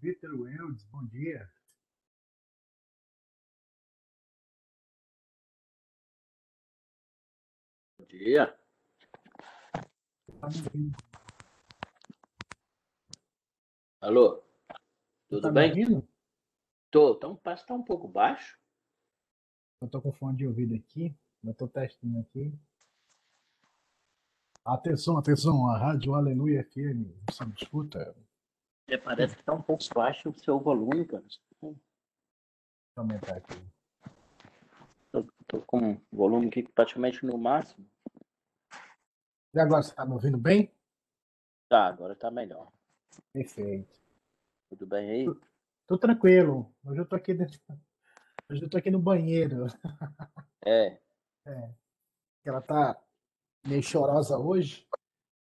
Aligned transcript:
Vitor 0.00 0.34
Weldes, 0.38 0.84
bom 0.90 1.06
dia. 1.06 1.50
Bom 7.98 8.04
dia. 8.04 8.54
Tá? 10.38 10.48
Alô? 14.02 14.42
Tudo 15.30 15.40
Tá 15.42 15.50
bem? 15.50 15.70
ouvindo? 15.70 16.06
Tô. 16.90 17.14
Então, 17.14 17.36
parece 17.36 17.62
que 17.62 17.68
tá 17.68 17.74
um 17.74 17.82
pouco 17.82 18.06
baixo. 18.06 18.58
Eu 19.80 19.88
tô 19.88 20.02
com 20.02 20.12
fone 20.12 20.36
de 20.36 20.46
ouvido 20.46 20.74
aqui, 20.74 21.16
eu 21.42 21.54
tô 21.54 21.66
testando 21.66 22.18
aqui. 22.20 22.52
Atenção, 24.64 25.16
atenção, 25.16 25.68
a 25.70 25.78
Rádio 25.78 26.14
Aleluia 26.14 26.62
FM, 26.64 27.08
você 27.30 27.44
me 27.46 27.54
escuta? 27.54 28.14
É, 28.92 28.98
parece 28.98 29.34
que 29.34 29.42
tá 29.42 29.54
um 29.54 29.62
pouco 29.62 29.82
baixo 29.94 30.28
o 30.28 30.38
seu 30.38 30.60
volume, 30.60 31.06
cara. 31.06 31.22
Deixa 31.22 31.40
eu 31.62 31.74
aumentar 32.94 33.38
aqui. 33.38 33.54
Tô, 35.10 35.26
tô 35.46 35.62
com 35.62 35.92
o 35.92 36.00
volume 36.12 36.48
aqui 36.48 36.62
praticamente 36.62 37.24
no 37.24 37.38
máximo. 37.38 37.88
E 39.54 39.58
agora, 39.58 39.82
você 39.82 39.94
tá 39.94 40.04
me 40.04 40.12
ouvindo 40.12 40.36
bem? 40.36 40.70
Tá, 41.70 41.86
agora 41.86 42.14
tá 42.14 42.30
melhor. 42.30 42.70
Perfeito. 43.32 43.98
Tudo 44.68 44.86
bem 44.86 45.10
aí? 45.10 45.26
Tô 45.86 45.96
tranquilo. 45.96 46.70
Hoje 46.84 47.00
eu 47.00 47.06
tô 47.06 47.16
aqui 47.16 47.32
dentro... 47.32 47.58
Hoje 48.50 48.62
eu 48.62 48.68
tô 48.68 48.76
aqui 48.76 48.90
no 48.90 48.98
banheiro. 48.98 49.66
É, 50.64 51.00
Ela 52.44 52.60
tá 52.60 53.02
meio 53.66 53.82
chorosa 53.82 54.38
hoje. 54.38 54.86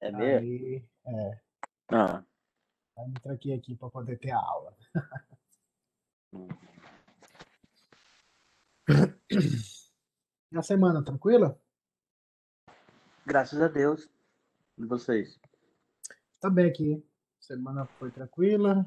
é 0.01 0.11
mesmo? 0.11 0.47
Aí, 0.47 0.85
é, 1.05 1.41
Ah, 1.93 2.25
aí 3.01 3.09
me 3.09 3.21
tranquei 3.21 3.55
aqui 3.55 3.75
para 3.75 3.91
poder 3.91 4.19
ter 4.19 4.31
a 4.31 4.39
aula. 4.39 4.77
E 10.53 10.59
a 10.59 10.63
semana, 10.63 11.01
tranquila? 11.01 11.57
graças 13.31 13.63
a 13.63 13.69
Deus. 13.69 14.09
E 14.77 14.85
vocês? 14.85 15.39
Tá 16.41 16.51
bem 16.51 16.67
aqui. 16.67 17.01
Semana 17.39 17.87
foi 17.87 18.11
tranquila. 18.11 18.85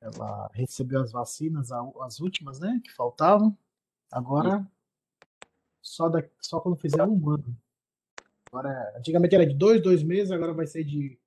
Ela 0.00 0.48
recebeu 0.52 1.00
as 1.00 1.10
vacinas, 1.10 1.72
as 1.72 2.20
últimas, 2.20 2.60
né? 2.60 2.80
Que 2.84 2.92
faltavam. 2.92 3.58
Agora, 4.12 4.64
só, 5.82 6.08
da, 6.08 6.22
só 6.40 6.60
quando 6.60 6.76
fizer 6.76 7.02
um 7.02 7.28
ano. 7.28 7.56
Agora, 8.46 8.94
antigamente 8.96 9.34
era 9.34 9.44
de 9.44 9.54
dois, 9.54 9.82
dois 9.82 10.04
meses, 10.04 10.30
agora 10.30 10.52
vai 10.52 10.68
ser 10.68 10.84
de 10.84 11.18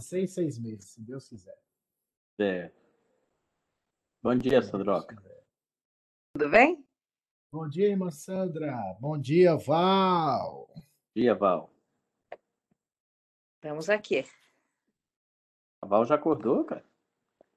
seis, 0.00 0.32
seis 0.32 0.58
meses, 0.58 0.90
se 0.90 1.00
Deus 1.00 1.28
quiser. 1.28 1.56
É. 2.38 2.70
Bom 4.22 4.34
dia, 4.34 4.62
Sandroca. 4.62 5.16
Tudo 6.32 6.50
bem? 6.50 6.84
Bom 7.52 7.68
dia, 7.68 7.88
irmã 7.88 8.10
Sandra. 8.10 8.96
Bom 8.98 9.16
dia, 9.16 9.56
Val. 9.56 10.66
Bom 10.74 10.82
dia, 11.14 11.34
Val. 11.34 11.70
Estamos 13.56 13.88
aqui. 13.88 14.24
A 15.80 15.86
Val 15.86 16.04
já 16.04 16.16
acordou, 16.16 16.64
cara? 16.64 16.84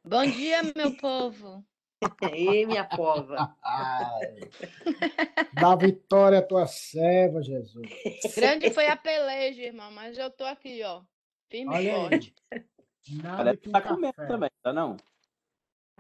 Bom 0.03 0.23
dia, 0.25 0.61
meu 0.75 0.95
povo. 0.97 1.65
E 2.31 2.63
minha 2.67 2.85
pova. 2.85 3.57
Ai, 3.63 4.39
dá 5.51 5.75
vitória 5.75 6.37
à 6.37 6.43
tua 6.43 6.67
serva, 6.67 7.41
Jesus. 7.41 7.89
Grande 8.35 8.69
foi 8.69 8.85
a 8.85 8.95
peleja, 8.95 9.63
irmão, 9.63 9.89
mas 9.91 10.15
eu 10.15 10.29
tô 10.29 10.43
aqui, 10.43 10.83
ó. 10.83 11.01
Firme 11.49 11.73
Olha 11.73 11.93
forte. 11.93 12.35
Nada 13.23 13.37
Parece 13.37 13.61
que 13.61 13.69
tá 13.69 13.81
comendo 13.81 14.13
café. 14.13 14.27
também, 14.27 14.49
tá 14.61 14.73
não? 14.73 14.97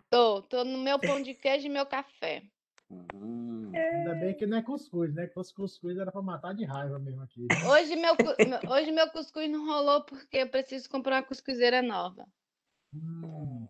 Tô, 0.09 0.41
tô 0.41 0.63
no 0.63 0.77
meu 0.77 0.99
pão 0.99 1.21
de 1.21 1.33
queijo 1.33 1.67
e 1.67 1.69
meu 1.69 1.85
café. 1.85 2.43
Hum. 2.89 3.71
Ainda 3.73 4.15
bem 4.15 4.33
que 4.33 4.45
não 4.45 4.57
é 4.57 4.61
cuscuz, 4.61 5.13
né? 5.13 5.27
Que 5.27 5.33
fosse 5.33 5.53
cuscuz 5.53 5.97
era 5.97 6.11
pra 6.11 6.21
matar 6.21 6.53
de 6.53 6.63
raiva 6.65 6.97
mesmo 6.99 7.21
aqui. 7.21 7.47
Hoje 7.69 7.95
meu, 7.95 8.13
hoje 8.69 8.91
meu 8.91 9.09
cuscuz 9.09 9.49
não 9.49 9.65
rolou 9.65 10.03
porque 10.03 10.37
eu 10.37 10.49
preciso 10.49 10.89
comprar 10.89 11.17
uma 11.17 11.23
cuscuzeira 11.23 11.81
nova. 11.81 12.25
Hum. 12.93 13.67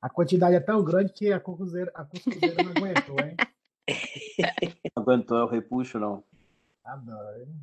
A 0.00 0.10
quantidade 0.10 0.54
é 0.54 0.60
tão 0.60 0.84
grande 0.84 1.12
que 1.12 1.32
a 1.32 1.40
cuscuzeira, 1.40 1.90
a 1.94 2.04
cuscuzeira 2.04 2.62
não 2.62 2.72
aguentou, 2.72 3.16
hein? 3.20 3.36
Não 4.96 5.02
aguentou 5.02 5.38
o 5.38 5.46
repuxo, 5.46 5.98
não. 6.00 6.24
Adoro, 6.84 7.40
hein? 7.40 7.54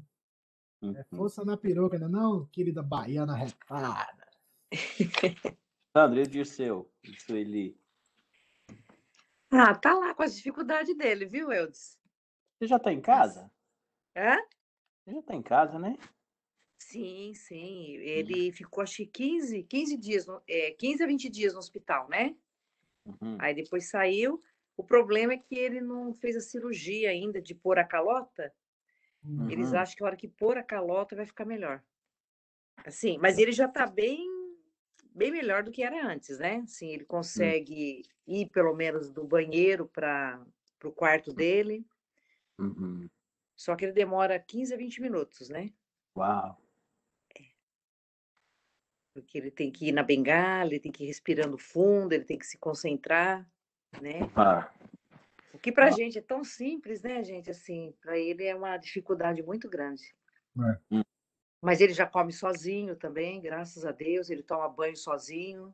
Hum. 0.83 0.93
É 0.97 1.03
força 1.15 1.45
na 1.45 1.55
peruca, 1.55 1.97
né? 1.97 2.09
Não, 2.09 2.45
querida 2.47 2.83
baiana 2.83 3.33
retada. 3.33 4.27
Sandro, 5.95 6.21
o 6.21 6.27
Dirceu? 6.27 6.91
E 7.01 7.17
Sueli? 7.21 7.79
Ah, 9.49 9.73
tá 9.73 9.93
lá 9.93 10.13
com 10.13 10.23
as 10.23 10.35
dificuldades 10.35 10.93
dele, 10.97 11.25
viu, 11.25 11.53
Eudes? 11.53 11.97
Você 12.59 12.67
já 12.67 12.77
tá 12.77 12.91
em 12.91 12.99
casa? 12.99 13.49
Hã? 14.13 14.35
Você 15.05 15.13
já 15.13 15.21
tá 15.21 15.35
em 15.35 15.41
casa, 15.41 15.79
né? 15.79 15.95
Sim, 16.77 17.33
sim. 17.33 17.95
Ele 17.97 18.51
ficou, 18.51 18.83
acho 18.83 18.97
que 18.97 19.05
15, 19.05 19.63
15 19.63 19.95
dias, 19.95 20.25
é, 20.49 20.71
15 20.71 21.01
a 21.01 21.07
20 21.07 21.29
dias 21.29 21.53
no 21.53 21.59
hospital, 21.59 22.09
né? 22.09 22.35
Uhum. 23.05 23.37
Aí 23.39 23.55
depois 23.55 23.89
saiu. 23.89 24.43
O 24.75 24.83
problema 24.83 25.33
é 25.33 25.37
que 25.37 25.55
ele 25.55 25.79
não 25.79 26.13
fez 26.13 26.35
a 26.35 26.41
cirurgia 26.41 27.09
ainda 27.09 27.41
de 27.41 27.55
pôr 27.55 27.79
a 27.79 27.85
calota. 27.85 28.53
Hum. 29.25 29.49
Eles 29.49 29.71
Uhum. 29.71 29.79
acham 29.79 29.95
que 29.95 30.03
a 30.03 30.05
hora 30.07 30.17
que 30.17 30.27
pôr 30.27 30.57
a 30.57 30.63
calota 30.63 31.15
vai 31.15 31.25
ficar 31.25 31.45
melhor. 31.45 31.83
Assim, 32.85 33.17
mas 33.17 33.37
ele 33.37 33.51
já 33.51 33.67
tá 33.67 33.85
bem, 33.85 34.27
bem 35.11 35.31
melhor 35.31 35.63
do 35.63 35.71
que 35.71 35.83
era 35.83 36.05
antes, 36.05 36.37
né? 36.39 36.57
Assim, 36.63 36.89
ele 36.89 37.05
consegue 37.05 38.03
ir 38.27 38.49
pelo 38.49 38.75
menos 38.75 39.09
do 39.09 39.23
banheiro 39.23 39.87
para 39.87 40.45
o 40.83 40.91
quarto 40.91 41.33
dele. 41.33 41.85
Uhum. 42.59 43.09
Só 43.55 43.75
que 43.75 43.85
ele 43.85 43.93
demora 43.93 44.39
15 44.39 44.73
a 44.73 44.77
20 44.77 45.01
minutos, 45.01 45.49
né? 45.49 45.71
Uau. 46.17 46.59
Porque 49.13 49.37
ele 49.37 49.51
tem 49.51 49.71
que 49.71 49.89
ir 49.89 49.91
na 49.91 50.01
bengala, 50.01 50.71
ele 50.71 50.79
tem 50.79 50.91
que 50.91 51.03
ir 51.03 51.07
respirando 51.07 51.55
fundo, 51.55 52.13
ele 52.13 52.25
tem 52.25 52.37
que 52.37 52.47
se 52.47 52.57
concentrar, 52.57 53.47
né? 54.01 54.21
Ah, 54.35 54.73
que 55.63 55.71
para 55.71 55.85
a 55.85 55.87
Ah. 55.87 55.91
gente 55.91 56.17
é 56.19 56.21
tão 56.21 56.43
simples, 56.43 57.01
né, 57.01 57.23
gente? 57.23 57.49
Assim, 57.49 57.95
para 58.01 58.17
ele 58.19 58.43
é 58.43 58.53
uma 58.53 58.77
dificuldade 58.77 59.41
muito 59.41 59.67
grande. 59.69 60.03
É. 60.59 60.77
Hum. 60.97 61.01
Mas 61.61 61.79
ele 61.79 61.93
já 61.93 62.05
come 62.05 62.33
sozinho 62.33 62.95
também, 62.97 63.39
graças 63.41 63.85
a 63.85 63.91
Deus. 63.93 64.29
Ele 64.29 64.43
toma 64.43 64.67
banho 64.69 64.97
sozinho. 64.97 65.73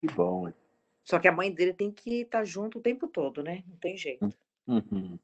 que 0.00 0.06
bom. 0.12 0.46
hein? 0.46 0.54
Só 1.02 1.18
que 1.18 1.26
a 1.26 1.32
mãe 1.32 1.50
dele 1.52 1.72
tem 1.72 1.90
que 1.90 2.20
estar 2.22 2.44
junto 2.44 2.78
o 2.78 2.82
tempo 2.82 3.08
todo, 3.08 3.42
né? 3.42 3.64
Não 3.66 3.76
tem 3.78 3.96
jeito. 3.96 4.28
Uhum. 4.66 5.18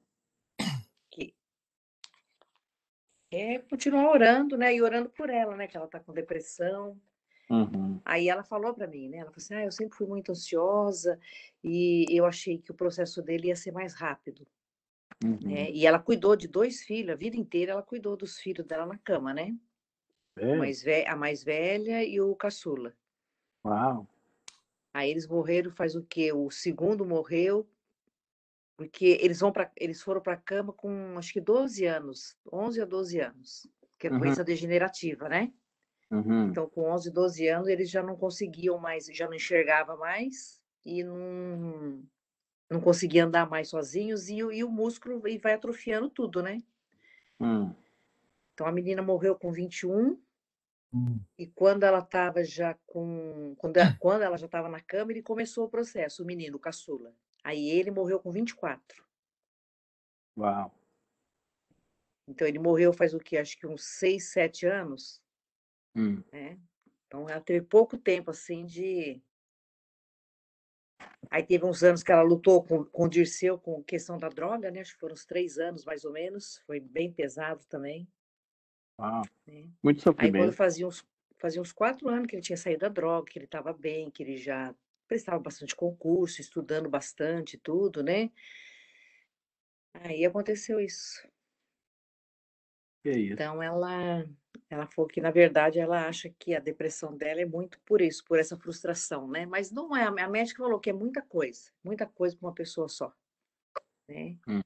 Que 1.11 1.35
é 3.31 3.59
continuar 3.59 4.11
orando, 4.11 4.57
né? 4.57 4.75
E 4.75 4.81
orando 4.83 5.11
por 5.11 5.29
ela, 5.29 5.55
né? 5.57 5.67
Que 5.67 5.77
ela 5.77 5.87
tá 5.89 6.01
com 6.01 6.13
depressão. 6.13 6.99
Uhum. 7.53 8.03
Aí 8.05 8.29
ela 8.29 8.45
falou 8.45 8.75
para 8.75 8.87
mim, 8.89 9.09
né? 9.09 9.19
Ela 9.19 9.31
falou 9.31 9.39
assim: 9.45 9.55
ah, 9.55 9.65
eu 9.65 9.73
sempre 9.73 9.97
fui 9.97 10.07
muito 10.07 10.33
ansiosa 10.33 11.19
e 11.65 12.07
eu 12.11 12.27
achei 12.27 12.59
que 12.59 12.73
o 12.73 12.75
processo 12.75 13.23
dele 13.23 13.49
ia 13.49 13.57
ser 13.57 13.73
mais 13.73 13.95
rápido, 13.95 14.47
Uhum. 15.25 15.67
né? 15.67 15.71
E 15.73 15.87
ela 15.87 15.99
cuidou 16.01 16.37
de 16.37 16.49
dois 16.49 16.83
filhos, 16.83 17.13
a 17.13 17.17
vida 17.17 17.37
inteira 17.37 17.73
ela 17.73 17.83
cuidou 17.83 18.17
dos 18.17 18.39
filhos 18.39 18.67
dela 18.67 18.87
na 18.87 18.99
cama, 18.99 19.35
né? 19.35 19.57
É? 20.37 20.53
A 20.53 20.57
mais, 20.57 20.85
a 21.09 21.17
mais 21.17 21.45
velha 21.45 22.05
e 22.05 22.21
o 22.21 22.37
caçula. 22.37 22.95
Uau. 23.65 24.07
Aí 24.95 25.11
eles 25.11 25.27
morreram 25.29 25.71
faz 25.71 25.95
o 25.95 26.03
quê? 26.03 26.33
O 26.33 26.51
segundo 26.51 27.05
morreu 27.05 27.69
porque 28.77 29.19
eles 29.21 29.41
vão 29.41 29.53
para 29.53 29.71
eles 29.77 30.03
foram 30.03 30.21
para 30.23 30.35
a 30.35 30.37
cama 30.37 30.73
com 30.73 31.19
acho 31.19 31.33
que 31.33 31.41
12 31.41 31.85
anos, 31.87 32.37
11 32.53 32.81
a 32.81 32.85
12 32.85 33.21
anos, 33.21 33.67
que 33.99 34.07
é 34.09 34.11
Uhum. 34.11 34.21
doença 34.21 34.45
degenerativa, 34.45 35.29
né? 35.29 35.53
Uhum. 36.13 36.49
Então, 36.49 36.69
com 36.69 36.83
11, 36.91 37.11
12 37.11 37.49
anos, 37.49 37.69
eles 37.69 37.89
já 37.91 38.03
não 38.03 38.15
conseguiam 38.17 38.77
mais, 38.79 39.07
já 39.07 39.27
não 39.27 39.33
enxergava 39.35 39.97
mais 39.97 40.63
e 40.85 41.03
não, 41.03 42.05
não 42.71 42.81
conseguiam 42.83 43.27
andar 43.27 43.49
mais 43.49 43.69
sozinhos 43.71 44.29
e, 44.29 44.45
o- 44.45 44.53
e 44.53 44.63
o 44.63 44.71
músculo 44.71 45.27
e 45.27 45.39
vai 45.39 45.55
atrofiando 45.55 46.11
tudo, 46.11 46.43
né? 46.43 46.59
Hum. 47.41 47.75
Então, 48.53 48.67
a 48.67 48.73
menina 48.73 49.01
morreu 49.03 49.35
com 49.35 49.51
21 49.51 50.21
Hum. 50.95 51.19
e 51.39 51.47
quando 51.47 51.85
ela 51.85 52.01
estava 52.01 52.45
já 52.45 52.75
com... 52.87 53.55
Quando, 53.57 53.79
quando 53.99 54.21
ela 54.21 54.37
já 54.37 54.45
estava 54.45 54.69
na 54.69 54.79
cama, 54.83 55.11
ele 55.11 55.23
começou 55.23 55.65
o 55.65 55.71
processo, 55.71 56.23
o 56.23 56.27
menino, 56.27 56.59
o 56.59 56.61
caçula. 56.61 57.15
Aí 57.43 57.71
ele 57.71 57.91
morreu 57.91 58.21
com 58.21 58.31
24. 58.31 59.03
Uau. 60.37 60.71
Então, 62.29 62.47
ele 62.47 62.59
morreu 62.59 62.93
faz 62.93 63.15
o 63.15 63.19
quê? 63.19 63.39
Acho 63.39 63.59
que 63.59 63.67
uns 63.67 63.83
6, 63.85 64.31
7 64.33 64.67
anos, 64.67 65.22
Hum. 65.95 66.23
né? 66.33 66.59
Então, 67.07 67.29
ela 67.29 67.41
teve 67.41 67.65
pouco 67.67 67.99
tempo, 67.99 68.31
assim, 68.31 68.65
de... 68.65 69.21
Aí 71.31 71.43
teve 71.43 71.65
uns 71.65 71.83
anos 71.83 72.03
que 72.03 72.13
ela 72.13 72.23
lutou 72.23 72.63
com, 72.63 72.85
com 72.85 73.05
o 73.05 73.09
Dirceu 73.09 73.59
com 73.59 73.83
questão 73.83 74.19
da 74.19 74.29
droga, 74.29 74.71
né? 74.71 74.81
Acho 74.81 74.95
que 74.95 75.01
foram 75.01 75.15
uns 75.15 75.25
três 75.25 75.59
anos, 75.59 75.85
mais 75.85 76.05
ou 76.05 76.13
menos. 76.13 76.59
Foi 76.67 76.81
bem 76.81 77.13
pesado 77.13 77.65
também, 77.67 78.09
Uau. 78.99 79.23
né? 79.47 79.71
Muito 79.83 79.99
Aí 79.99 80.03
quando 80.03 80.03
sofrimento. 80.17 80.53
fazia 80.53 80.87
uns, 80.87 81.07
fazia 81.39 81.61
uns 81.61 81.73
quatro 81.73 82.09
anos 82.09 82.27
que 82.27 82.35
ele 82.35 82.43
tinha 82.43 82.57
saído 82.57 82.81
da 82.81 82.89
droga, 82.89 83.31
que 83.31 83.39
ele 83.39 83.47
estava 83.47 83.73
bem, 83.73 84.11
que 84.11 84.23
ele 84.23 84.37
já 84.37 84.75
prestava 85.09 85.39
bastante 85.39 85.75
concurso, 85.77 86.41
estudando 86.41 86.89
bastante, 86.89 87.59
tudo, 87.59 88.03
né? 88.03 88.31
Aí 89.95 90.25
aconteceu 90.25 90.81
isso. 90.81 91.27
Isso? 93.05 93.33
Então 93.33 93.63
ela, 93.63 94.25
ela 94.73 94.87
falou 94.87 95.07
que 95.07 95.21
na 95.21 95.31
verdade 95.31 95.79
ela 95.79 96.07
acha 96.07 96.31
que 96.39 96.55
a 96.55 96.61
depressão 96.61 97.15
dela 97.15 97.43
é 97.43 97.45
muito 97.45 97.79
por 97.85 98.01
isso, 98.01 98.25
por 98.25 98.39
essa 98.39 98.57
frustração, 98.57 99.29
né? 99.29 99.45
Mas 99.45 99.71
não 99.71 99.95
é. 99.95 100.05
A 100.05 100.29
médica 100.29 100.63
falou 100.63 100.81
que 100.81 100.89
é 100.89 100.95
muita 100.95 101.21
coisa, 101.21 101.71
muita 101.85 102.07
coisa 102.07 102.35
para 102.35 102.49
uma 102.49 102.55
pessoa 102.55 102.89
só, 102.89 103.13
né? 104.09 104.39
Hum. 104.49 104.63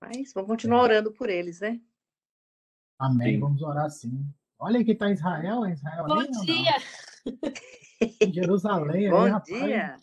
Mas 0.00 0.32
vamos 0.32 0.48
continuar 0.48 0.82
orando 0.82 1.12
por 1.12 1.30
eles, 1.30 1.60
né? 1.60 1.80
Amém. 2.98 3.34
Sim. 3.34 3.40
Vamos 3.40 3.62
orar 3.62 3.88
sim. 3.88 4.26
Olha 4.58 4.84
quem 4.84 4.94
está 4.94 5.10
Israel, 5.10 5.64
é 5.64 5.72
Israel 5.72 6.06
Bom 6.06 6.18
ali, 6.18 6.30
não? 6.32 6.44
dia! 6.44 6.74
Jerusalém, 8.32 9.10
Bom 9.10 9.40
dia! 9.40 9.96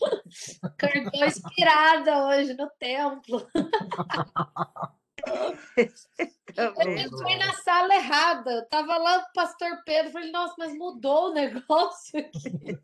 Acordou 0.63 1.25
inspirada 1.25 2.27
hoje 2.27 2.53
no 2.53 2.69
templo. 2.79 3.45
Eu 6.55 6.73
entrei 6.97 7.37
na 7.37 7.53
sala 7.53 7.95
errada. 7.95 8.51
Eu 8.51 8.69
tava 8.69 8.97
lá 8.97 9.17
o 9.17 9.33
pastor 9.33 9.83
Pedro. 9.83 10.11
Falei, 10.11 10.31
nossa, 10.31 10.55
mas 10.57 10.73
mudou 10.77 11.29
o 11.29 11.33
negócio 11.33 12.19
aqui. 12.19 12.79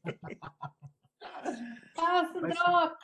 Nossa, 1.95 2.41
Mas- 2.41 2.55
droga. 2.55 2.97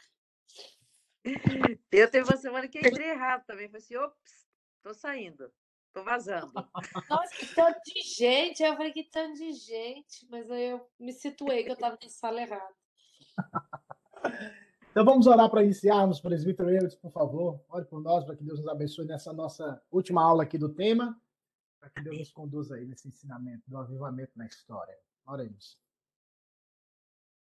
Eu 1.92 2.10
teve 2.10 2.24
uma 2.30 2.38
semana 2.38 2.68
que 2.68 2.80
entrei 2.80 3.10
errado 3.10 3.46
também. 3.46 3.68
Falei 3.68 3.82
assim, 3.82 3.96
ops, 3.98 4.48
tô 4.82 4.94
saindo, 4.94 5.52
tô 5.94 6.04
vazando. 6.04 6.52
Nossa, 7.10 7.36
que 7.36 7.54
tanto 7.54 7.80
de 7.86 8.02
gente. 8.02 8.64
Eu 8.64 8.76
falei, 8.76 8.92
que 8.92 9.04
tanto 9.04 9.36
de 9.36 9.52
gente. 9.54 10.26
Mas 10.30 10.50
aí 10.50 10.70
eu 10.70 10.90
me 11.00 11.14
situei 11.14 11.64
que 11.64 11.72
eu 11.72 11.78
tava 11.78 11.98
na 12.02 12.10
sala 12.10 12.42
errada. 12.42 12.76
Então 14.98 15.06
vamos 15.06 15.28
orar 15.28 15.48
para 15.48 15.62
iniciarmos, 15.64 16.20
presbítero 16.20 16.72
Eudes, 16.72 16.96
por 16.96 17.12
favor. 17.12 17.64
Ore 17.70 17.86
por 17.86 18.02
nós, 18.02 18.26
para 18.26 18.36
que 18.36 18.44
Deus 18.44 18.58
nos 18.58 18.68
abençoe 18.68 19.06
nessa 19.06 19.32
nossa 19.32 19.80
última 19.92 20.24
aula 20.24 20.42
aqui 20.42 20.58
do 20.58 20.70
tema, 20.70 21.16
para 21.80 21.92
que 21.92 22.02
Deus 22.02 22.18
nos 22.18 22.32
conduza 22.32 22.74
aí 22.74 22.84
nesse 22.84 23.08
ensinamento 23.08 23.62
do 23.68 23.78
avivamento 23.78 24.32
na 24.36 24.48
história. 24.48 24.98
Oremos. 25.28 25.78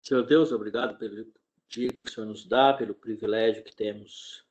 Senhor 0.02 0.26
Deus, 0.26 0.52
obrigado 0.52 0.98
pelo 0.98 1.32
dia 1.70 1.90
que 1.90 2.10
o 2.10 2.12
Senhor 2.12 2.26
nos 2.26 2.44
dá, 2.44 2.74
pelo 2.74 2.96
privilégio 2.96 3.64
que 3.64 3.76
temos 3.76 4.44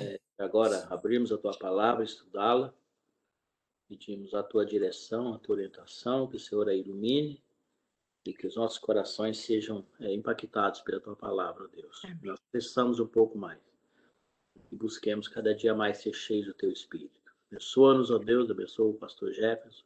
é, 0.00 0.20
agora 0.38 0.86
abrimos 0.90 1.32
a 1.32 1.38
tua 1.38 1.58
palavra, 1.58 2.04
estudá-la. 2.04 2.72
Pedimos 3.88 4.34
a 4.34 4.42
tua 4.44 4.64
direção, 4.64 5.34
a 5.34 5.38
tua 5.40 5.56
orientação, 5.56 6.28
que 6.28 6.36
o 6.36 6.40
Senhor 6.40 6.68
a 6.68 6.74
ilumine 6.74 7.43
e 8.24 8.32
que 8.32 8.46
os 8.46 8.56
nossos 8.56 8.78
corações 8.78 9.38
sejam 9.38 9.86
é, 10.00 10.12
impactados 10.12 10.80
pela 10.80 11.00
tua 11.00 11.14
palavra, 11.14 11.68
Deus. 11.68 12.00
Amém. 12.04 12.18
Nós 12.22 12.40
precisamos 12.50 12.98
um 12.98 13.06
pouco 13.06 13.36
mais 13.36 13.60
e 14.72 14.76
busquemos 14.76 15.28
cada 15.28 15.54
dia 15.54 15.74
mais 15.74 15.98
ser 15.98 16.12
cheios 16.12 16.46
do 16.46 16.54
teu 16.54 16.70
Espírito. 16.70 17.20
Abençoa-nos, 17.50 18.10
ó 18.10 18.18
Deus, 18.18 18.50
abençoa 18.50 18.90
o 18.90 18.94
pastor 18.94 19.32
Jefferson, 19.32 19.84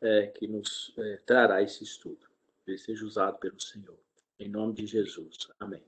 é, 0.00 0.26
que 0.26 0.46
nos 0.46 0.92
é, 0.98 1.16
trará 1.24 1.62
esse 1.62 1.84
estudo. 1.84 2.26
Que 2.64 2.72
ele 2.72 2.78
seja 2.78 3.04
usado 3.06 3.38
pelo 3.38 3.60
Senhor. 3.60 3.98
Em 4.38 4.48
nome 4.48 4.74
de 4.74 4.86
Jesus. 4.86 5.48
Amém. 5.58 5.82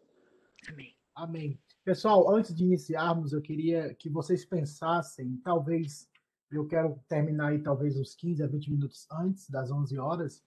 Amém. 0.69 0.95
Amém. 1.15 1.61
Pessoal, 1.85 2.35
antes 2.35 2.55
de 2.55 2.65
iniciarmos, 2.65 3.33
eu 3.33 3.43
queria 3.43 3.95
que 3.95 4.09
vocês 4.09 4.45
pensassem, 4.45 5.37
talvez, 5.45 6.09
eu 6.51 6.67
quero 6.67 6.99
terminar 7.09 7.49
aí 7.49 7.63
talvez 7.63 7.97
uns 7.97 8.15
15 8.15 8.43
a 8.43 8.47
20 8.47 8.71
minutos 8.71 9.07
antes 9.11 9.51
das 9.51 9.71
11 9.71 9.99
horas, 9.99 10.43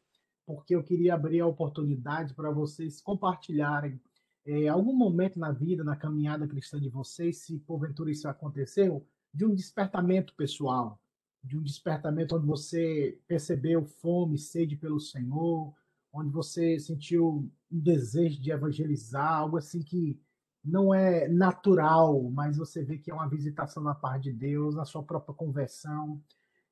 porque 0.48 0.74
eu 0.74 0.82
queria 0.82 1.13
abrir 1.13 1.42
a 1.42 1.46
oportunidade 1.46 2.34
para 2.34 2.50
vocês 2.50 3.01
compartilharem 3.01 4.00
eh, 4.46 4.70
algum 4.70 4.94
momento 4.94 5.38
na 5.38 5.51
vida, 5.51 5.84
na 5.84 5.98
caminhada 5.98 6.48
cristã 6.48 6.80
de 6.80 6.88
vocês, 6.88 7.39
se 7.39 7.60
porventura 7.60 8.10
isso 8.10 8.30
aconteceu, 8.30 9.06
de 9.34 9.44
um 9.44 9.54
despertamento 9.54 10.34
pessoal, 10.36 11.01
de 11.44 11.58
um 11.58 11.62
despertamento 11.62 12.38
onde 12.38 12.48
você 12.48 13.20
percebeu 13.27 13.84
fome, 13.84 14.38
sede 14.38 14.77
pelo 14.77 15.01
Senhor, 15.01 15.74
onde 16.13 16.32
você 16.32 16.80
sentiu 16.80 17.51
um 17.70 17.80
desejo 17.80 18.42
de 18.42 18.50
evangelizar, 18.50 19.34
algo 19.34 19.58
assim 19.58 19.82
que 19.82 20.18
não 20.63 20.94
é 20.94 21.27
natural, 21.27 22.24
mas 22.32 22.56
você 22.56 22.86
vê 22.86 22.98
que 22.98 23.12
é 23.12 23.13
uma 23.13 23.27
visitação 23.30 23.84
da 23.84 23.94
parte 23.94 24.32
de 24.32 24.34
Deus, 24.34 24.75
na 24.75 24.86
sua 24.86 25.04
própria 25.04 25.36
conversão. 25.36 26.24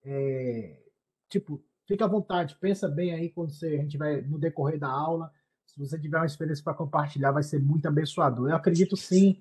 É, 0.01 0.82
tipo, 1.27 1.62
fica 1.87 2.05
à 2.05 2.07
vontade, 2.07 2.55
pensa 2.59 2.87
bem 2.87 3.13
aí 3.13 3.29
quando 3.29 3.51
você, 3.51 3.67
a 3.67 3.81
gente 3.81 3.97
vai 3.97 4.21
no 4.21 4.37
decorrer 4.39 4.79
da 4.79 4.89
aula. 4.89 5.31
Se 5.65 5.79
você 5.79 5.99
tiver 5.99 6.17
uma 6.17 6.25
experiência 6.25 6.63
para 6.63 6.73
compartilhar, 6.73 7.31
vai 7.31 7.43
ser 7.43 7.59
muito 7.59 7.87
abençoador. 7.87 8.49
Eu 8.49 8.55
acredito 8.55 8.95
sim, 8.95 9.37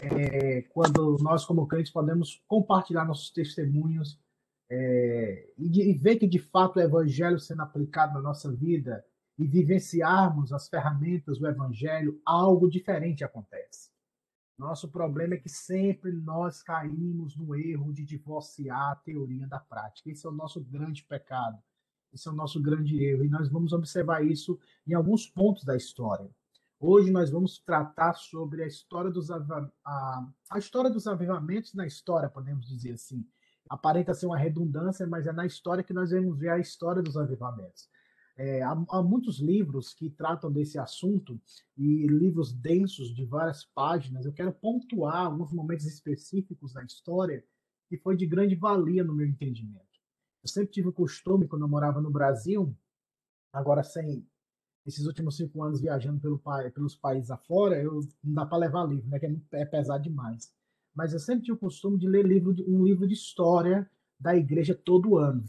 é, 0.00 0.62
quando 0.72 1.16
nós, 1.20 1.44
como 1.44 1.66
crentes, 1.66 1.92
podemos 1.92 2.42
compartilhar 2.48 3.04
nossos 3.04 3.30
testemunhos 3.30 4.18
é, 4.70 5.52
e, 5.58 5.68
de- 5.68 5.90
e 5.90 5.92
ver 5.92 6.16
que 6.16 6.26
de 6.26 6.38
fato 6.38 6.76
o 6.76 6.82
evangelho 6.82 7.38
sendo 7.38 7.62
aplicado 7.62 8.14
na 8.14 8.20
nossa 8.20 8.50
vida 8.50 9.04
e 9.38 9.46
vivenciarmos 9.46 10.52
as 10.52 10.68
ferramentas 10.68 11.38
do 11.38 11.46
evangelho, 11.46 12.20
algo 12.24 12.68
diferente 12.68 13.22
acontece. 13.22 13.90
Nosso 14.56 14.88
problema 14.88 15.34
é 15.34 15.38
que 15.38 15.48
sempre 15.48 16.12
nós 16.12 16.62
caímos 16.62 17.36
no 17.36 17.54
erro 17.54 17.92
de 17.92 18.04
divorciar 18.04 18.92
a 18.92 18.96
teoria 18.96 19.46
da 19.46 19.58
prática. 19.58 20.10
Esse 20.10 20.26
é 20.26 20.30
o 20.30 20.32
nosso 20.32 20.60
grande 20.60 21.02
pecado. 21.04 21.58
Esse 22.14 22.28
é 22.28 22.30
o 22.30 22.34
nosso 22.34 22.62
grande 22.62 23.02
erro. 23.02 23.24
E 23.24 23.28
nós 23.28 23.48
vamos 23.48 23.72
observar 23.72 24.24
isso 24.24 24.58
em 24.86 24.94
alguns 24.94 25.26
pontos 25.26 25.64
da 25.64 25.76
história. 25.76 26.30
Hoje 26.78 27.10
nós 27.10 27.30
vamos 27.30 27.58
tratar 27.58 28.14
sobre 28.14 28.62
a 28.62 28.66
história 28.66 29.10
dos, 29.10 29.30
a, 29.30 30.28
a 30.50 30.58
história 30.58 30.90
dos 30.90 31.06
avivamentos 31.06 31.74
na 31.74 31.86
história, 31.86 32.28
podemos 32.28 32.68
dizer 32.68 32.92
assim. 32.92 33.26
Aparenta 33.68 34.14
ser 34.14 34.26
uma 34.26 34.38
redundância, 34.38 35.06
mas 35.06 35.26
é 35.26 35.32
na 35.32 35.46
história 35.46 35.82
que 35.82 35.94
nós 35.94 36.10
vamos 36.10 36.38
ver 36.38 36.50
a 36.50 36.58
história 36.58 37.02
dos 37.02 37.16
avivamentos. 37.16 37.88
É, 38.36 38.62
há, 38.62 38.72
há 38.90 39.02
muitos 39.02 39.40
livros 39.40 39.94
que 39.94 40.10
tratam 40.10 40.52
desse 40.52 40.78
assunto 40.78 41.40
e 41.76 42.06
livros 42.06 42.52
densos 42.52 43.14
de 43.14 43.24
várias 43.24 43.64
páginas. 43.64 44.26
Eu 44.26 44.32
quero 44.32 44.52
pontuar 44.52 45.26
alguns 45.26 45.52
momentos 45.52 45.86
específicos 45.86 46.74
da 46.74 46.84
história 46.84 47.44
que 47.88 47.96
foi 47.96 48.16
de 48.16 48.26
grande 48.26 48.54
valia 48.54 49.02
no 49.02 49.14
meu 49.14 49.26
entendimento. 49.26 49.93
Eu 50.44 50.48
sempre 50.48 50.70
tive 50.70 50.88
o 50.88 50.92
costume, 50.92 51.48
quando 51.48 51.62
eu 51.62 51.68
morava 51.68 52.02
no 52.02 52.10
Brasil, 52.10 52.76
agora 53.50 53.82
sem 53.82 54.28
esses 54.84 55.06
últimos 55.06 55.38
cinco 55.38 55.62
anos 55.62 55.80
viajando 55.80 56.20
pelo, 56.20 56.38
pelos 56.74 56.94
países 56.94 57.30
afora, 57.30 57.82
eu, 57.82 58.00
não 58.22 58.34
dá 58.34 58.44
para 58.44 58.58
levar 58.58 58.84
livro, 58.84 59.08
né, 59.08 59.18
que 59.18 59.24
é, 59.24 59.34
é 59.52 59.64
pesado 59.64 60.04
demais. 60.04 60.52
Mas 60.94 61.14
eu 61.14 61.18
sempre 61.18 61.44
tive 61.44 61.56
o 61.56 61.60
costume 61.60 61.98
de 61.98 62.06
ler 62.06 62.26
livro 62.26 62.54
um 62.68 62.84
livro 62.84 63.08
de 63.08 63.14
história 63.14 63.90
da 64.20 64.36
igreja 64.36 64.74
todo 64.74 65.16
ano 65.16 65.42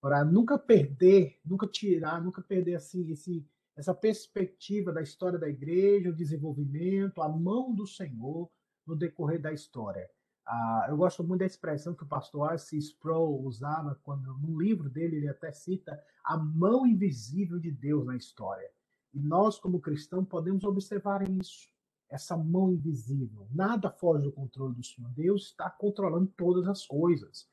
para 0.00 0.24
nunca 0.24 0.56
perder, 0.56 1.40
nunca 1.44 1.66
tirar, 1.66 2.22
nunca 2.22 2.40
perder 2.40 2.76
assim 2.76 3.10
esse 3.10 3.44
essa 3.74 3.94
perspectiva 3.94 4.92
da 4.92 5.00
história 5.00 5.38
da 5.38 5.48
igreja, 5.48 6.10
o 6.10 6.14
desenvolvimento, 6.14 7.22
a 7.22 7.28
mão 7.28 7.74
do 7.74 7.86
Senhor 7.86 8.50
no 8.86 8.94
decorrer 8.94 9.40
da 9.40 9.52
história. 9.52 10.10
Ah, 10.46 10.86
eu 10.88 10.96
gosto 10.96 11.22
muito 11.22 11.40
da 11.40 11.46
expressão 11.46 11.94
que 11.94 12.02
o 12.02 12.08
pastor 12.08 12.50
R.C. 12.50 12.76
Sproul 12.76 13.44
usava 13.44 13.98
quando 14.02 14.36
no 14.38 14.60
livro 14.60 14.90
dele 14.90 15.16
ele 15.16 15.28
até 15.28 15.52
cita 15.52 16.02
a 16.24 16.36
mão 16.36 16.86
invisível 16.86 17.58
de 17.58 17.70
Deus 17.70 18.04
na 18.04 18.16
história. 18.16 18.68
E 19.14 19.20
nós 19.20 19.58
como 19.58 19.80
cristãos 19.80 20.26
podemos 20.26 20.64
observar 20.64 21.28
isso, 21.28 21.68
essa 22.08 22.36
mão 22.36 22.72
invisível. 22.72 23.46
Nada 23.52 23.90
foge 23.90 24.24
do 24.24 24.32
controle 24.32 24.74
do 24.74 24.84
Senhor. 24.84 25.10
Deus 25.12 25.46
está 25.46 25.70
controlando 25.70 26.32
todas 26.36 26.66
as 26.66 26.86
coisas. 26.86 27.48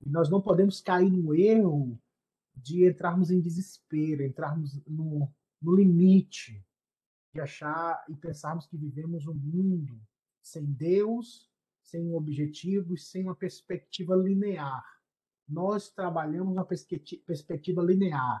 E 0.00 0.08
nós 0.08 0.30
não 0.30 0.40
podemos 0.40 0.80
cair 0.80 1.10
no 1.10 1.34
erro 1.34 1.98
de 2.54 2.86
entrarmos 2.86 3.30
em 3.30 3.40
desespero, 3.40 4.22
entrarmos 4.22 4.80
no, 4.86 5.30
no 5.60 5.74
limite 5.74 6.64
de 7.32 7.40
achar 7.40 8.04
e 8.08 8.14
pensarmos 8.14 8.66
que 8.66 8.76
vivemos 8.76 9.26
um 9.26 9.34
mundo 9.34 10.00
sem 10.42 10.64
Deus, 10.64 11.47
sem 11.88 12.06
um 12.06 12.16
objetivo 12.16 12.94
e 12.94 12.98
sem 12.98 13.24
uma 13.24 13.34
perspectiva 13.34 14.14
linear. 14.14 14.84
Nós 15.48 15.90
trabalhamos 15.90 16.52
uma 16.52 16.64
perspecti- 16.64 17.16
perspectiva 17.26 17.82
linear. 17.82 18.40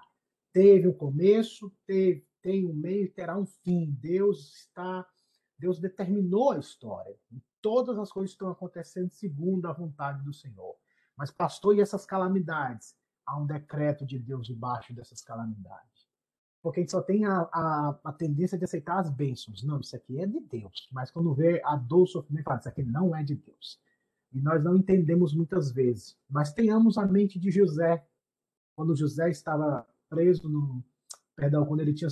Teve 0.52 0.86
um 0.88 0.92
começo, 0.92 1.72
teve, 1.86 2.26
tem 2.42 2.66
um 2.66 2.74
meio 2.74 3.10
terá 3.12 3.38
um 3.38 3.46
fim. 3.46 3.90
Deus 4.00 4.54
está, 4.54 5.06
Deus 5.58 5.78
determinou 5.80 6.52
a 6.52 6.58
história. 6.58 7.16
Todas 7.62 7.98
as 7.98 8.12
coisas 8.12 8.32
estão 8.32 8.50
acontecendo 8.50 9.10
segundo 9.10 9.66
a 9.66 9.72
vontade 9.72 10.22
do 10.22 10.32
Senhor. 10.32 10.76
Mas, 11.16 11.30
pastor, 11.30 11.74
e 11.74 11.80
essas 11.80 12.04
calamidades? 12.04 12.94
Há 13.26 13.38
um 13.38 13.46
decreto 13.46 14.06
de 14.06 14.18
Deus 14.18 14.46
debaixo 14.46 14.94
dessas 14.94 15.22
calamidades. 15.22 15.97
Porque 16.62 16.80
a 16.80 16.82
gente 16.82 16.90
só 16.90 17.00
tem 17.00 17.24
a, 17.24 17.48
a, 17.52 17.98
a 18.04 18.12
tendência 18.12 18.58
de 18.58 18.64
aceitar 18.64 18.98
as 18.98 19.10
bênçãos. 19.10 19.62
Não, 19.62 19.80
isso 19.80 19.94
aqui 19.94 20.20
é 20.20 20.26
de 20.26 20.40
Deus. 20.40 20.88
Mas 20.92 21.10
quando 21.10 21.34
vê 21.34 21.62
a 21.64 21.76
dor, 21.76 22.02
o 22.02 22.06
sofrimento, 22.06 22.44
fala, 22.44 22.58
isso 22.58 22.68
aqui 22.68 22.82
não 22.82 23.14
é 23.14 23.22
de 23.22 23.36
Deus. 23.36 23.80
E 24.32 24.40
nós 24.40 24.62
não 24.62 24.76
entendemos 24.76 25.34
muitas 25.34 25.70
vezes. 25.70 26.16
Mas 26.28 26.52
tenhamos 26.52 26.98
a 26.98 27.06
mente 27.06 27.38
de 27.38 27.50
José. 27.50 28.04
quando 28.74 28.96
José 28.96 29.30
estava 29.30 29.86
preso 30.08 30.48
no. 30.48 30.82
Perdão, 31.36 31.64
quando 31.64 31.80
ele 31.80 31.94
tinha 31.94 32.10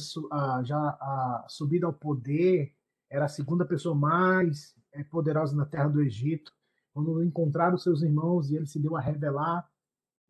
já 0.63 1.45
subido 1.49 1.87
ao 1.87 1.93
poder, 1.93 2.73
era 3.11 3.25
a 3.25 3.29
segunda 3.29 3.65
pessoa 3.65 3.95
mais 3.95 4.77
é, 4.93 5.03
poderosa 5.03 5.57
na 5.57 5.67
terra 5.67 5.89
do 5.89 6.01
Egito. 6.01 6.53
Quando 6.93 7.23
encontraram 7.23 7.77
seus 7.77 8.03
irmãos 8.03 8.51
e 8.51 8.57
ele 8.57 8.67
se 8.67 8.79
deu 8.79 8.97
a 8.97 9.01
revelar, 9.01 9.69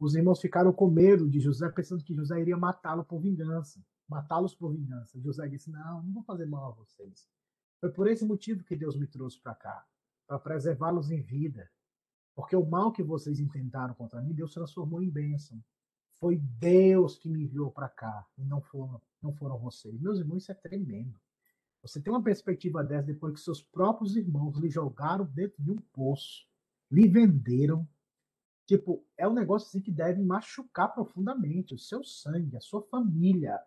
os 0.01 0.15
irmãos 0.15 0.41
ficaram 0.41 0.73
com 0.73 0.91
medo 0.91 1.29
de 1.29 1.41
José, 1.41 1.69
pensando 1.69 2.03
que 2.03 2.15
José 2.15 2.41
iria 2.41 2.57
matá-lo 2.57 3.05
por 3.05 3.21
vingança, 3.21 3.81
matá-los 4.09 4.55
por 4.55 4.73
vingança. 4.73 5.21
José 5.21 5.49
disse: 5.49 5.71
Não, 5.71 6.03
não 6.03 6.13
vou 6.13 6.23
fazer 6.23 6.47
mal 6.47 6.73
a 6.73 6.75
vocês. 6.75 7.29
Foi 7.81 7.91
por 7.91 8.09
esse 8.09 8.25
motivo 8.25 8.65
que 8.65 8.77
Deus 8.77 8.97
me 8.97 9.07
trouxe 9.07 9.41
para 9.41 9.55
cá, 9.55 9.87
para 10.27 10.39
preservá-los 10.39 11.11
em 11.11 11.21
vida. 11.21 11.71
Porque 12.35 12.55
o 12.55 12.67
mal 12.67 12.93
que 12.93 13.03
vocês 13.03 13.41
intentaram 13.41 13.95
contra 13.95 14.21
mim, 14.21 14.35
Deus 14.35 14.53
transformou 14.53 15.03
em 15.03 15.11
bênção. 15.11 15.63
Foi 16.19 16.37
Deus 16.37 17.19
que 17.19 17.29
me 17.29 17.45
enviou 17.45 17.71
para 17.71 17.89
cá, 17.89 18.27
e 18.39 18.45
não 18.45 18.61
foram, 18.61 19.01
não 19.23 19.35
foram 19.35 19.59
vocês. 19.59 20.01
Meus 20.01 20.19
irmãos, 20.19 20.43
isso 20.43 20.53
é 20.53 20.55
tremendo. 20.55 21.19
Você 21.83 22.01
tem 22.01 22.13
uma 22.13 22.23
perspectiva 22.23 22.83
dessa 22.83 23.07
depois 23.07 23.35
que 23.35 23.41
seus 23.41 23.63
próprios 23.63 24.17
irmãos 24.17 24.59
lhe 24.59 24.69
jogaram 24.69 25.25
dentro 25.25 25.63
de 25.63 25.71
um 25.71 25.77
poço, 25.93 26.47
lhe 26.91 27.07
venderam. 27.07 27.89
Tipo, 28.67 29.07
é 29.17 29.29
um 29.29 29.33
negócio 29.33 29.69
assim 29.69 29.81
que 29.81 29.93
deve 29.93 30.21
machucar 30.23 30.93
profundamente 30.93 31.75
o 31.75 31.79
seu 31.79 32.03
sangue, 32.03 32.57
a 32.57 32.61
sua 32.61 32.83
família. 32.83 33.61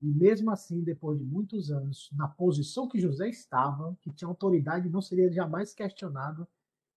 E 0.00 0.12
mesmo 0.12 0.50
assim, 0.50 0.82
depois 0.82 1.18
de 1.18 1.24
muitos 1.24 1.70
anos, 1.70 2.10
na 2.12 2.28
posição 2.28 2.88
que 2.88 3.00
José 3.00 3.28
estava, 3.28 3.96
que 4.02 4.12
tinha 4.12 4.28
autoridade, 4.28 4.90
não 4.90 5.00
seria 5.00 5.32
jamais 5.32 5.72
questionado, 5.72 6.46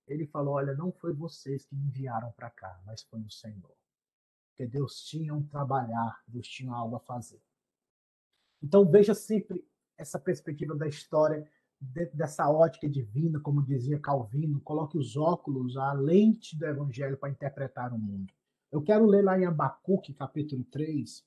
ele 0.07 0.25
falou: 0.25 0.55
Olha, 0.55 0.73
não 0.73 0.91
foi 0.91 1.13
vocês 1.13 1.65
que 1.65 1.75
me 1.75 1.85
enviaram 1.85 2.31
para 2.33 2.49
cá, 2.49 2.79
mas 2.85 3.03
foi 3.03 3.21
o 3.21 3.29
Senhor. 3.29 3.71
Porque 4.49 4.67
Deus 4.67 5.03
tinha 5.05 5.33
um 5.33 5.43
trabalhar, 5.43 6.21
Deus 6.27 6.47
tinha 6.47 6.73
algo 6.73 6.95
a 6.97 6.99
fazer. 6.99 7.41
Então 8.61 8.85
veja 8.89 9.13
sempre 9.13 9.65
essa 9.97 10.19
perspectiva 10.19 10.75
da 10.75 10.87
história 10.87 11.49
dentro 11.79 12.17
dessa 12.17 12.49
ótica 12.49 12.89
divina, 12.89 13.39
como 13.39 13.63
dizia 13.63 13.99
Calvino, 13.99 14.59
coloque 14.59 14.97
os 14.97 15.15
óculos, 15.15 15.77
a 15.77 15.93
lente 15.93 16.57
do 16.57 16.65
evangelho 16.65 17.17
para 17.17 17.29
interpretar 17.29 17.93
o 17.93 17.97
mundo. 17.97 18.33
Eu 18.71 18.81
quero 18.81 19.05
ler 19.05 19.23
lá 19.23 19.39
em 19.39 19.45
Abacuque, 19.45 20.13
capítulo 20.13 20.63
3, 20.65 21.25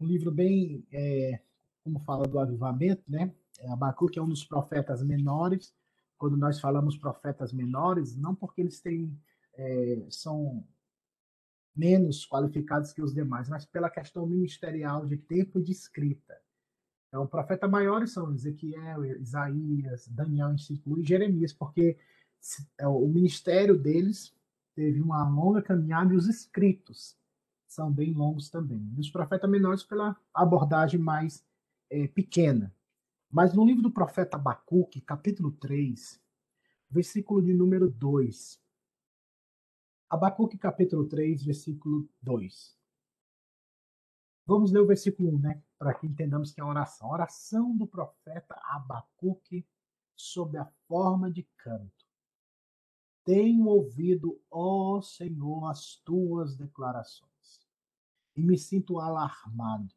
um 0.00 0.06
livro 0.06 0.30
bem, 0.30 0.86
é, 0.92 1.40
como 1.82 2.00
fala 2.00 2.26
do 2.26 2.38
avivamento, 2.38 3.02
né? 3.08 3.32
Abacuque 3.68 4.18
é 4.18 4.22
um 4.22 4.28
dos 4.28 4.44
profetas 4.44 5.02
menores, 5.02 5.74
quando 6.18 6.36
nós 6.36 6.60
falamos 6.60 6.96
profetas 6.96 7.52
menores, 7.52 8.16
não 8.16 8.34
porque 8.34 8.60
eles 8.60 8.80
têm, 8.80 9.18
é, 9.54 10.06
são 10.10 10.66
menos 11.74 12.26
qualificados 12.26 12.92
que 12.92 13.02
os 13.02 13.14
demais, 13.14 13.48
mas 13.48 13.64
pela 13.66 13.90
questão 13.90 14.26
ministerial 14.26 15.06
de 15.06 15.16
tempo 15.16 15.60
de 15.60 15.72
escrita. 15.72 16.38
Então, 17.08 17.26
profetas 17.26 17.70
maiores 17.70 18.12
são 18.12 18.32
Ezequiel, 18.32 19.04
Isaías, 19.04 20.08
Daniel 20.08 20.54
e 20.54 21.04
Jeremias, 21.04 21.52
porque 21.52 21.98
é, 22.78 22.86
o 22.86 23.06
ministério 23.06 23.76
deles 23.76 24.34
teve 24.74 25.00
uma 25.00 25.28
longa 25.28 25.62
caminhada 25.62 26.12
e 26.12 26.16
os 26.16 26.28
escritos 26.28 27.16
são 27.66 27.92
bem 27.92 28.12
longos 28.12 28.48
também. 28.48 28.92
E 28.96 29.00
os 29.00 29.10
profetas 29.10 29.50
menores 29.50 29.82
pela 29.82 30.16
abordagem 30.32 31.00
mais 31.00 31.44
é, 31.90 32.06
pequena. 32.08 32.74
Mas 33.30 33.52
no 33.52 33.64
livro 33.64 33.82
do 33.82 33.90
profeta 33.90 34.36
Abacuque, 34.36 35.00
capítulo 35.00 35.52
3, 35.52 36.20
versículo 36.88 37.42
de 37.42 37.52
número 37.52 37.90
2. 37.90 38.60
Abacuque, 40.08 40.56
capítulo 40.56 41.06
3, 41.06 41.44
versículo 41.44 42.08
2. 42.22 42.76
Vamos 44.46 44.70
ler 44.70 44.80
o 44.80 44.86
versículo 44.86 45.34
1, 45.36 45.38
né? 45.40 45.62
Para 45.76 45.92
que 45.92 46.06
entendamos 46.06 46.52
que 46.52 46.60
é 46.60 46.64
oração. 46.64 47.10
Oração 47.10 47.76
do 47.76 47.86
profeta 47.86 48.54
Abacuque 48.62 49.66
sob 50.14 50.56
a 50.56 50.64
forma 50.86 51.30
de 51.30 51.42
canto. 51.56 52.06
Tenho 53.24 53.66
ouvido, 53.66 54.40
ó 54.48 55.00
Senhor, 55.00 55.68
as 55.68 55.96
tuas 55.96 56.56
declarações, 56.56 57.32
e 58.36 58.42
me 58.42 58.58
sinto 58.58 58.98
alarmado 58.98 59.94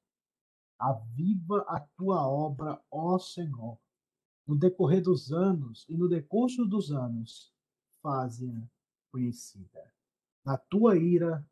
Aviva 0.80 1.66
a 1.68 1.82
tua 1.82 2.26
obra, 2.26 2.82
ó 2.90 3.20
Senhor. 3.20 3.78
No 4.48 4.56
decorrer 4.56 5.02
dos 5.02 5.32
anos 5.32 5.86
e 5.90 5.98
no 5.98 6.08
decurso 6.08 6.66
dos 6.66 6.90
anos, 6.90 7.54
faze-a 8.02 8.64
conhecida. 9.12 9.94
Na 10.44 10.58
tua 10.58 10.98
ira, 10.98 11.46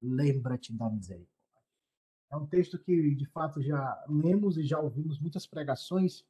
lembra-te 0.00 0.72
da 0.72 0.88
misericórdia. 0.88 1.28
É 2.30 2.36
um 2.36 2.46
texto 2.46 2.78
que, 2.78 3.14
de 3.16 3.26
fato, 3.26 3.60
já 3.60 4.04
lemos 4.08 4.56
e 4.56 4.62
já 4.62 4.78
ouvimos 4.78 5.18
muitas 5.18 5.44
pregações. 5.44 6.24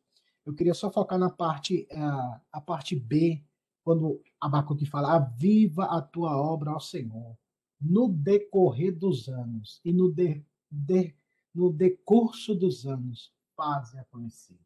Eu 0.47 0.55
queria 0.55 0.75
só 0.75 0.91
focar 0.91 1.19
na 1.19 1.29
parte, 1.29 1.87
uh, 1.93 2.41
a 2.51 2.61
parte 2.61 2.97
B, 2.97 3.45
quando 3.85 4.23
Abacuque 4.41 4.87
fala: 4.87 5.17
Aviva 5.17 5.85
a 5.85 6.01
tua 6.01 6.35
obra, 6.35 6.73
ó 6.73 6.81
Senhor, 6.81 7.37
no 7.81 8.09
decorrer 8.09 8.97
dos 8.97 9.29
anos 9.29 9.81
e 9.85 9.93
no 9.93 10.13
de, 10.13 10.45
de, 10.71 11.15
no 11.55 11.73
decurso 11.73 12.55
dos 12.55 12.87
anos, 12.87 13.33
fazem 13.57 14.01
a 14.01 14.05
conhecida. 14.05 14.61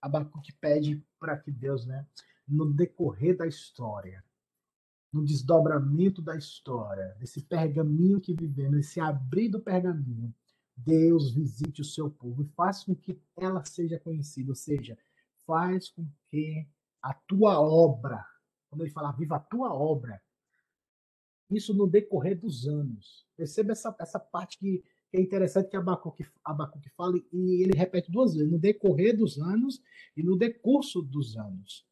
Abacuque 0.00 0.52
pede 0.52 1.02
para 1.18 1.36
que 1.36 1.50
Deus, 1.50 1.86
né, 1.86 2.06
no 2.46 2.72
decorrer 2.72 3.36
da 3.36 3.46
história, 3.46 4.24
no 5.12 5.24
desdobramento 5.24 6.20
da 6.20 6.36
história, 6.36 7.16
desse 7.18 7.40
pergaminho 7.42 8.20
que 8.20 8.34
vivemos, 8.34 8.78
esse 8.78 9.00
abrir 9.00 9.48
do 9.48 9.60
pergaminho, 9.60 10.34
Deus 10.76 11.30
visite 11.30 11.80
o 11.80 11.84
seu 11.84 12.10
povo 12.10 12.42
e 12.42 12.48
faz 12.54 12.84
com 12.84 12.94
que 12.94 13.18
ela 13.36 13.64
seja 13.64 13.98
conhecida, 13.98 14.50
ou 14.50 14.54
seja, 14.54 14.98
faz 15.46 15.88
com 15.88 16.06
que 16.28 16.68
a 17.00 17.14
tua 17.14 17.60
obra, 17.60 18.24
quando 18.68 18.82
ele 18.82 18.90
fala 18.90 19.12
viva 19.12 19.36
a 19.36 19.40
tua 19.40 19.72
obra, 19.72 20.20
isso 21.50 21.74
no 21.74 21.86
decorrer 21.86 22.38
dos 22.38 22.66
anos. 22.66 23.26
Perceba 23.36 23.72
essa, 23.72 23.94
essa 24.00 24.18
parte 24.18 24.58
que 24.58 24.82
é 25.12 25.20
interessante 25.20 25.68
que 25.68 25.76
Abacuque, 25.76 26.26
Abacuque 26.44 26.90
fala, 26.90 27.16
e 27.32 27.62
ele 27.62 27.76
repete 27.76 28.10
duas 28.10 28.34
vezes, 28.34 28.50
no 28.50 28.58
decorrer 28.58 29.16
dos 29.16 29.38
anos 29.38 29.80
e 30.16 30.22
no 30.22 30.36
decurso 30.36 31.00
dos 31.00 31.36
anos, 31.36 31.86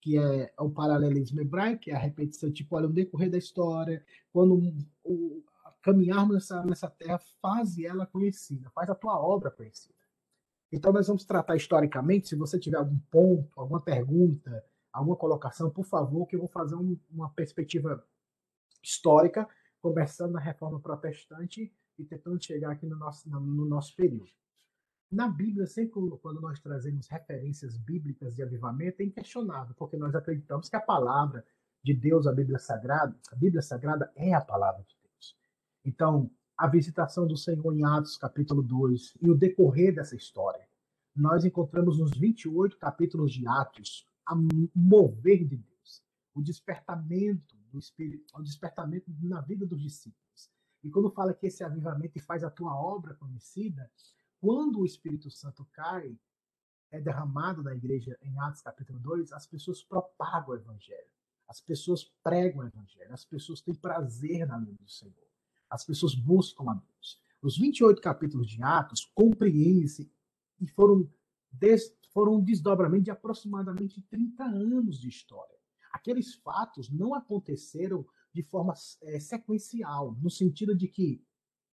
que 0.00 0.18
é 0.18 0.52
o 0.58 0.70
paralelismo 0.70 1.40
hebraico, 1.40 1.82
que 1.82 1.90
é 1.90 1.94
a 1.94 1.98
repetição, 1.98 2.52
tipo, 2.52 2.76
olha, 2.76 2.86
no 2.86 2.94
decorrer 2.94 3.30
da 3.30 3.38
história, 3.38 4.04
quando 4.30 4.72
o, 5.02 5.42
caminharmos 5.82 6.34
nessa, 6.34 6.64
nessa 6.64 6.90
terra, 6.90 7.18
faz 7.40 7.78
ela 7.78 8.06
conhecida, 8.06 8.70
faz 8.70 8.88
a 8.88 8.94
tua 8.94 9.18
obra 9.20 9.50
conhecida. 9.50 9.94
Então, 10.72 10.92
nós 10.92 11.06
vamos 11.06 11.24
tratar 11.24 11.56
historicamente, 11.56 12.28
se 12.28 12.36
você 12.36 12.58
tiver 12.58 12.78
algum 12.78 12.98
ponto, 13.10 13.60
alguma 13.60 13.80
pergunta, 13.80 14.64
alguma 14.92 15.14
colocação, 15.14 15.70
por 15.70 15.84
favor, 15.84 16.26
que 16.26 16.34
eu 16.34 16.40
vou 16.40 16.48
fazer 16.48 16.74
um, 16.74 16.98
uma 17.10 17.30
perspectiva 17.30 18.04
histórica, 18.84 19.48
conversando 19.80 20.32
na 20.32 20.40
reforma 20.40 20.78
protestante 20.78 21.72
e 21.98 22.04
tentando 22.04 22.42
chegar 22.42 22.72
aqui 22.72 22.86
no 22.86 22.96
nosso, 22.96 23.28
no 23.28 23.64
nosso 23.64 23.94
período. 23.96 24.30
Na 25.10 25.28
Bíblia, 25.28 25.66
sempre 25.66 26.00
quando 26.20 26.40
nós 26.40 26.60
trazemos 26.60 27.08
referências 27.08 27.76
bíblicas 27.76 28.34
de 28.34 28.42
avivamento, 28.42 29.00
é 29.00 29.04
inquestionável, 29.04 29.74
porque 29.76 29.96
nós 29.96 30.14
acreditamos 30.14 30.68
que 30.68 30.76
a 30.76 30.80
palavra 30.80 31.44
de 31.82 31.94
Deus, 31.94 32.26
a 32.26 32.32
Bíblia 32.32 32.58
Sagrada, 32.58 33.16
a 33.30 33.36
Bíblia 33.36 33.62
Sagrada 33.62 34.10
é 34.16 34.34
a 34.34 34.40
palavra 34.40 34.82
de 34.82 34.96
Deus. 35.02 35.36
Então, 35.84 36.30
a 36.56 36.66
visitação 36.66 37.26
do 37.26 37.36
Senhor 37.36 37.76
em 37.76 37.84
Atos, 37.84 38.16
capítulo 38.16 38.62
2, 38.62 39.18
e 39.20 39.30
o 39.30 39.36
decorrer 39.36 39.94
dessa 39.94 40.16
história, 40.16 40.66
nós 41.14 41.44
encontramos 41.44 41.98
nos 41.98 42.10
28 42.12 42.78
capítulos 42.78 43.32
de 43.32 43.46
Atos 43.46 44.08
a 44.26 44.34
mover 44.74 45.44
de 45.44 45.56
Deus, 45.56 46.02
o 46.34 46.42
despertamento 46.42 47.53
Espírito, 47.78 48.24
o 48.36 48.42
despertamento 48.42 49.10
na 49.22 49.40
vida 49.40 49.66
dos 49.66 49.82
discípulos 49.82 50.24
e 50.84 50.90
quando 50.90 51.10
fala 51.10 51.32
que 51.32 51.46
esse 51.46 51.64
avivamento 51.64 52.20
faz 52.20 52.44
a 52.44 52.50
tua 52.50 52.76
obra 52.76 53.14
conhecida, 53.14 53.90
quando 54.38 54.80
o 54.80 54.84
Espírito 54.84 55.30
Santo 55.30 55.66
cai, 55.72 56.14
é 56.90 57.00
derramado 57.00 57.62
na 57.62 57.74
igreja 57.74 58.16
em 58.20 58.38
Atos 58.38 58.60
capítulo 58.60 59.00
2, 59.00 59.32
as 59.32 59.46
pessoas 59.46 59.82
propagam 59.82 60.50
o 60.50 60.54
evangelho. 60.54 61.08
As 61.48 61.58
pessoas 61.58 62.04
pregam 62.22 62.60
o 62.62 62.66
evangelho. 62.66 63.12
As 63.12 63.24
pessoas 63.24 63.62
têm 63.62 63.74
prazer 63.74 64.46
na 64.46 64.58
lei 64.58 64.74
do 64.74 64.88
Senhor. 64.88 65.26
As 65.70 65.84
pessoas 65.84 66.14
buscam 66.14 66.70
a 66.70 66.74
Deus. 66.74 67.18
Os 67.40 67.56
28 67.56 68.00
capítulos 68.00 68.48
de 68.48 68.62
Atos 68.62 69.10
compreendem-se 69.14 70.12
e 70.60 70.66
foram, 70.68 71.10
des, 71.50 71.96
foram 72.12 72.36
um 72.36 72.44
desdobramento 72.44 73.04
de 73.04 73.10
aproximadamente 73.10 74.02
30 74.02 74.44
anos 74.44 75.00
de 75.00 75.08
história. 75.08 75.53
Aqueles 75.94 76.34
fatos 76.34 76.90
não 76.90 77.14
aconteceram 77.14 78.04
de 78.32 78.42
forma 78.42 78.74
é, 79.04 79.20
sequencial, 79.20 80.12
no 80.20 80.28
sentido 80.28 80.74
de 80.76 80.88
que 80.88 81.24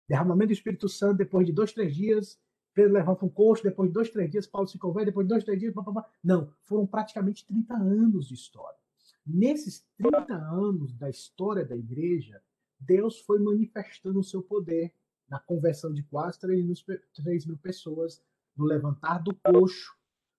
derramamento 0.08 0.48
do 0.48 0.54
Espírito 0.54 0.88
Santo, 0.88 1.18
depois 1.18 1.46
de 1.46 1.52
dois, 1.52 1.74
três 1.74 1.94
dias, 1.94 2.40
Pedro 2.74 2.94
levanta 2.94 3.26
um 3.26 3.30
coxo, 3.30 3.62
depois 3.62 3.90
de 3.90 3.94
dois, 3.94 4.10
três 4.10 4.32
dias, 4.32 4.48
Paulo 4.48 4.70
se 4.70 4.78
converte, 4.78 5.08
depois 5.08 5.28
de 5.28 5.34
dois, 5.34 5.44
três 5.44 5.60
dias, 5.60 5.74
blá, 5.74 5.84
blá, 5.84 5.94
blá. 5.96 6.10
não, 6.24 6.50
foram 6.64 6.88
praticamente 6.88 7.46
30 7.46 7.74
anos 7.74 8.30
de 8.30 8.36
história. 8.36 8.80
Nesses 9.28 9.86
30 9.98 10.34
anos 10.34 10.94
da 10.94 11.10
história 11.10 11.66
da 11.66 11.76
igreja, 11.76 12.42
Deus 12.80 13.20
foi 13.20 13.38
manifestando 13.40 14.20
o 14.20 14.24
seu 14.24 14.42
poder 14.42 14.94
na 15.28 15.42
conversão 15.42 15.92
de 15.92 16.04
quase 16.04 16.40
3 16.40 17.46
mil 17.46 17.58
pessoas, 17.58 18.24
no 18.56 18.64
levantar 18.64 19.22
do 19.22 19.36
coxo, 19.36 19.94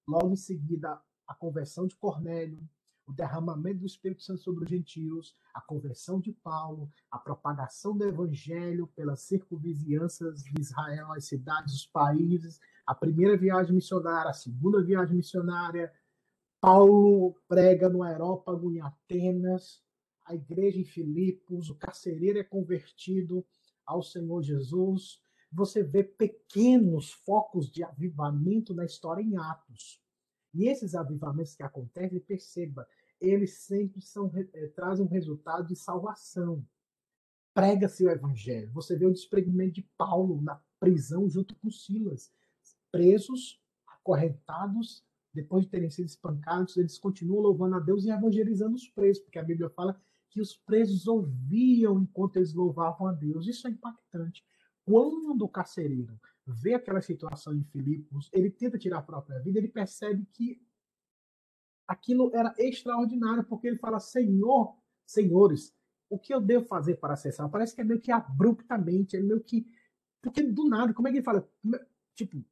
logo 0.09 0.33
em 0.33 0.37
seguida 0.37 0.99
a 1.27 1.35
conversão 1.35 1.87
de 1.87 1.95
Cornélio, 1.97 2.67
o 3.07 3.13
derramamento 3.13 3.81
do 3.81 3.87
Espírito 3.87 4.23
Santo 4.23 4.41
sobre 4.41 4.65
os 4.65 4.71
gentios, 4.71 5.35
a 5.55 5.61
conversão 5.61 6.21
de 6.21 6.33
Paulo, 6.33 6.91
a 7.11 7.19
propagação 7.19 7.97
do 7.97 8.05
evangelho 8.05 8.89
pelas 8.89 9.21
circunvizinhanças 9.21 10.43
de 10.43 10.61
Israel, 10.61 11.13
as 11.13 11.25
cidades, 11.25 11.75
os 11.75 11.87
países, 11.87 12.61
a 12.85 12.95
primeira 12.95 13.37
viagem 13.37 13.75
missionária, 13.75 14.31
a 14.31 14.35
segunda 14.35 14.83
viagem 14.83 15.17
missionária. 15.17 15.93
Paulo 16.61 17.37
prega 17.49 17.89
no 17.89 18.03
Aerópago, 18.03 18.73
em 18.73 18.81
Atenas, 18.81 19.81
a 20.25 20.35
igreja 20.35 20.81
em 20.81 20.85
Filipos, 20.85 21.71
o 21.71 21.77
carcereiro 21.77 22.41
é 22.41 22.45
convertido 22.45 23.47
ao 23.85 24.03
Senhor 24.03 24.43
Jesus. 24.43 25.23
Você 25.53 25.85
vê 25.85 26.03
pequenos 26.03 27.13
focos 27.13 27.71
de 27.71 27.85
avivamento 27.85 28.75
na 28.75 28.85
história 28.85 29.23
em 29.23 29.37
Atos. 29.37 30.05
E 30.57 30.69
esses 30.69 30.95
avivamentos 30.95 31.55
que 31.55 31.63
acontecem, 31.63 32.19
perceba, 32.19 32.89
eles 33.21 33.59
sempre 33.59 34.01
são, 34.01 34.31
é, 34.35 34.67
trazem 34.69 35.05
um 35.05 35.09
resultado 35.09 35.69
de 35.69 35.77
salvação. 35.77 36.65
Prega-se 37.53 38.05
o 38.05 38.11
evangelho. 38.11 38.73
Você 38.73 38.97
vê 38.97 39.05
o 39.05 39.13
desprendimento 39.13 39.75
de 39.75 39.83
Paulo 39.99 40.41
na 40.41 40.61
prisão 40.81 41.29
junto 41.29 41.55
com 41.57 41.71
Silas. 41.71 42.33
Presos, 42.91 43.61
acorrentados, 43.87 45.05
depois 45.33 45.65
de 45.65 45.71
terem 45.71 45.91
sido 45.91 46.07
espancados, 46.07 46.77
eles 46.79 46.99
continuam 46.99 47.41
louvando 47.41 47.77
a 47.77 47.81
Deus 47.81 48.07
e 48.07 48.11
evangelizando 48.11 48.75
os 48.75 48.89
presos, 48.89 49.23
porque 49.23 49.39
a 49.39 49.45
Bíblia 49.45 49.69
fala 49.69 50.01
que 50.31 50.41
os 50.41 50.57
presos 50.57 51.07
ouviam 51.07 52.01
enquanto 52.01 52.37
eles 52.37 52.55
louvavam 52.55 53.07
a 53.07 53.13
Deus. 53.13 53.47
Isso 53.47 53.69
é 53.69 53.71
impactante. 53.71 54.43
Quando 54.85 55.43
o 55.43 55.49
carcereiro 55.49 56.19
vê 56.47 56.75
aquela 56.75 57.03
situação 57.03 57.55
em 57.55 57.65
Filipos, 57.65 58.31
ele 58.33 58.51
tenta 58.51 58.79
tirar 58.79 58.99
a 58.99 59.03
própria 59.03 59.41
vida, 59.41 59.59
ele 59.59 59.69
percebe 59.69 60.25
que 60.33 60.63
aquilo 61.87 62.31
era 62.35 62.55
extraordinário, 62.59 63.45
porque 63.45 63.67
ele 63.67 63.79
fala: 63.79 63.99
Senhor, 63.99 64.77
senhores, 65.05 65.75
o 66.09 66.19
que 66.19 66.33
eu 66.33 66.41
devo 66.41 66.65
fazer 66.67 66.97
para 66.97 67.15
acessar? 67.15 67.51
Parece 67.51 67.75
que 67.75 67.81
é 67.81 67.85
meio 67.85 68.01
que 68.01 68.13
abruptamente, 68.13 69.17
é 69.17 69.21
meio 69.21 69.41
que. 69.41 69.67
Porque 70.23 70.43
do 70.43 70.69
nada, 70.69 70.95
como 70.95 71.09
é 71.09 71.11
que 71.11 71.19
ele 71.19 71.25
fala? 71.25 71.49
Tipo, 72.15 72.39
o 72.39 72.45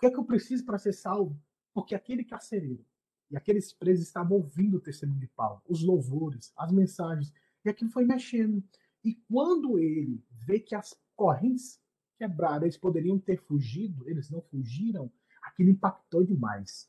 que 0.00 0.06
é 0.06 0.10
que 0.10 0.18
eu 0.18 0.24
preciso 0.24 0.64
para 0.64 0.78
ser 0.78 0.92
salvo? 0.92 1.40
Porque 1.74 1.94
aquele 1.94 2.24
carcereiro 2.24 2.84
e 3.30 3.36
aqueles 3.36 3.72
presos 3.72 4.06
estavam 4.06 4.36
ouvindo 4.36 4.76
o 4.76 4.80
testemunho 4.80 5.20
de 5.20 5.28
Paulo, 5.28 5.62
os 5.66 5.82
louvores, 5.82 6.52
as 6.56 6.70
mensagens, 6.70 7.32
e 7.64 7.68
aquilo 7.68 7.90
foi 7.90 8.04
mexendo. 8.04 8.62
E 9.02 9.14
quando 9.28 9.78
ele 9.78 10.22
vê 10.30 10.60
que 10.60 10.74
as 10.74 10.96
correntes 11.16 11.81
quebraram, 12.22 12.62
eles 12.62 12.76
poderiam 12.76 13.18
ter 13.18 13.36
fugido, 13.36 14.08
eles 14.08 14.30
não 14.30 14.40
fugiram, 14.42 15.10
aquilo 15.42 15.70
impactou 15.70 16.24
demais 16.24 16.88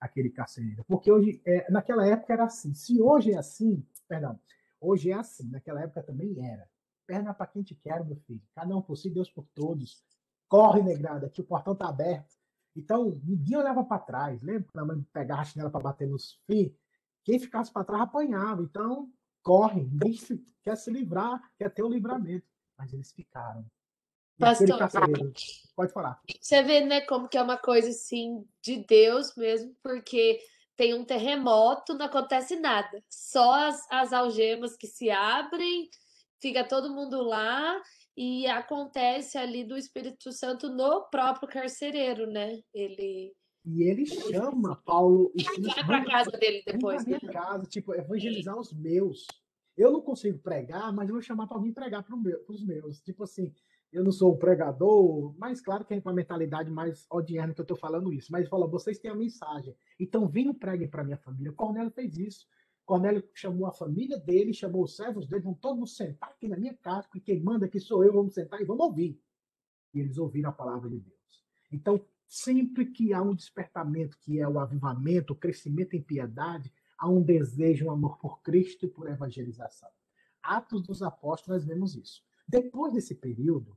aquele 0.00 0.30
carcereiro. 0.30 0.84
Porque 0.84 1.10
hoje, 1.10 1.42
é, 1.44 1.68
naquela 1.70 2.06
época 2.06 2.32
era 2.32 2.44
assim. 2.44 2.72
Se 2.72 3.02
hoje 3.02 3.32
é 3.32 3.36
assim, 3.36 3.84
perdão, 4.06 4.38
hoje 4.80 5.10
é 5.10 5.14
assim, 5.14 5.48
naquela 5.50 5.82
época 5.82 6.04
também 6.04 6.38
era. 6.46 6.68
Perna 7.06 7.34
para 7.34 7.48
quem 7.48 7.62
te 7.62 7.74
quer, 7.74 8.04
meu 8.04 8.16
filho. 8.18 8.42
Cada 8.54 8.76
um 8.76 8.82
por 8.82 8.96
si, 8.96 9.10
Deus 9.10 9.28
por 9.28 9.46
todos. 9.52 10.04
Corre, 10.46 10.80
negrada, 10.80 11.28
que 11.28 11.40
o 11.40 11.44
portão 11.44 11.74
tá 11.74 11.88
aberto. 11.88 12.36
Então, 12.76 13.20
ninguém 13.24 13.56
olhava 13.56 13.82
para 13.82 13.98
trás. 13.98 14.40
Lembra 14.42 14.68
quando 14.72 14.84
a 14.84 14.94
mãe 14.94 15.06
pegava 15.12 15.40
a 15.40 15.44
chinela 15.44 15.70
para 15.70 15.80
bater 15.80 16.06
nos 16.06 16.40
filhos? 16.46 16.72
Quem 17.24 17.40
ficasse 17.40 17.72
para 17.72 17.84
trás 17.84 18.02
apanhava. 18.02 18.62
Então, 18.62 19.10
corre. 19.42 19.88
Quer 20.62 20.76
se 20.76 20.90
livrar, 20.90 21.42
quer 21.58 21.70
ter 21.70 21.82
o 21.82 21.88
livramento. 21.88 22.46
Mas 22.76 22.92
eles 22.92 23.10
ficaram. 23.10 23.66
Pastor, 24.38 24.78
pode 25.74 25.92
falar. 25.92 26.20
Você 26.40 26.62
vê, 26.62 26.80
né, 26.80 27.00
como 27.02 27.28
que 27.28 27.36
é 27.36 27.42
uma 27.42 27.58
coisa 27.58 27.88
assim 27.88 28.44
de 28.62 28.84
Deus 28.84 29.34
mesmo, 29.36 29.74
porque 29.82 30.38
tem 30.76 30.94
um 30.94 31.04
terremoto, 31.04 31.94
não 31.94 32.06
acontece 32.06 32.56
nada. 32.56 33.02
Só 33.08 33.66
as, 33.66 33.84
as 33.90 34.12
algemas 34.12 34.76
que 34.76 34.86
se 34.86 35.10
abrem, 35.10 35.90
fica 36.40 36.62
todo 36.62 36.94
mundo 36.94 37.20
lá 37.20 37.80
e 38.16 38.46
acontece 38.46 39.36
ali 39.36 39.64
do 39.64 39.76
Espírito 39.76 40.30
Santo 40.32 40.68
no 40.68 41.08
próprio 41.10 41.48
carcereiro, 41.48 42.26
né? 42.26 42.60
Ele 42.72 43.32
e 43.70 43.82
ele 43.82 44.06
chama 44.06 44.76
Paulo 44.76 45.30
e 45.34 45.42
vai 45.42 45.84
para 45.84 46.04
casa 46.04 46.30
dele 46.30 46.62
depois, 46.64 47.04
né? 47.04 47.18
casa, 47.30 47.66
tipo, 47.66 47.94
evangelizar 47.94 48.58
os 48.58 48.72
meus. 48.72 49.26
Eu 49.76 49.92
não 49.92 50.00
consigo 50.00 50.38
pregar, 50.38 50.90
mas 50.92 51.08
eu 51.08 51.14
vou 51.14 51.22
chamar 51.22 51.46
para 51.46 51.58
alguém 51.58 51.72
pregar 51.72 52.02
para 52.02 52.16
os 52.48 52.64
meus. 52.64 53.00
Tipo 53.00 53.24
assim, 53.24 53.52
eu 53.92 54.04
não 54.04 54.12
sou 54.12 54.34
um 54.34 54.38
pregador, 54.38 55.34
mas 55.38 55.60
claro 55.60 55.84
que 55.84 55.94
é 55.94 56.00
com 56.00 56.10
a 56.10 56.12
mentalidade 56.12 56.70
mais 56.70 57.06
odiando 57.10 57.54
que 57.54 57.60
eu 57.60 57.64
estou 57.64 57.76
falando 57.76 58.12
isso. 58.12 58.30
Mas 58.30 58.48
fala, 58.48 58.66
vocês 58.66 58.98
têm 58.98 59.10
a 59.10 59.14
mensagem. 59.14 59.74
Então 59.98 60.28
venham 60.28 60.54
preguem 60.54 60.88
para 60.88 61.04
minha 61.04 61.16
família. 61.16 61.52
Cornélio 61.52 61.90
fez 61.90 62.18
isso. 62.18 62.46
Cornélio 62.84 63.22
chamou 63.34 63.66
a 63.66 63.72
família 63.72 64.18
dele, 64.18 64.52
chamou 64.52 64.84
os 64.84 64.96
servos 64.96 65.26
dele, 65.26 65.42
vão 65.42 65.54
todos 65.54 65.96
sentar 65.96 66.30
aqui 66.30 66.48
na 66.48 66.56
minha 66.56 66.74
casa, 66.74 67.06
porque 67.08 67.20
quem 67.20 67.42
manda 67.42 67.66
aqui 67.66 67.78
sou 67.78 68.02
eu, 68.02 68.12
vamos 68.12 68.32
sentar 68.32 68.60
e 68.60 68.64
vamos 68.64 68.84
ouvir. 68.84 69.20
E 69.92 70.00
eles 70.00 70.16
ouviram 70.16 70.50
a 70.50 70.54
palavra 70.54 70.88
de 70.88 70.98
Deus. 70.98 71.44
Então, 71.70 72.02
sempre 72.26 72.86
que 72.86 73.12
há 73.12 73.22
um 73.22 73.34
despertamento, 73.34 74.18
que 74.18 74.40
é 74.40 74.48
o 74.48 74.58
avivamento, 74.58 75.34
o 75.34 75.36
crescimento 75.36 75.94
em 75.96 76.02
piedade, 76.02 76.72
há 76.96 77.08
um 77.08 77.22
desejo, 77.22 77.86
um 77.86 77.90
amor 77.90 78.18
por 78.18 78.40
Cristo 78.40 78.86
e 78.86 78.88
por 78.88 79.08
evangelização. 79.08 79.90
Atos 80.42 80.82
dos 80.82 81.02
Apóstolos, 81.02 81.62
nós 81.62 81.64
vemos 81.66 81.94
isso. 81.94 82.22
Depois 82.48 82.94
desse 82.94 83.14
período, 83.14 83.76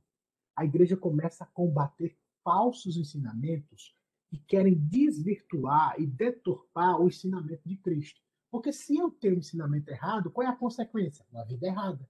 a 0.56 0.64
igreja 0.64 0.96
começa 0.96 1.44
a 1.44 1.48
combater 1.48 2.16
falsos 2.42 2.96
ensinamentos 2.96 3.94
que 4.30 4.38
querem 4.38 4.74
desvirtuar 4.74 5.94
e 6.00 6.06
deturpar 6.06 6.98
o 6.98 7.06
ensinamento 7.06 7.68
de 7.68 7.76
Cristo. 7.76 8.18
Porque 8.50 8.72
se 8.72 8.96
eu 8.96 9.10
tenho 9.10 9.36
um 9.36 9.38
ensinamento 9.38 9.90
errado, 9.90 10.30
qual 10.30 10.46
é 10.46 10.50
a 10.50 10.56
consequência? 10.56 11.24
Uma 11.30 11.44
vida 11.44 11.66
errada. 11.66 12.08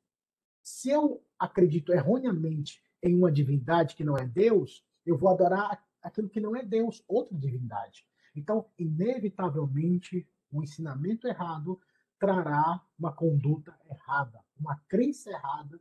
Se 0.63 0.89
eu 0.89 1.25
acredito 1.37 1.93
erroneamente 1.93 2.81
em 3.03 3.17
uma 3.17 3.33
divindade 3.33 3.97
que 3.97 4.05
não 4.05 4.17
é 4.17 4.25
Deus, 4.25 4.85
eu 5.05 5.19
vou 5.19 5.31
adorar 5.31 5.85
aquilo 6.01 6.29
que 6.29 6.41
não 6.41 6.55
é 6.55 6.65
Deus, 6.65 7.03
outra 7.09 7.37
divindade. 7.37 8.07
Então, 8.37 8.71
inevitavelmente, 8.79 10.29
o 10.51 10.63
ensinamento 10.63 11.27
errado 11.27 11.81
trará 12.21 12.81
uma 12.97 13.13
conduta 13.13 13.77
errada, 13.91 14.41
uma 14.57 14.77
crença 14.89 15.31
errada 15.31 15.81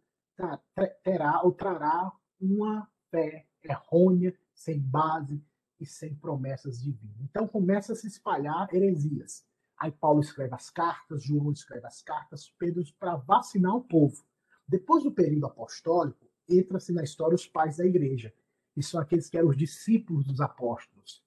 terá 1.04 1.42
ou 1.44 1.52
trará 1.52 2.12
uma 2.40 2.90
fé 3.10 3.48
errônea, 3.64 4.38
sem 4.54 4.80
base 4.80 5.44
e 5.80 5.86
sem 5.86 6.16
promessas 6.16 6.82
divinas. 6.82 7.20
Então 7.22 7.48
começa 7.48 7.94
a 7.94 7.96
se 7.96 8.08
espalhar 8.08 8.74
heresias. 8.74 9.46
Aí 9.78 9.92
Paulo 9.92 10.22
escreve 10.22 10.54
as 10.54 10.70
cartas, 10.70 11.24
João 11.24 11.52
escreve 11.52 11.88
as 11.88 12.02
cartas, 12.02 12.54
Pedro 12.58 12.84
para 13.00 13.16
vacinar 13.16 13.76
o 13.76 13.84
povo. 13.84 14.24
Depois 14.68 15.04
do 15.04 15.12
período 15.12 15.48
apostólico, 15.48 16.30
entra-se 16.48 16.94
na 16.94 17.04
história 17.04 17.36
os 17.36 17.48
pais 17.48 17.78
da 17.78 17.86
igreja, 17.86 18.34
que 18.74 18.84
são 18.84 19.02
aqueles 19.02 19.30
que 19.30 19.38
eram 19.38 19.50
os 19.50 19.58
discípulos 19.58 20.26
dos 20.26 20.40
apóstolos. 20.40 21.24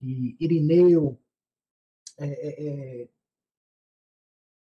E 0.00 0.36
Irineu, 0.40 1.20
é, 2.18 2.26
é, 2.26 3.02
é 3.02 3.08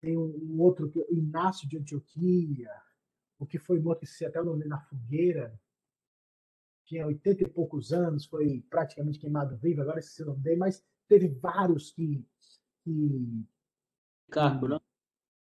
tem 0.01 0.17
um, 0.17 0.62
outro, 0.62 0.91
Inácio 1.10 1.67
de 1.67 1.78
Antioquia, 1.78 2.69
o 3.38 3.45
que 3.45 3.60
foi 3.60 3.80
morto 3.80 4.06
até 4.26 4.41
o 4.41 4.45
nome 4.45 4.65
na 4.65 4.80
fogueira, 4.80 5.60
tinha 6.86 7.06
80 7.06 7.43
e 7.43 7.50
poucos 7.50 7.91
anos, 7.91 8.26
foi 8.26 8.62
praticamente 8.69 9.19
queimado 9.19 9.58
vivo, 9.58 9.82
agora 9.82 10.00
esse 10.00 10.24
nome 10.24 10.41
dele, 10.41 10.58
mas 10.58 10.86
teve 11.08 11.28
vários 11.28 11.91
que. 11.91 12.26
que 12.84 13.45
não? 14.67 14.82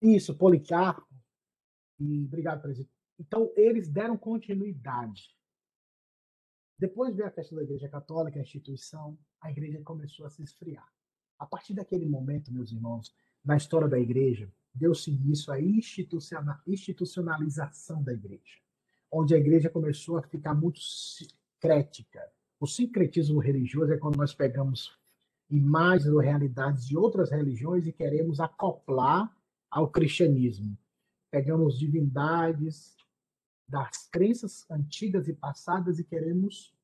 Isso, 0.01 0.37
Policarpo. 0.37 1.07
E, 1.99 2.25
obrigado, 2.25 2.61
presidente. 2.61 2.93
Então, 3.19 3.53
eles 3.57 3.89
deram 3.89 4.17
continuidade. 4.17 5.35
Depois 6.79 7.15
veio 7.15 7.29
a 7.29 7.33
questão 7.33 7.57
da 7.57 7.65
Igreja 7.65 7.89
Católica, 7.89 8.39
a 8.39 8.43
instituição, 8.43 9.17
a 9.41 9.51
igreja 9.51 9.81
começou 9.83 10.27
a 10.27 10.31
se 10.31 10.43
esfriar. 10.43 10.87
A 11.39 11.47
partir 11.47 11.75
daquele 11.75 12.07
momento, 12.07 12.53
meus 12.53 12.73
irmãos, 12.73 13.15
na 13.45 13.57
história 13.57 13.89
da 13.89 13.99
igreja, 13.99 14.53
deu-se 14.75 15.11
início 15.11 15.53
à 15.53 15.59
institucionalização 16.67 18.03
da 18.03 18.13
igreja, 18.13 18.59
onde 19.11 19.35
a 19.35 19.39
igreja 19.39 19.69
começou 19.69 20.17
a 20.17 20.23
ficar 20.23 20.55
muito 20.55 20.81
sincrética. 20.81 22.21
O 22.59 22.67
sincretismo 22.67 23.39
religioso 23.39 23.93
é 23.93 23.99
quando 23.99 24.17
nós 24.17 24.35
pegamos 24.35 24.97
imagens 25.51 26.13
ou 26.13 26.21
realidades 26.21 26.87
de 26.87 26.97
outras 26.97 27.31
religiões 27.31 27.87
e 27.87 27.93
queremos 27.93 28.41
acoplar 28.41 29.31
ao 29.71 29.89
cristianismo. 29.89 30.77
Pegamos 31.31 31.79
divindades 31.79 32.97
das 33.69 34.07
crenças 34.09 34.65
antigas 34.71 35.29
e 35.29 35.33
passadas 35.33 35.99
e 35.99 36.05
queremos 36.05 36.75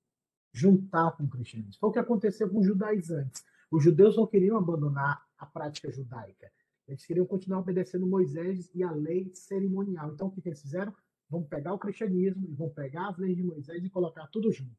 juntar 0.53 1.13
com 1.13 1.25
o 1.25 1.29
cristianismo. 1.29 1.79
Foi 1.81 1.91
o 1.91 1.93
que 1.93 1.99
aconteceu 1.99 2.49
com 2.49 2.59
os 2.59 2.67
judaizantes. 2.67 3.45
Os 3.71 3.85
judeus 3.85 4.17
não 4.17 4.27
queriam 4.27 4.57
abandonar 4.57 5.27
a 5.39 5.47
prática 5.47 5.91
judaica 5.91 6.51
Eles 6.89 7.05
queriam 7.05 7.27
continuar 7.27 7.61
obedecendo 7.61 8.07
Moisés 8.07 8.75
e 8.75 8.83
a 8.83 8.91
lei 8.91 9.31
cerimonial. 9.35 10.13
Então, 10.13 10.29
o 10.29 10.31
que, 10.31 10.41
que 10.41 10.49
eles 10.49 10.63
fizeram? 10.63 10.95
Vão 11.29 11.45
pegar 11.45 11.75
o 11.75 11.79
cristianismo, 11.79 12.55
vão 12.55 12.71
pegar 12.71 13.11
as 13.11 13.19
leis 13.19 13.37
de 13.37 13.43
Moisés 13.43 13.85
e 13.85 13.91
colocar 13.91 14.27
tudo 14.29 14.51
junto. 14.51 14.75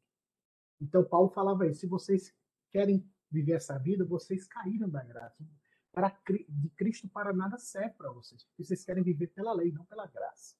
Então, 0.80 1.04
Paulo 1.04 1.30
falava 1.30 1.66
isso: 1.68 1.80
se 1.80 1.86
vocês 1.86 2.34
querem 2.72 3.08
viver 3.30 3.52
essa 3.52 3.78
vida, 3.78 4.04
vocês 4.04 4.48
caíram 4.48 4.88
da 4.90 5.04
graça. 5.04 5.44
Para, 5.92 6.16
de 6.48 6.68
Cristo 6.70 7.08
para 7.08 7.32
nada 7.32 7.58
serve 7.58 7.94
para 7.94 8.10
vocês, 8.12 8.44
porque 8.44 8.64
vocês 8.64 8.84
querem 8.84 9.02
viver 9.02 9.28
pela 9.28 9.52
lei, 9.52 9.70
não 9.70 9.84
pela 9.84 10.06
graça. 10.06 10.56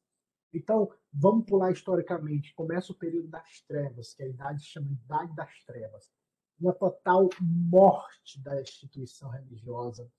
Então, 0.52 0.88
vamos 1.12 1.46
pular 1.46 1.72
historicamente. 1.72 2.54
Começa 2.54 2.92
o 2.92 2.96
período 2.96 3.28
das 3.28 3.60
trevas, 3.62 4.14
que 4.14 4.22
a 4.22 4.28
idade 4.28 4.62
chama 4.64 4.90
Idade 4.90 5.34
das 5.34 5.62
Trevas. 5.64 6.10
Uma 6.58 6.72
total 6.72 7.28
morte 7.40 8.40
da 8.40 8.60
instituição 8.60 9.30
religiosa. 9.30 10.10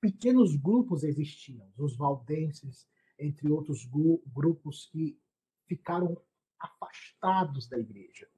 Pequenos 0.00 0.54
grupos 0.56 1.02
existiam, 1.02 1.70
os 1.78 1.96
valdenses, 1.96 2.88
entre 3.18 3.50
outros 3.50 3.88
grupos 4.26 4.86
que 4.86 5.18
ficaram 5.66 6.20
afastados 6.58 7.68
da 7.68 7.78
igreja. 7.78 8.28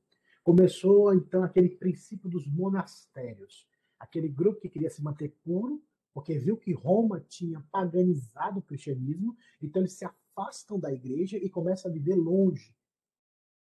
Começou 0.42 1.12
então 1.14 1.42
aquele 1.42 1.68
princípio 1.68 2.29
dos 2.29 2.47
monastérios, 2.47 3.68
aquele 3.99 4.29
grupo 4.29 4.61
que 4.61 4.68
queria 4.68 4.88
se 4.88 5.03
manter 5.03 5.37
puro, 5.44 5.83
porque 6.14 6.38
viu 6.38 6.57
que 6.57 6.73
Roma 6.73 7.21
tinha 7.21 7.61
paganizado 7.71 8.61
o 8.61 8.62
cristianismo, 8.62 9.37
então 9.61 9.83
eles 9.83 9.92
se 9.92 10.05
afastam 10.05 10.79
da 10.79 10.92
igreja 10.92 11.37
e 11.37 11.51
começam 11.51 11.90
a 11.90 11.94
viver 11.94 12.16
longe, 12.16 12.75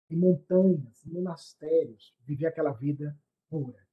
em 0.08 0.16
montanhas, 0.16 1.04
em 1.04 1.10
monastérios, 1.10 2.16
viver 2.24 2.46
aquela 2.46 2.72
vida 2.72 3.16
pura. 3.48 3.86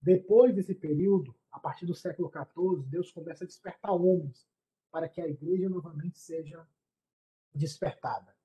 Depois 0.00 0.54
desse 0.54 0.74
período, 0.74 1.34
a 1.56 1.58
partir 1.58 1.86
do 1.86 1.94
século 1.94 2.30
XIV, 2.30 2.84
Deus 2.86 3.10
começa 3.10 3.44
a 3.44 3.46
despertar 3.46 3.90
homens 3.90 4.46
para 4.90 5.08
que 5.08 5.22
a 5.22 5.26
igreja 5.26 5.70
novamente 5.70 6.18
seja 6.18 6.66
despertada. 7.54 8.36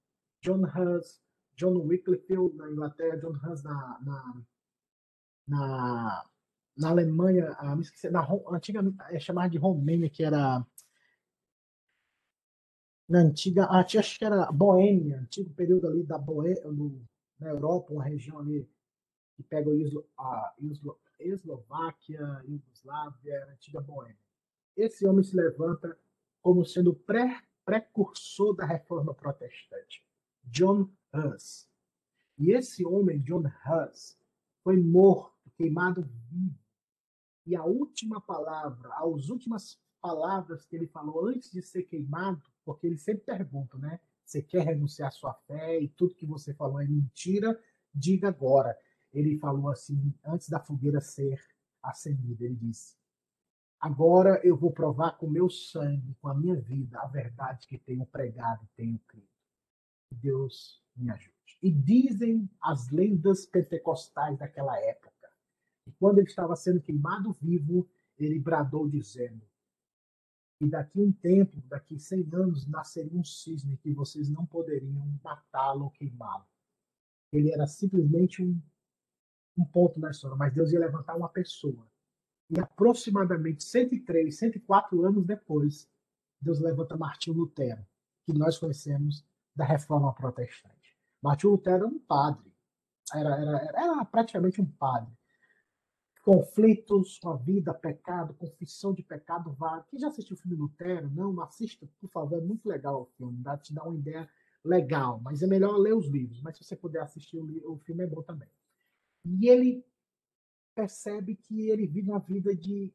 John 0.42 0.64
Hus, 0.64 1.22
John 1.54 1.76
Wycliffe 1.86 2.34
na 2.56 2.72
Inglaterra, 2.72 3.18
John 3.18 3.38
Hus 3.44 3.64
na, 3.64 4.00
na, 4.02 4.42
na, 5.46 6.30
na 6.78 6.90
Alemanha, 6.90 7.52
a, 7.60 7.76
na, 8.10 8.28
antiga 8.56 8.82
é 9.10 9.20
chamada 9.20 9.50
de 9.50 9.58
Romênia, 9.58 10.10
que 10.10 10.24
era 10.24 10.66
na 13.10 13.20
antiga, 13.20 13.66
ah, 13.66 13.82
acho 13.82 14.18
que 14.18 14.24
era 14.24 14.50
Boêmia, 14.54 15.20
antigo 15.20 15.54
período 15.54 15.86
ali 15.86 16.02
da 16.02 16.18
Boêmia, 16.18 16.64
na 17.38 17.50
Europa, 17.50 17.92
uma 17.92 18.06
região 18.06 18.40
ali 18.40 18.66
que 19.36 19.44
pega 19.44 19.70
o 19.70 19.76
Islo, 19.76 20.08
a 20.18 20.54
Islo, 20.60 20.98
Eslováquia, 21.22 22.44
Iugoslávia, 22.48 23.48
antiga 23.52 23.82
Boêmia. 23.82 24.18
Esse 24.76 25.06
homem 25.06 25.24
se 25.24 25.36
levanta 25.36 25.98
como 26.42 26.66
sendo 26.66 26.94
pré, 26.94 27.44
precursor 27.64 28.56
da 28.56 28.66
reforma 28.66 29.14
protestante, 29.14 30.04
John 30.44 30.90
Hus. 31.14 31.70
E 32.38 32.52
esse 32.52 32.86
homem, 32.86 33.20
John 33.22 33.44
Hus, 33.44 34.18
foi 34.64 34.78
morto, 34.78 35.52
queimado 35.56 36.02
vivo. 36.30 36.60
E 37.46 37.56
a 37.56 37.64
última 37.64 38.20
palavra, 38.20 38.90
as 38.96 39.30
últimas 39.30 39.80
palavras 40.02 40.66
que 40.66 40.76
ele 40.76 40.88
falou 40.88 41.28
antes 41.28 41.52
de 41.52 41.62
ser 41.62 41.84
queimado, 41.84 42.42
porque 42.66 42.88
ele 42.88 42.98
sempre 42.98 43.24
pergunta, 43.24 43.78
né? 43.78 44.00
Você 44.26 44.42
quer 44.42 44.66
renunciar 44.66 45.10
à 45.10 45.12
sua 45.12 45.34
fé 45.34 45.80
e 45.80 45.88
tudo 45.90 46.16
que 46.16 46.26
você 46.26 46.54
falou 46.54 46.82
é 46.82 46.88
mentira? 46.88 47.60
Diga 47.94 48.30
agora. 48.30 48.78
Ele 49.14 49.38
falou 49.38 49.70
assim, 49.70 50.14
antes 50.26 50.50
da 50.50 50.60
fogueira 50.60 51.02
ser 51.02 51.42
acendida, 51.82 52.46
ele 52.46 52.56
disse: 52.56 52.96
Agora 53.80 54.40
eu 54.44 54.56
vou 54.56 54.72
provar 54.72 55.18
com 55.18 55.30
meu 55.30 55.50
sangue, 55.50 56.16
com 56.22 56.28
a 56.28 56.36
minha 56.36 56.56
vida, 56.56 57.00
a 57.00 57.08
verdade 57.08 57.68
que 57.68 57.78
tenho 57.78 58.06
pregado 58.06 58.64
e 58.64 58.76
tenho 58.76 59.00
crido. 59.08 59.28
Deus 60.12 60.82
me 60.96 61.10
ajude. 61.10 61.58
E 61.62 61.72
dizem 61.72 62.50
as 62.62 62.90
lendas 62.90 63.46
pentecostais 63.46 64.38
daquela 64.38 64.80
época, 64.80 65.30
que 65.84 65.92
quando 65.94 66.20
ele 66.20 66.28
estava 66.28 66.56
sendo 66.56 66.82
queimado 66.82 67.34
vivo, 67.42 67.90
ele 68.18 68.40
bradou 68.40 68.88
dizendo: 68.88 69.42
e 70.62 70.70
daqui 70.70 71.00
um 71.02 71.12
tempo, 71.12 71.60
daqui 71.62 71.98
100 71.98 72.30
anos, 72.34 72.68
nasceria 72.68 73.20
um 73.20 73.24
cisne 73.24 73.78
que 73.78 73.92
vocês 73.92 74.30
não 74.30 74.46
poderiam 74.46 75.20
matá-lo 75.24 75.86
ou 75.86 75.90
queimá-lo. 75.90 76.46
Ele 77.34 77.52
era 77.52 77.66
simplesmente 77.66 78.44
um, 78.44 78.62
um 79.62 79.66
ponto 79.66 80.00
na 80.00 80.12
história, 80.12 80.36
mas 80.36 80.54
Deus 80.54 80.72
ia 80.72 80.80
levantar 80.80 81.16
uma 81.16 81.30
pessoa. 81.30 81.88
E 82.50 82.60
aproximadamente 82.60 83.64
103, 83.64 84.36
104 84.38 85.06
anos 85.06 85.26
depois, 85.26 85.88
Deus 86.42 86.60
levanta 86.60 86.98
Martinho 86.98 87.38
Lutero, 87.38 87.86
que 88.26 88.34
nós 88.34 88.58
conhecemos 88.58 89.26
da 89.56 89.64
Reforma 89.64 90.14
Protestante. 90.14 90.98
Martinho 91.22 91.52
Lutero 91.52 91.86
era 91.86 91.88
um 91.88 92.00
padre, 92.00 92.52
era, 93.14 93.36
era, 93.36 93.72
era 93.76 94.06
praticamente 94.06 94.60
um 94.60 94.66
padre 94.66 95.14
conflitos 96.24 97.18
com 97.20 97.30
a 97.30 97.36
vida, 97.36 97.74
pecado, 97.74 98.34
confissão 98.36 98.94
de 98.94 99.04
pecado, 99.04 99.54
vá. 99.54 99.84
Quem 99.90 100.00
já 100.00 100.08
assistiu 100.08 100.36
o 100.36 100.40
filme 100.40 100.56
Lutero? 100.56 101.10
Não, 101.10 101.40
assista, 101.42 101.88
por 102.00 102.10
favor, 102.10 102.38
é 102.38 102.42
muito 102.42 102.68
legal 102.68 103.02
o 103.02 103.06
filme, 103.18 103.42
dá, 103.42 103.58
te 103.58 103.74
dá 103.74 103.84
uma 103.84 103.96
ideia 103.96 104.30
legal, 104.64 105.20
mas 105.20 105.42
é 105.42 105.48
melhor 105.48 105.76
ler 105.78 105.96
os 105.96 106.08
livros, 106.08 106.42
mas 106.42 106.58
se 106.58 106.64
você 106.64 106.76
puder 106.76 107.02
assistir 107.02 107.38
o, 107.38 107.74
o 107.74 107.78
filme 107.80 108.04
é 108.04 108.08
bom 108.08 108.22
também. 108.22 108.48
E 109.26 109.48
ele 109.48 109.86
percebe 110.76 111.36
que 111.36 111.70
ele 111.70 111.88
vive 111.88 112.10
uma 112.10 112.20
vida 112.20 112.56
de 112.56 112.94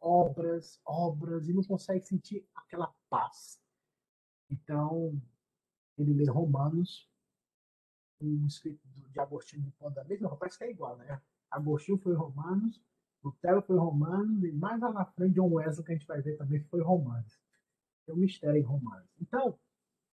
obras, 0.00 0.80
obras, 0.84 1.48
e 1.48 1.52
não 1.52 1.62
consegue 1.62 2.04
sentir 2.04 2.46
aquela 2.54 2.92
paz. 3.08 3.60
Então, 4.48 5.20
ele 5.96 6.14
lê 6.14 6.24
Romanos, 6.30 7.08
um 8.20 8.46
escrito 8.46 8.80
de 8.88 9.20
Agostinho 9.20 9.62
de 9.62 9.70
Pão 9.72 9.90
da 9.92 10.04
mesma, 10.04 10.36
parece 10.36 10.58
que 10.58 10.64
é 10.64 10.70
igual, 10.70 10.96
né? 10.96 11.20
Agostinho 11.50 11.98
foi 11.98 12.14
Romanos, 12.14 12.80
Lutero 13.22 13.62
foi 13.62 13.76
Romanos, 13.76 14.44
e 14.44 14.52
mais 14.52 14.80
lá 14.80 14.92
na 14.92 15.04
frente, 15.04 15.34
John 15.34 15.52
Wesley, 15.52 15.84
que 15.84 15.92
a 15.92 15.94
gente 15.94 16.06
vai 16.06 16.22
ver 16.22 16.36
também, 16.36 16.62
foi 16.64 16.80
Romanos. 16.80 17.38
Tem 18.06 18.14
um 18.14 18.18
mistério 18.18 18.58
em 18.58 18.64
Romanos. 18.64 19.08
Então, 19.20 19.58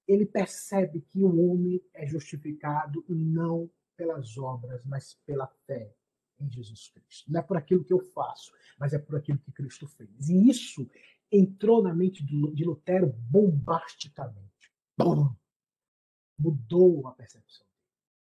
ele 0.08 0.26
percebe 0.26 1.02
que 1.02 1.24
o 1.24 1.52
homem 1.52 1.82
é 1.94 2.06
justificado 2.08 3.04
não 3.10 3.70
pelas 3.98 4.38
obras, 4.38 4.86
mas 4.86 5.16
pela 5.26 5.48
fé 5.66 5.94
em 6.40 6.50
Jesus 6.50 6.90
Cristo. 6.90 7.32
Não 7.32 7.40
é 7.40 7.44
por 7.44 7.58
aquilo 7.58 7.84
que 7.84 7.92
eu 7.92 8.00
faço, 8.00 8.52
mas 8.78 8.94
é 8.94 9.00
por 9.00 9.16
aquilo 9.16 9.40
que 9.40 9.52
Cristo 9.52 9.88
fez. 9.88 10.30
E 10.30 10.50
isso 10.50 10.90
entrou 11.32 11.82
na 11.82 11.94
mente 11.94 12.24
de 12.24 12.64
Lutero 12.64 13.08
bombasticamente. 13.08 14.72
Bum! 14.98 15.36
Mudou 16.40 17.08
a 17.08 17.12
percepção. 17.12 17.66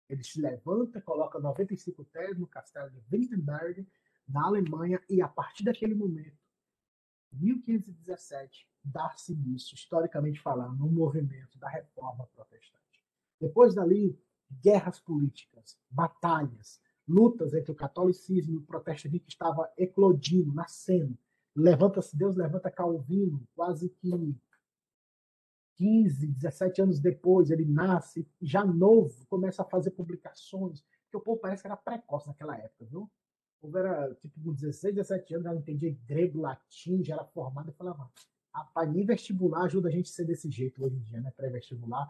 Ele 0.07 0.23
se 0.23 0.39
levanta, 0.39 1.01
coloca 1.01 1.39
95 1.39 2.05
teses 2.05 2.37
no 2.37 2.47
castelo 2.47 2.91
de 2.91 3.01
Wittenberg, 3.11 3.87
na 4.27 4.45
Alemanha, 4.45 5.01
e 5.09 5.21
a 5.21 5.27
partir 5.27 5.63
daquele 5.63 5.95
momento, 5.95 6.37
1517, 7.31 8.67
dá-se 8.83 9.33
início, 9.33 9.73
historicamente 9.75 10.39
falando, 10.39 10.85
um 10.85 10.91
movimento 10.91 11.57
da 11.57 11.67
reforma 11.67 12.27
protestante. 12.27 13.03
Depois 13.39 13.73
dali, 13.73 14.17
guerras 14.61 14.99
políticas, 14.99 15.77
batalhas, 15.89 16.81
lutas 17.07 17.53
entre 17.53 17.71
o 17.71 17.75
catolicismo 17.75 18.53
e 18.53 18.57
o 18.57 18.61
protestantismo 18.61 19.19
que 19.19 19.31
estava 19.31 19.71
eclodindo, 19.77 20.53
nascendo. 20.53 21.17
Levanta-se 21.55 22.17
Deus, 22.17 22.35
levanta 22.35 22.71
Calvino, 22.71 23.47
quase 23.55 23.89
que 23.89 24.09
15, 25.75 26.27
17 26.27 26.81
anos 26.81 26.99
depois, 26.99 27.49
ele 27.49 27.65
nasce, 27.65 28.27
já 28.41 28.63
novo, 28.63 29.25
começa 29.27 29.61
a 29.61 29.65
fazer 29.65 29.91
publicações, 29.91 30.81
porque 31.03 31.17
o 31.17 31.21
povo 31.21 31.39
parece 31.39 31.61
que 31.63 31.67
era 31.67 31.77
precoce 31.77 32.27
naquela 32.27 32.57
época, 32.57 32.85
viu? 32.85 33.01
O 33.01 33.67
povo 33.67 33.77
era, 33.77 34.13
tipo, 34.15 34.39
com 34.41 34.53
16, 34.53 34.95
17 34.95 35.35
anos, 35.35 35.45
já 35.45 35.55
entendia 35.55 35.97
grego, 36.05 36.41
latim, 36.41 37.03
já 37.03 37.15
era 37.15 37.25
formado, 37.25 37.69
e 37.69 37.73
falava, 37.73 38.11
rapaz, 38.53 38.91
nem 38.91 39.05
vestibular 39.05 39.63
ajuda 39.63 39.89
a 39.89 39.91
gente 39.91 40.09
a 40.09 40.13
ser 40.13 40.25
desse 40.25 40.49
jeito 40.49 40.83
hoje 40.83 40.95
em 40.95 41.01
dia, 41.01 41.21
né? 41.21 41.31
Pré-vestibular. 41.31 42.09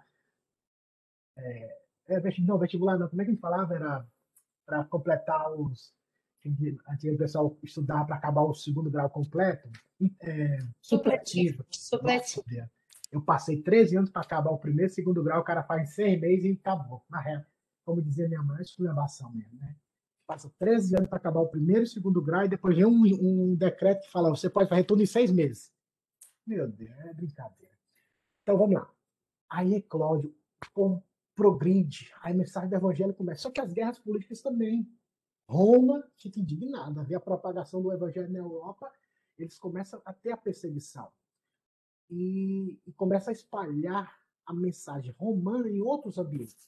É, 1.36 1.83
é, 2.08 2.42
não, 2.42 2.58
vestibular 2.58 2.98
não, 2.98 3.08
como 3.08 3.22
é 3.22 3.26
que 3.26 3.32
ele 3.32 3.38
falava? 3.38 3.74
Era 3.74 4.08
para 4.66 4.84
completar 4.86 5.52
os. 5.54 5.94
Antigo 6.46 7.16
o 7.16 7.18
pessoal 7.18 7.58
estudava 7.64 8.06
para 8.06 8.16
acabar 8.18 8.42
o 8.42 8.54
segundo 8.54 8.92
grau 8.92 9.10
completo. 9.10 9.70
É, 10.20 10.58
supletivo. 10.82 11.66
Supletivo. 11.72 12.44
Nossa, 12.50 12.72
eu 13.14 13.22
passei 13.22 13.62
13 13.62 13.98
anos 13.98 14.10
para 14.10 14.24
acabar 14.24 14.52
o 14.52 14.58
primeiro 14.58 14.92
e 14.92 14.94
segundo 14.94 15.24
grau, 15.24 15.40
o 15.40 15.44
cara 15.44 15.64
faz 15.64 15.94
seis 15.94 16.20
meses 16.20 16.46
e 16.46 16.60
acabou. 16.60 17.02
Na 17.10 17.22
real, 17.22 17.44
como 17.86 18.02
dizia 18.02 18.28
minha 18.28 18.42
mãe, 18.42 18.62
isso 18.62 18.84
é 18.84 18.90
levação 18.90 19.32
mesmo, 19.32 19.58
né? 19.60 19.76
Passa 20.28 20.52
13 20.58 20.98
anos 20.98 21.10
para 21.10 21.18
acabar 21.18 21.40
o 21.42 21.48
primeiro 21.48 21.84
e 21.84 21.88
segundo 21.88 22.22
grau, 22.22 22.44
e 22.44 22.50
depois 22.50 22.76
vem 22.76 22.86
um, 22.86 23.04
um 23.04 23.56
decreto 23.56 24.02
que 24.02 24.12
fala: 24.12 24.30
você 24.30 24.50
pode 24.50 24.68
fazer 24.68 24.84
tudo 24.84 25.02
em 25.02 25.06
seis 25.06 25.32
meses. 25.32 25.72
Meu 26.46 26.68
Deus, 26.68 26.92
é 27.00 27.14
brincadeira. 27.14 27.78
Então 28.42 28.58
vamos 28.58 28.76
lá. 28.76 28.90
Aí 29.50 29.82
Cláudio 29.84 30.36
progride, 31.36 32.12
a 32.22 32.34
mensagem 32.34 32.70
do 32.70 32.76
evangelho 32.76 33.14
começa. 33.14 33.44
Só 33.44 33.52
que 33.52 33.62
as 33.62 33.74
guerras 33.74 34.00
políticas 34.00 34.42
também. 34.42 34.88
Roma 35.48 36.04
fica 36.16 36.40
indignada, 36.40 37.04
vê 37.04 37.16
a 37.16 37.20
propagação 37.20 37.82
do 37.82 37.92
evangelho 37.92 38.32
na 38.32 38.40
Europa, 38.40 38.92
eles 39.38 39.60
começam 39.60 40.02
a 40.06 40.14
ter 40.14 40.32
a 40.32 40.38
perseguição. 40.38 41.12
e, 42.10 42.80
e 42.86 42.94
começa 42.94 43.32
a 43.32 43.34
espalhar 43.34 44.20
a 44.46 44.54
mensagem 44.54 45.12
romana 45.18 45.70
em 45.70 45.82
outros 45.82 46.18
ambientes. 46.18 46.68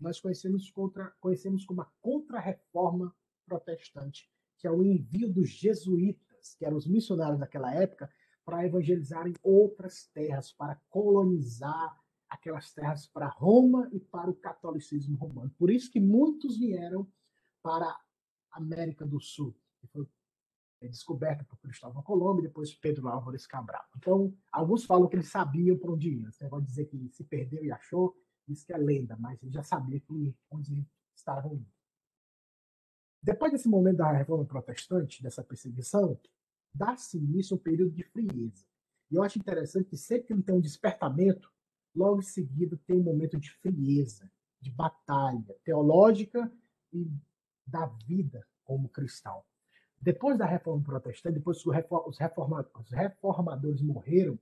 Nós 0.00 0.20
conhecemos, 0.20 0.70
contra, 0.70 1.12
conhecemos 1.20 1.64
como 1.64 1.82
a 1.82 1.92
Contra-Reforma 2.00 3.14
Protestante, 3.46 4.28
que 4.58 4.66
é 4.66 4.70
o 4.70 4.82
envio 4.82 5.32
dos 5.32 5.48
jesuítas, 5.50 6.54
que 6.56 6.64
eram 6.64 6.76
os 6.76 6.86
missionários 6.86 7.38
daquela 7.38 7.72
época, 7.72 8.10
para 8.44 8.66
evangelizarem 8.66 9.34
outras 9.42 10.06
terras, 10.12 10.52
para 10.52 10.74
colonizar 10.90 12.01
aquelas 12.32 12.72
terras 12.72 13.06
para 13.06 13.28
Roma 13.28 13.88
e 13.92 14.00
para 14.00 14.30
o 14.30 14.34
catolicismo 14.34 15.16
romano. 15.16 15.50
Por 15.58 15.70
isso 15.70 15.90
que 15.90 16.00
muitos 16.00 16.58
vieram 16.58 17.06
para 17.62 17.86
a 17.86 18.00
América 18.52 19.06
do 19.06 19.20
Sul, 19.20 19.54
que 19.78 19.86
foi 19.88 20.06
é, 20.80 20.88
descoberta 20.88 21.44
por 21.44 21.58
Cristóvão 21.58 22.02
Colombo 22.02 22.40
e 22.40 22.44
depois 22.44 22.74
Pedro 22.74 23.08
Álvares 23.08 23.46
Cabral. 23.46 23.84
Então, 23.96 24.34
alguns 24.50 24.84
falam 24.84 25.08
que 25.08 25.16
eles 25.16 25.28
sabiam 25.28 25.78
para 25.78 25.92
onde 25.92 26.10
iam. 26.10 26.32
Você 26.32 26.48
pode 26.48 26.66
dizer 26.66 26.86
que 26.86 27.08
se 27.10 27.22
perdeu 27.24 27.62
e 27.62 27.70
achou, 27.70 28.16
isso 28.48 28.66
que 28.66 28.72
é 28.72 28.78
lenda, 28.78 29.16
mas 29.16 29.40
ele 29.42 29.52
já 29.52 29.62
sabia 29.62 30.00
que 30.00 30.34
onde 30.50 30.86
estavam 31.14 31.54
indo. 31.54 31.70
Depois 33.22 33.52
desse 33.52 33.68
momento 33.68 33.98
da 33.98 34.10
reforma 34.10 34.44
protestante, 34.44 35.22
dessa 35.22 35.44
perseguição, 35.44 36.18
dá-se 36.74 37.18
início 37.18 37.56
um 37.56 37.60
período 37.60 37.92
de 37.92 38.02
frieza. 38.02 38.66
E 39.10 39.14
eu 39.14 39.22
acho 39.22 39.38
interessante 39.38 39.90
que 39.90 39.96
sempre 39.96 40.34
que 40.34 40.42
tem 40.42 40.54
um 40.54 40.60
despertamento, 40.60 41.51
logo 41.94 42.20
em 42.20 42.24
seguida 42.24 42.78
tem 42.86 42.98
um 42.98 43.02
momento 43.02 43.38
de 43.38 43.50
frieza, 43.50 44.30
de 44.60 44.70
batalha 44.70 45.56
teológica 45.64 46.50
e 46.92 47.10
da 47.66 47.86
vida 47.86 48.46
como 48.64 48.88
cristão. 48.88 49.42
Depois 50.00 50.36
da 50.36 50.46
reforma 50.46 50.82
protestante, 50.82 51.38
depois 51.38 51.62
que 51.62 51.68
os 51.68 52.88
reformadores 52.90 53.82
morreram, 53.82 54.38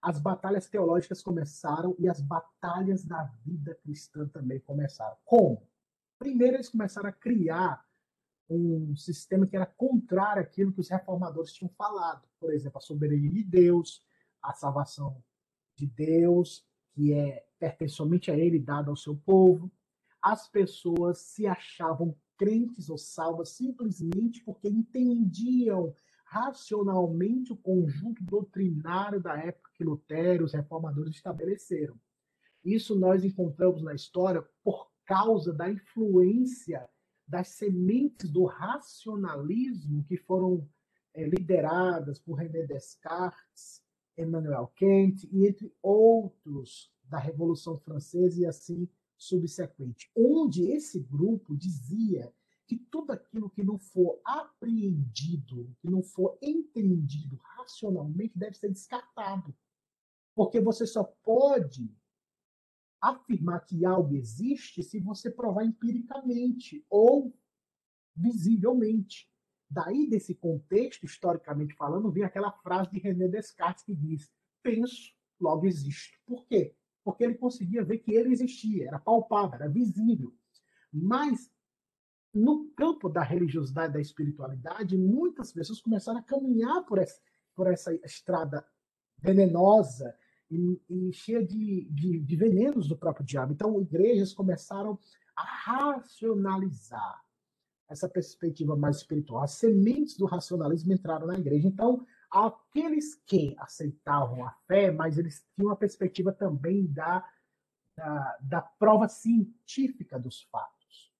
as 0.00 0.18
batalhas 0.18 0.68
teológicas 0.68 1.22
começaram 1.22 1.94
e 1.98 2.08
as 2.08 2.20
batalhas 2.20 3.04
da 3.04 3.24
vida 3.44 3.74
cristã 3.76 4.26
também 4.28 4.60
começaram. 4.60 5.16
Como? 5.24 5.68
Primeiro, 6.18 6.56
eles 6.56 6.68
começaram 6.68 7.08
a 7.08 7.12
criar 7.12 7.84
um 8.50 8.96
sistema 8.96 9.46
que 9.46 9.56
era 9.56 9.66
contrário 9.66 10.42
àquilo 10.42 10.72
que 10.72 10.80
os 10.80 10.88
reformadores 10.88 11.52
tinham 11.52 11.70
falado. 11.70 12.26
Por 12.40 12.52
exemplo, 12.52 12.78
a 12.78 12.80
soberania 12.80 13.30
de 13.30 13.44
Deus, 13.44 14.04
a 14.42 14.52
salvação 14.52 15.22
de 15.76 15.86
Deus, 15.86 16.67
que 16.98 17.12
é 17.12 17.46
pertence 17.60 17.94
somente 17.94 18.28
a 18.28 18.36
ele, 18.36 18.58
dado 18.58 18.90
ao 18.90 18.96
seu 18.96 19.16
povo. 19.16 19.70
As 20.20 20.48
pessoas 20.48 21.18
se 21.18 21.46
achavam 21.46 22.16
crentes 22.36 22.90
ou 22.90 22.98
salvas 22.98 23.50
simplesmente 23.50 24.42
porque 24.44 24.68
entendiam 24.68 25.94
racionalmente 26.24 27.52
o 27.52 27.56
conjunto 27.56 28.22
doutrinário 28.24 29.22
da 29.22 29.38
época 29.38 29.70
que 29.74 29.84
Lutero 29.84 30.42
e 30.42 30.44
os 30.44 30.52
reformadores 30.52 31.14
estabeleceram. 31.14 31.96
Isso 32.64 32.98
nós 32.98 33.24
encontramos 33.24 33.80
na 33.80 33.94
história 33.94 34.44
por 34.64 34.90
causa 35.06 35.52
da 35.52 35.70
influência 35.70 36.88
das 37.26 37.48
sementes 37.50 38.28
do 38.28 38.44
racionalismo 38.44 40.04
que 40.04 40.16
foram 40.16 40.68
é, 41.14 41.24
lideradas 41.24 42.18
por 42.18 42.34
René 42.34 42.66
Descartes, 42.66 43.86
Emmanuel 44.18 44.72
Kant 44.76 45.28
e 45.32 45.46
entre 45.46 45.72
outros 45.82 46.92
da 47.04 47.18
Revolução 47.18 47.78
Francesa 47.78 48.40
e 48.40 48.46
assim 48.46 48.88
subsequente, 49.16 50.10
onde 50.16 50.70
esse 50.70 51.00
grupo 51.00 51.56
dizia 51.56 52.32
que 52.66 52.76
tudo 52.76 53.12
aquilo 53.12 53.48
que 53.48 53.64
não 53.64 53.78
for 53.78 54.20
apreendido, 54.24 55.74
que 55.80 55.88
não 55.88 56.02
for 56.02 56.38
entendido 56.42 57.36
racionalmente, 57.56 58.38
deve 58.38 58.56
ser 58.56 58.68
descartado. 58.70 59.54
Porque 60.34 60.60
você 60.60 60.86
só 60.86 61.02
pode 61.02 61.90
afirmar 63.00 63.64
que 63.64 63.84
algo 63.84 64.14
existe 64.14 64.82
se 64.82 65.00
você 65.00 65.30
provar 65.30 65.64
empiricamente 65.64 66.84
ou 66.90 67.34
visivelmente. 68.14 69.30
Daí, 69.70 70.08
desse 70.08 70.34
contexto, 70.34 71.04
historicamente 71.04 71.74
falando, 71.74 72.10
vem 72.10 72.24
aquela 72.24 72.50
frase 72.50 72.90
de 72.90 72.98
René 72.98 73.28
Descartes 73.28 73.84
que 73.84 73.94
diz: 73.94 74.30
penso, 74.62 75.12
logo 75.38 75.66
existo. 75.66 76.16
Por 76.26 76.46
quê? 76.46 76.74
Porque 77.04 77.24
ele 77.24 77.34
conseguia 77.34 77.84
ver 77.84 77.98
que 77.98 78.12
ele 78.12 78.32
existia, 78.32 78.88
era 78.88 78.98
palpável, 78.98 79.54
era 79.54 79.68
visível. 79.68 80.34
Mas, 80.92 81.50
no 82.32 82.70
campo 82.70 83.08
da 83.08 83.22
religiosidade, 83.22 83.92
da 83.92 84.00
espiritualidade, 84.00 84.96
muitas 84.96 85.52
pessoas 85.52 85.80
começaram 85.80 86.18
a 86.18 86.22
caminhar 86.22 86.84
por 86.84 86.98
essa, 86.98 87.20
por 87.54 87.66
essa 87.66 87.92
estrada 88.04 88.66
venenosa 89.18 90.16
e, 90.50 90.80
e 90.88 91.12
cheia 91.12 91.44
de, 91.44 91.86
de, 91.90 92.20
de 92.20 92.36
venenos 92.36 92.88
do 92.88 92.96
próprio 92.96 93.26
diabo. 93.26 93.52
Então, 93.52 93.80
igrejas 93.80 94.32
começaram 94.32 94.98
a 95.36 95.42
racionalizar 95.42 97.27
essa 97.88 98.08
perspectiva 98.08 98.76
mais 98.76 98.96
espiritual. 98.98 99.42
As 99.42 99.52
sementes 99.52 100.16
do 100.16 100.26
racionalismo 100.26 100.92
entraram 100.92 101.26
na 101.26 101.38
igreja. 101.38 101.66
Então, 101.66 102.06
aqueles 102.30 103.14
que 103.14 103.56
aceitavam 103.58 104.44
a 104.44 104.50
fé, 104.66 104.90
mas 104.90 105.16
eles 105.16 105.46
tinham 105.56 105.70
a 105.70 105.76
perspectiva 105.76 106.32
também 106.32 106.86
da, 106.86 107.26
da, 107.96 108.38
da 108.40 108.60
prova 108.60 109.08
científica 109.08 110.18
dos 110.18 110.42
fatos. 110.42 111.12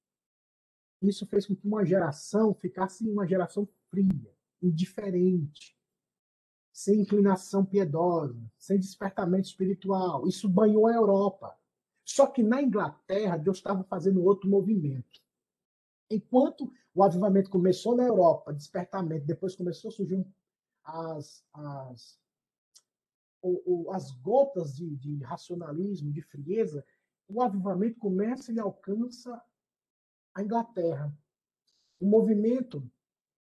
Isso 1.01 1.27
fez 1.27 1.47
com 1.47 1.57
que 1.57 1.67
uma 1.67 1.85
geração 1.85 2.53
ficasse 2.55 3.09
uma 3.09 3.27
geração 3.27 3.67
fria, 3.89 4.35
indiferente, 4.61 5.79
sem 6.73 7.01
inclinação 7.01 7.65
piedosa, 7.65 8.39
sem 8.59 8.79
despertamento 8.79 9.49
espiritual. 9.49 10.27
Isso 10.29 10.49
banhou 10.49 10.87
a 10.87 10.95
Europa. 10.95 11.57
Só 12.05 12.27
que 12.27 12.43
na 12.43 12.61
Inglaterra, 12.63 13.37
Deus 13.37 13.59
estava 13.59 13.85
fazendo 13.85 14.23
outro 14.25 14.49
movimento. 14.49 15.21
Enquanto 16.11 16.73
o 16.95 17.03
avivamento 17.03 17.51
começou 17.51 17.97
na 17.97 18.05
Europa, 18.05 18.53
despertamento, 18.53 19.27
depois 19.27 19.55
começou 19.55 19.89
a 19.91 19.93
surgir 19.93 20.27
as, 20.85 21.45
as, 21.53 22.19
as 23.91 24.11
gotas 24.13 24.75
de, 24.75 24.97
de 24.97 25.23
racionalismo, 25.23 26.11
de 26.11 26.23
frieza, 26.23 26.85
o 27.29 27.43
avivamento 27.43 27.99
começa 27.99 28.51
e 28.53 28.59
alcança 28.59 29.43
a 30.35 30.43
Inglaterra. 30.43 31.13
O 32.01 32.07
movimento 32.07 32.91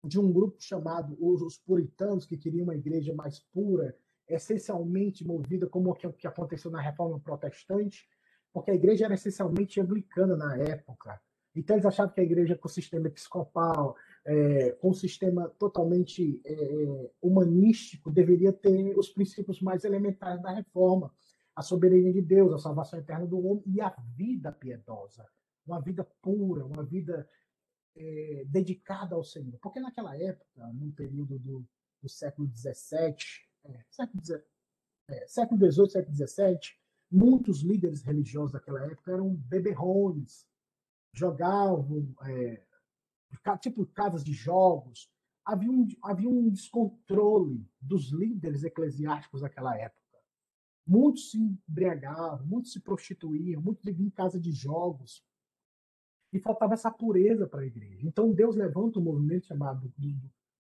de 0.05 0.19
um 0.19 0.33
grupo 0.33 0.61
chamado 0.61 1.17
os 1.21 1.57
puritanos, 1.59 2.27
que 2.27 2.37
queriam 2.37 2.65
uma 2.65 2.75
igreja 2.75 3.15
mais 3.15 3.39
pura, 3.39 3.97
essencialmente 4.29 5.25
movida 5.25 5.67
como 5.67 5.91
o 5.91 5.95
que 5.95 6.27
aconteceu 6.27 6.71
na 6.71 6.81
Reforma 6.81 7.19
Protestante, 7.21 8.09
porque 8.53 8.71
a 8.71 8.75
igreja 8.75 9.07
era 9.07 9.15
essencialmente 9.15 9.81
anglicana 9.81 10.37
na 10.37 10.57
época. 10.59 11.21
Então 11.55 11.77
eles 11.77 11.87
achavam 11.87 12.15
que 12.15 12.21
a 12.21 12.25
igreja 12.25 12.57
com 12.57 12.67
o 12.67 12.71
sistema 12.71 13.09
episcopal, 13.09 13.95
é, 14.25 14.71
com 14.73 14.91
o 14.91 14.95
sistema 14.95 15.49
totalmente 15.59 16.41
é, 16.45 16.53
é, 16.53 17.11
humanístico, 17.21 18.11
deveria 18.11 18.53
ter 18.53 18.97
os 18.99 19.11
princípios 19.11 19.61
mais 19.61 19.85
elementares 19.85 20.43
da 20.43 20.51
reforma. 20.51 21.13
A 21.55 21.63
soberania 21.63 22.13
de 22.13 22.23
Deus, 22.23 22.53
a 22.53 22.59
salvação 22.59 22.99
eterna 22.99 23.27
do 23.27 23.39
homem 23.47 23.63
e 23.67 23.81
a 23.81 23.95
vida 24.17 24.51
piedosa. 24.51 25.29
Uma 25.67 25.81
vida 25.81 26.05
pura, 26.23 26.65
uma 26.65 26.83
vida 26.83 27.29
é, 27.95 28.45
dedicada 28.47 29.15
ao 29.15 29.23
Senhor. 29.23 29.59
Porque 29.61 29.79
naquela 29.79 30.17
época, 30.17 30.67
num 30.73 30.91
período 30.91 31.39
do, 31.39 31.65
do 32.01 32.09
século 32.09 32.49
XVII, 32.49 33.15
é, 33.65 33.85
século, 33.91 34.23
é, 35.09 35.27
século 35.27 35.73
XVIII, 35.73 35.91
século 35.91 36.17
XVII, 36.17 36.59
muitos 37.11 37.61
líderes 37.61 38.03
religiosos 38.03 38.53
daquela 38.53 38.85
época 38.87 39.13
eram 39.13 39.35
beberrões, 39.35 40.47
jogavam, 41.13 42.15
é, 42.27 42.63
tipo 43.61 43.87
casas 43.87 44.25
de 44.25 44.33
jogos. 44.33 45.11
Havia 45.45 45.71
um, 45.71 45.87
havia 46.03 46.29
um 46.29 46.49
descontrole 46.51 47.67
dos 47.81 48.13
líderes 48.13 48.63
eclesiásticos 48.63 49.41
daquela 49.41 49.77
época. 49.77 50.01
Muitos 50.87 51.31
se 51.31 51.39
embriagavam, 51.39 52.47
muitos 52.47 52.73
se 52.73 52.81
prostituíam, 52.81 53.61
muitos 53.61 53.85
viviam 53.85 54.07
em 54.07 54.11
casa 54.11 54.41
de 54.41 54.53
jogos 54.53 55.25
e 56.33 56.39
faltava 56.39 56.75
essa 56.75 56.91
pureza 56.91 57.47
para 57.47 57.61
a 57.61 57.67
igreja. 57.67 58.07
Então 58.07 58.33
Deus 58.33 58.57
levanta 58.57 58.99
um 58.99 59.03
movimento 59.03 59.47
chamado 59.47 59.93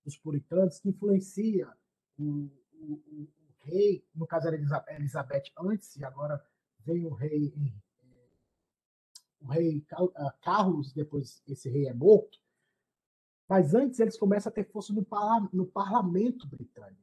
dos 0.04 0.16
puritanos 0.18 0.78
que 0.78 0.88
influencia 0.88 1.68
o, 2.18 2.50
o, 2.74 2.92
o, 2.92 3.28
rei, 3.64 4.04
no 4.14 4.26
caso 4.26 4.48
era 4.48 4.56
Elizabeth 4.96 5.44
antes 5.58 5.96
e 5.96 6.04
agora 6.04 6.44
vem 6.80 7.06
o 7.06 7.14
rei 7.14 7.52
o 9.42 9.46
rei 9.46 9.84
ah, 9.92 10.34
Carlos, 10.40 10.92
depois 10.92 11.42
esse 11.46 11.68
rei 11.68 11.86
é 11.86 11.94
morto, 11.94 12.38
mas 13.48 13.74
antes 13.74 14.00
eles 14.00 14.16
começam 14.16 14.50
a 14.50 14.54
ter 14.54 14.64
força 14.64 14.92
no, 14.92 15.06
no 15.52 15.66
parlamento 15.66 16.46
britânico. 16.46 17.02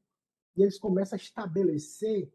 E 0.55 0.63
eles 0.63 0.79
começam 0.79 1.15
a 1.15 1.21
estabelecer 1.21 2.31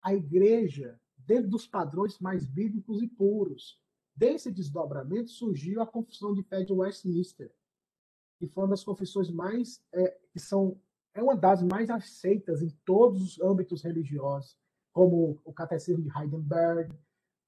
a 0.00 0.14
igreja 0.14 1.00
dentro 1.16 1.50
dos 1.50 1.66
padrões 1.66 2.18
mais 2.18 2.46
bíblicos 2.46 3.02
e 3.02 3.08
puros. 3.08 3.80
Desse 4.14 4.50
desdobramento 4.50 5.30
surgiu 5.30 5.80
a 5.80 5.86
Confissão 5.86 6.34
de 6.34 6.42
Fé 6.42 6.62
de 6.62 6.72
Westminster, 6.72 7.52
que 8.38 8.46
foi 8.46 8.64
uma 8.64 8.70
das 8.70 8.84
confissões 8.84 9.30
mais 9.30 9.82
é, 9.92 10.18
que 10.32 10.38
são 10.38 10.80
é 11.14 11.22
uma 11.22 11.36
das 11.36 11.62
mais 11.62 11.90
aceitas 11.90 12.62
em 12.62 12.70
todos 12.84 13.22
os 13.22 13.40
âmbitos 13.40 13.82
religiosos, 13.82 14.56
como 14.92 15.40
o 15.44 15.52
Catecismo 15.52 16.02
de 16.02 16.10
Heidelberg, 16.16 16.94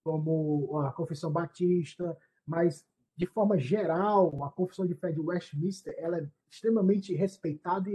como 0.04 0.78
a 0.80 0.92
Confissão 0.92 1.32
Batista, 1.32 2.16
mas 2.46 2.86
de 3.16 3.26
forma 3.26 3.58
geral, 3.58 4.44
a 4.44 4.50
Confissão 4.50 4.86
de 4.86 4.94
Fé 4.94 5.10
de 5.10 5.20
Westminster 5.20 5.94
ela 5.96 6.18
é 6.18 6.28
extremamente 6.50 7.14
respeitada 7.14 7.90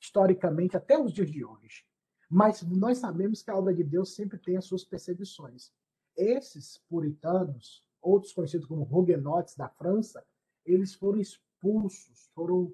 historicamente 0.00 0.76
até 0.76 0.98
os 0.98 1.12
dias 1.12 1.30
de 1.30 1.44
hoje. 1.44 1.86
Mas 2.28 2.62
nós 2.62 2.98
sabemos 2.98 3.42
que 3.42 3.50
a 3.50 3.56
obra 3.56 3.72
de 3.72 3.82
Deus 3.82 4.14
sempre 4.14 4.38
tem 4.38 4.56
as 4.56 4.66
suas 4.66 4.84
perseguições. 4.84 5.72
Esses 6.16 6.78
puritanos, 6.88 7.84
outros 8.02 8.32
conhecidos 8.32 8.66
como 8.66 8.82
huguenotes 8.82 9.56
da 9.56 9.68
França, 9.68 10.24
eles 10.66 10.94
foram 10.94 11.20
expulsos, 11.20 12.30
foram 12.34 12.72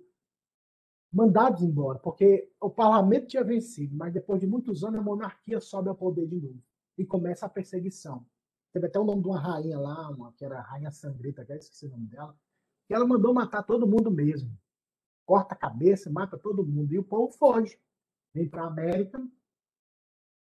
mandados 1.12 1.62
embora, 1.62 1.99
porque 1.99 2.51
o 2.61 2.70
parlamento 2.70 3.28
tinha 3.28 3.45
vencido, 3.45 3.97
mas 3.97 4.12
depois 4.12 4.41
de 4.41 4.47
muitos 4.47 4.84
anos 4.84 5.01
a 5.01 5.03
monarquia 5.03 5.61
sobe 5.61 5.88
ao 5.88 5.95
poder 5.95 6.26
de 6.26 6.41
novo 6.41 6.62
e 6.97 7.05
começa 7.05 7.47
a 7.47 7.49
perseguição. 7.49 8.24
Teve 8.73 8.87
até 8.87 8.99
o 8.99 9.05
nome 9.05 9.23
de 9.23 9.29
uma 9.29 9.41
rainha 9.41 9.79
lá, 9.79 10.09
uma, 10.11 10.33
que 10.33 10.45
era 10.45 10.59
a 10.59 10.62
Rainha 10.62 10.91
Sangrenta, 10.91 11.45
que 11.45 11.53
eu 11.53 11.57
esqueci 11.57 11.87
o 11.87 11.91
nome 11.91 12.07
dela, 12.07 12.37
que 12.87 12.95
ela 12.95 13.07
mandou 13.07 13.35
matar 13.35 13.62
todo 13.62 13.87
mundo 13.87 14.11
mesmo. 14.11 14.57
Corta 15.27 15.55
a 15.55 15.59
cabeça, 15.59 16.11
mata 16.11 16.39
todo 16.39 16.66
mundo. 16.66 16.93
E 16.93 16.99
o 16.99 17.05
povo 17.05 17.33
foge. 17.33 17.79
Vem 18.33 18.49
para 18.49 18.62
a 18.62 18.68
América. 18.68 19.21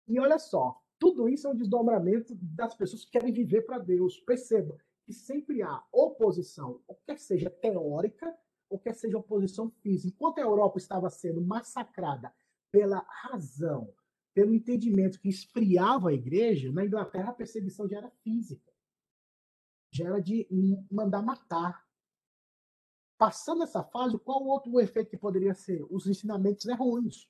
E 0.06 0.18
olha 0.18 0.38
só, 0.38 0.82
tudo 0.98 1.28
isso 1.28 1.46
é 1.46 1.50
um 1.50 1.56
desdobramento 1.56 2.34
das 2.36 2.74
pessoas 2.74 3.04
que 3.04 3.12
querem 3.12 3.32
viver 3.32 3.62
para 3.62 3.78
Deus. 3.78 4.18
Perceba 4.20 4.78
que 5.04 5.12
sempre 5.12 5.62
há 5.62 5.82
oposição, 5.90 6.82
quer 7.06 7.18
seja 7.18 7.48
teórica, 7.48 8.34
ou 8.68 8.78
quer 8.78 8.94
seja 8.94 9.16
oposição 9.16 9.70
física. 9.82 10.14
Enquanto 10.14 10.38
a 10.38 10.42
Europa 10.42 10.78
estava 10.78 11.08
sendo 11.08 11.40
massacrada 11.40 12.32
pela 12.70 12.98
razão, 13.08 13.92
pelo 14.38 14.54
entendimento 14.54 15.18
que 15.18 15.28
esfriava 15.28 16.10
a 16.10 16.12
igreja, 16.12 16.70
na 16.70 16.84
Inglaterra 16.84 17.30
a 17.30 17.34
perseguição 17.34 17.88
já 17.88 17.98
era 17.98 18.10
física. 18.22 18.72
Já 19.90 20.06
era 20.06 20.22
de 20.22 20.46
mandar 20.88 21.22
matar. 21.22 21.84
Passando 23.18 23.64
essa 23.64 23.82
fase, 23.82 24.16
qual 24.16 24.44
outro 24.44 24.78
efeito 24.78 25.10
que 25.10 25.16
poderia 25.16 25.54
ser? 25.54 25.84
Os 25.90 26.06
ensinamentos 26.06 26.66
errôneos. 26.66 27.28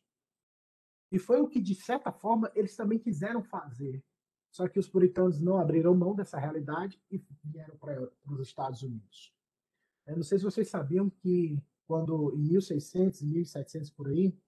E 1.10 1.18
foi 1.18 1.40
o 1.40 1.48
que, 1.48 1.62
de 1.62 1.74
certa 1.74 2.12
forma, 2.12 2.52
eles 2.54 2.76
também 2.76 2.98
quiseram 2.98 3.42
fazer. 3.42 4.04
Só 4.50 4.68
que 4.68 4.78
os 4.78 4.86
puritanos 4.86 5.40
não 5.40 5.56
abriram 5.56 5.96
mão 5.96 6.14
dessa 6.14 6.38
realidade 6.38 7.02
e 7.10 7.24
vieram 7.42 7.78
para 7.78 8.06
os 8.26 8.40
Estados 8.40 8.82
Unidos. 8.82 9.34
Eu 10.06 10.16
não 10.16 10.22
sei 10.22 10.36
se 10.36 10.44
vocês 10.44 10.68
sabiam 10.68 11.08
que, 11.08 11.58
quando 11.86 12.34
em 12.34 12.42
1600, 12.42 13.22
1700 13.22 13.90
por 13.92 14.08
aí, 14.08 14.38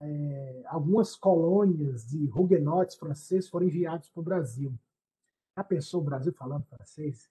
é, 0.00 0.62
algumas 0.66 1.16
colônias 1.16 2.06
de 2.06 2.30
huguenotes 2.34 2.96
franceses 2.96 3.48
foram 3.48 3.66
enviados 3.66 4.08
para 4.10 4.20
o 4.20 4.24
Brasil. 4.24 4.78
Já 5.56 5.64
pensou 5.64 6.00
o 6.00 6.04
Brasil 6.04 6.32
falando 6.32 6.64
francês? 6.66 7.28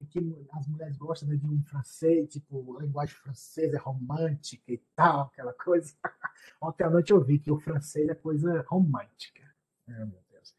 E 0.00 0.06
que 0.06 0.18
as 0.52 0.66
mulheres 0.66 0.96
gostam 0.96 1.28
né, 1.28 1.36
de 1.36 1.46
um 1.46 1.62
francês, 1.62 2.28
tipo, 2.28 2.78
a 2.78 2.82
linguagem 2.82 3.14
francesa 3.14 3.76
é 3.76 3.78
romântica 3.78 4.72
e 4.72 4.78
tal, 4.96 5.26
aquela 5.26 5.52
coisa. 5.52 5.94
Ontem 6.60 6.84
à 6.84 6.90
noite 6.90 7.12
eu 7.12 7.22
vi 7.22 7.38
que 7.38 7.50
o 7.50 7.60
francês 7.60 8.08
é 8.08 8.14
coisa 8.14 8.64
romântica. 8.66 9.42
É, 9.86 9.92
meu 10.04 10.20
Deus. 10.30 10.54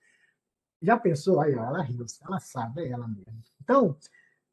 Já 0.81 0.97
pensou? 0.97 1.41
Aí, 1.41 1.53
ela 1.53 1.81
riu, 1.81 2.05
ela 2.21 2.39
sabe, 2.39 2.83
é 2.83 2.89
ela 2.89 3.07
mesmo. 3.07 3.43
Então, 3.61 3.97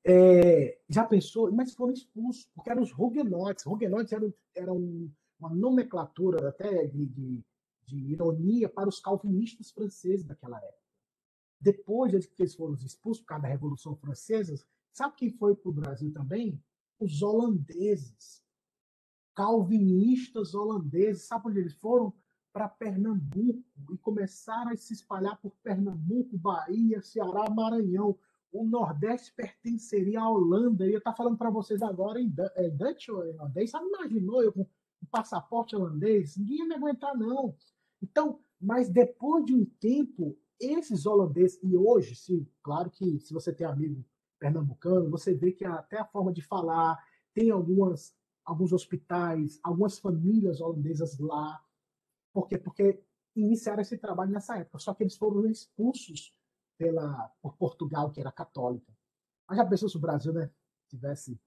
é, 0.05 0.79
já 0.89 1.05
pensou? 1.05 1.53
Mas 1.53 1.75
foram 1.75 1.93
expulsos, 1.93 2.47
porque 2.55 2.71
eram 2.71 2.83
os 2.83 2.93
huguenotes. 2.93 3.67
Huguenotes 3.67 4.13
eram, 4.13 4.35
eram 4.55 5.11
uma 5.39 5.55
nomenclatura 5.55 6.49
até 6.49 6.87
de, 6.87 7.07
de, 7.07 7.45
de 7.87 7.97
ironia 7.97 8.69
para 8.69 8.89
os 8.89 9.01
calvinistas 9.01 9.71
franceses 9.71 10.25
daquela 10.25 10.59
época. 10.59 10.79
Depois 11.61 12.13
de 12.13 12.29
que 12.29 12.43
eles 12.43 12.55
foram 12.55 12.75
expulsos 12.75 13.23
por 13.23 13.29
causa 13.29 13.43
da 13.43 13.49
Revolução 13.49 13.97
Francesa, 13.97 14.55
sabe 14.93 15.17
quem 15.17 15.31
foi 15.31 15.55
para 15.57 15.69
o 15.69 15.73
Brasil 15.73 16.13
também? 16.13 16.63
Os 16.99 17.23
holandeses. 17.23 18.45
Calvinistas 19.35 20.55
holandeses. 20.55 21.27
Sabe 21.27 21.49
onde 21.49 21.61
eles 21.61 21.75
foram? 21.75 22.13
Para 22.53 22.69
Pernambuco 22.69 23.63
e 23.93 23.99
começaram 23.99 24.73
a 24.73 24.77
se 24.77 24.93
espalhar 24.93 25.41
por 25.41 25.53
Pernambuco, 25.63 26.37
Bahia, 26.39 27.03
Ceará, 27.03 27.49
Maranhão. 27.51 28.19
O 28.51 28.65
Nordeste 28.65 29.35
pertenceria 29.35 30.21
à 30.21 30.31
Holanda. 30.31 30.85
Eu 30.85 30.91
ia 30.91 30.99
estar 30.99 31.15
falando 31.15 31.37
para 31.37 31.51
vocês 31.51 31.83
agora 31.83 32.21
em 32.21 32.33
é 32.57 32.71
Dutch 32.71 33.09
ou 33.11 33.19
holandês. 33.19 33.71
Sabe, 33.71 33.87
imaginou 33.87 34.43
eu 34.43 34.53
com 34.53 34.67
um 35.03 35.07
passaporte 35.07 35.77
holandês, 35.77 36.37
ninguém 36.37 36.59
ia 36.59 36.67
me 36.67 36.75
aguentar, 36.75 37.17
não. 37.17 37.57
Então, 38.03 38.41
mas 38.61 38.89
depois 38.89 39.45
de 39.45 39.55
um 39.55 39.65
tempo, 39.65 40.37
esses 40.61 41.07
holandeses, 41.07 41.59
e 41.63 41.77
hoje, 41.77 42.15
sim, 42.15 42.47
claro 42.63 42.91
que 42.91 43.19
se 43.21 43.33
você 43.33 43.53
tem 43.53 43.67
amigo 43.67 44.05
pernambucano, 44.39 45.11
você 45.11 45.35
vê 45.35 45.53
que 45.53 45.65
até 45.65 45.99
a 45.99 46.05
forma 46.05 46.33
de 46.33 46.43
falar, 46.43 46.99
tem 47.33 47.51
algumas, 47.51 48.15
alguns 48.45 48.73
hospitais, 48.73 49.61
algumas 49.63 49.99
famílias 49.99 50.61
holandesas 50.61 51.19
lá. 51.19 51.63
Por 52.33 52.49
quê? 52.49 52.59
Porque 52.59 53.03
iniciaram 53.35 53.83
esse 53.83 53.97
trabalho 53.99 54.33
nessa 54.33 54.57
época, 54.57 54.79
só 54.79 54.95
que 54.95 55.03
eles 55.03 55.17
foram 55.17 55.47
expulsos 55.47 56.35
pela, 56.77 57.33
por 57.43 57.57
Portugal, 57.57 58.11
que 58.11 58.21
era 58.21 58.33
católica. 58.33 58.93
Mas 59.49 59.59
já 59.59 59.67
pensou 59.67 59.89
se 59.89 59.97
o 59.97 60.01
Brasil 60.01 60.33
né, 60.33 60.51
tivesse 60.89 61.41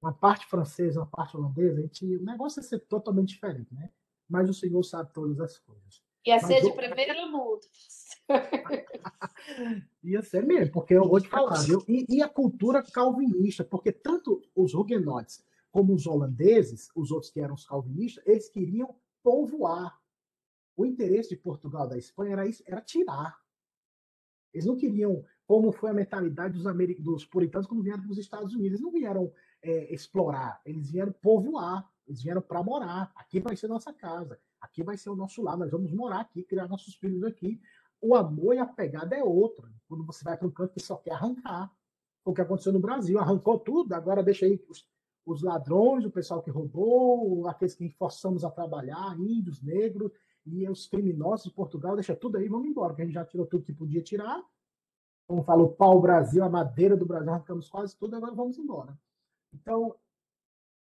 uma 0.00 0.12
parte 0.12 0.46
francesa, 0.46 1.00
uma 1.00 1.06
parte 1.06 1.36
holandesa, 1.36 1.78
a 1.78 1.82
gente, 1.82 2.16
o 2.16 2.24
negócio 2.24 2.60
ia 2.60 2.64
ser 2.64 2.80
totalmente 2.80 3.30
diferente, 3.30 3.74
né? 3.74 3.90
Mas 4.28 4.48
o 4.48 4.54
Senhor 4.54 4.82
sabe 4.82 5.12
todas 5.12 5.40
as 5.40 5.58
coisas. 5.58 6.02
Ia 6.26 6.40
ser 6.40 6.60
de 6.60 6.72
primeiro 6.72 7.30
mundo. 7.30 7.60
ia 10.02 10.22
ser 10.22 10.44
mesmo, 10.44 10.72
porque 10.72 10.94
eu 10.94 11.08
vou 11.08 11.20
te 11.20 11.28
falar, 11.28 11.62
viu? 11.62 11.82
E, 11.86 12.04
e, 12.08 12.22
a 12.22 12.28
cultura 12.28 12.82
calvinista, 12.82 13.64
porque 13.64 13.92
tanto 13.92 14.42
os 14.54 14.74
huguenotes 14.74 15.44
como 15.70 15.94
os 15.94 16.06
holandeses, 16.06 16.90
os 16.96 17.12
outros 17.12 17.30
que 17.30 17.40
eram 17.40 17.54
os 17.54 17.64
calvinistas, 17.64 18.26
eles 18.26 18.48
queriam 18.48 18.96
povoar. 19.22 20.00
O 20.76 20.84
interesse 20.84 21.30
de 21.30 21.36
Portugal 21.36 21.86
da 21.86 21.96
Espanha 21.96 22.32
era 22.32 22.46
isso, 22.46 22.62
era 22.66 22.80
tirar. 22.80 23.38
Eles 24.52 24.66
não 24.66 24.76
queriam, 24.76 25.24
como 25.46 25.70
foi 25.70 25.90
a 25.90 25.94
mentalidade 25.94 26.58
dos, 26.58 26.64
dos 26.98 27.24
puritanos 27.24 27.66
quando 27.66 27.82
vieram 27.82 28.02
para 28.02 28.10
os 28.10 28.18
Estados 28.18 28.52
Unidos, 28.52 28.72
eles 28.72 28.80
não 28.80 28.90
vieram 28.90 29.32
é, 29.62 29.92
explorar, 29.92 30.60
eles 30.64 30.90
vieram 30.90 31.12
povoar, 31.12 31.88
eles 32.06 32.22
vieram 32.22 32.40
para 32.40 32.62
morar. 32.62 33.12
Aqui 33.16 33.40
vai 33.40 33.56
ser 33.56 33.68
nossa 33.68 33.92
casa, 33.92 34.38
aqui 34.60 34.82
vai 34.82 34.96
ser 34.96 35.10
o 35.10 35.16
nosso 35.16 35.42
lar, 35.42 35.56
nós 35.56 35.70
vamos 35.70 35.92
morar 35.92 36.20
aqui, 36.20 36.42
criar 36.42 36.68
nossos 36.68 36.94
filhos 36.94 37.22
aqui. 37.24 37.60
O 38.00 38.14
amor 38.14 38.54
e 38.54 38.58
a 38.58 38.66
pegada 38.66 39.16
é 39.16 39.24
outra. 39.24 39.68
Quando 39.88 40.04
você 40.04 40.22
vai 40.22 40.36
para 40.36 40.46
um 40.46 40.50
canto 40.50 40.74
que 40.74 40.82
só 40.82 40.96
quer 40.96 41.12
arrancar. 41.12 41.72
O 42.24 42.34
que 42.34 42.40
aconteceu 42.40 42.72
no 42.72 42.80
Brasil, 42.80 43.18
arrancou 43.20 43.58
tudo, 43.58 43.92
agora 43.94 44.22
deixa 44.22 44.46
aí 44.46 44.60
os, 44.68 44.84
os 45.24 45.42
ladrões, 45.42 46.04
o 46.04 46.10
pessoal 46.10 46.42
que 46.42 46.50
roubou, 46.50 47.46
aqueles 47.48 47.74
que 47.74 47.88
forçamos 47.90 48.44
a 48.44 48.50
trabalhar, 48.50 49.16
índios, 49.18 49.62
negros, 49.62 50.10
e 50.44 50.68
os 50.68 50.86
criminosos 50.86 51.46
de 51.46 51.52
Portugal, 51.52 51.94
deixa 51.94 52.14
tudo 52.14 52.36
aí, 52.36 52.48
vamos 52.48 52.68
embora, 52.68 52.90
porque 52.90 53.02
a 53.02 53.04
gente 53.04 53.14
já 53.14 53.24
tirou 53.24 53.46
tudo 53.46 53.64
que 53.64 53.72
podia 53.72 54.02
tirar. 54.02 54.42
Como 55.26 55.42
falou, 55.42 55.70
pau 55.70 56.00
Brasil, 56.00 56.42
a 56.44 56.48
madeira 56.48 56.96
do 56.96 57.04
Brasil, 57.04 57.30
arrancamos 57.30 57.68
quase 57.68 57.96
tudo, 57.96 58.14
agora 58.14 58.32
vamos 58.32 58.56
embora. 58.56 58.96
Então, 59.56 59.98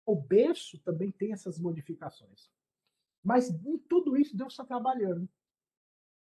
o 0.06 0.16
berço 0.16 0.80
também 0.80 1.12
tem 1.12 1.34
essas 1.34 1.60
modificações. 1.60 2.50
Mas 3.24 3.50
em 3.50 3.78
tudo 3.78 4.18
isso 4.18 4.36
Deus 4.36 4.54
está 4.54 4.66
trabalhando. 4.66 5.28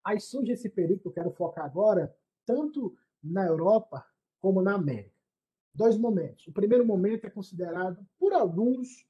Aí 0.04 0.20
surge 0.20 0.52
esse 0.52 0.68
período 0.68 1.00
que 1.00 1.08
eu 1.08 1.12
quero 1.12 1.30
focar 1.32 1.64
agora, 1.64 2.14
tanto 2.44 2.96
na 3.22 3.44
Europa 3.44 4.06
como 4.38 4.62
na 4.62 4.74
América. 4.74 5.16
Dois 5.74 5.98
momentos. 5.98 6.46
O 6.46 6.52
primeiro 6.52 6.86
momento 6.86 7.26
é 7.26 7.30
considerado, 7.30 8.06
por 8.18 8.32
alguns, 8.32 9.04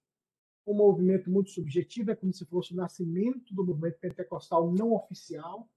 um 0.67 0.75
movimento 0.75 1.31
muito 1.31 1.51
subjetivo, 1.51 2.11
é 2.11 2.17
como 2.17 2.33
se 2.33 2.47
fosse 2.47 2.73
o 2.73 2.77
nascimento 2.77 3.55
do 3.55 3.65
movimento 3.65 3.99
pentecostal 3.99 4.73
não 4.73 4.93
oficial, 4.95 5.69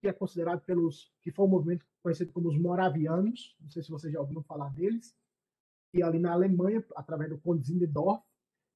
que 0.00 0.06
é 0.06 0.12
considerado 0.12 0.60
pelos 0.60 1.12
que 1.22 1.32
foi 1.32 1.46
um 1.46 1.48
movimento 1.48 1.84
conhecido 2.02 2.32
como 2.32 2.48
os 2.48 2.58
moravianos, 2.58 3.56
não 3.58 3.70
sei 3.70 3.82
se 3.82 3.90
vocês 3.90 4.12
já 4.12 4.20
ouviram 4.20 4.42
falar 4.42 4.68
deles, 4.74 5.16
ali 6.02 6.18
na 6.18 6.32
Alemanha, 6.32 6.84
através 6.94 7.30
do 7.30 7.38
Conde 7.38 7.66
Zindendorf, 7.66 8.22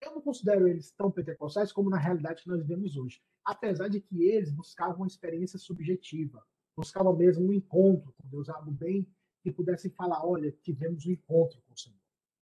eu 0.00 0.14
não 0.14 0.20
considero 0.20 0.66
eles 0.66 0.90
tão 0.92 1.10
pentecostais 1.10 1.70
como 1.70 1.88
na 1.88 1.98
realidade 1.98 2.42
que 2.42 2.48
nós 2.48 2.60
vivemos 2.60 2.96
hoje. 2.96 3.20
Apesar 3.44 3.88
de 3.88 4.00
que 4.00 4.24
eles 4.24 4.50
buscavam 4.50 4.96
uma 4.96 5.06
experiência 5.06 5.58
subjetiva, 5.58 6.44
buscavam 6.76 7.14
mesmo 7.14 7.46
um 7.46 7.52
encontro 7.52 8.12
com 8.12 8.28
Deus, 8.28 8.48
algo 8.48 8.70
bem 8.70 9.06
que 9.42 9.52
pudessem 9.52 9.90
falar: 9.90 10.26
olha, 10.26 10.50
tivemos 10.62 11.06
um 11.06 11.12
encontro 11.12 11.60
com 11.62 11.74
o 11.74 11.78
Senhor. 11.78 11.98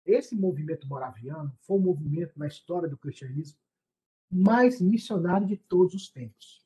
Esse 0.05 0.35
movimento 0.35 0.87
moraviano 0.87 1.55
foi 1.61 1.77
um 1.77 1.81
movimento 1.81 2.37
na 2.37 2.47
história 2.47 2.89
do 2.89 2.97
cristianismo 2.97 3.57
mais 4.29 4.81
missionário 4.81 5.47
de 5.47 5.57
todos 5.57 5.93
os 5.93 6.09
tempos. 6.09 6.65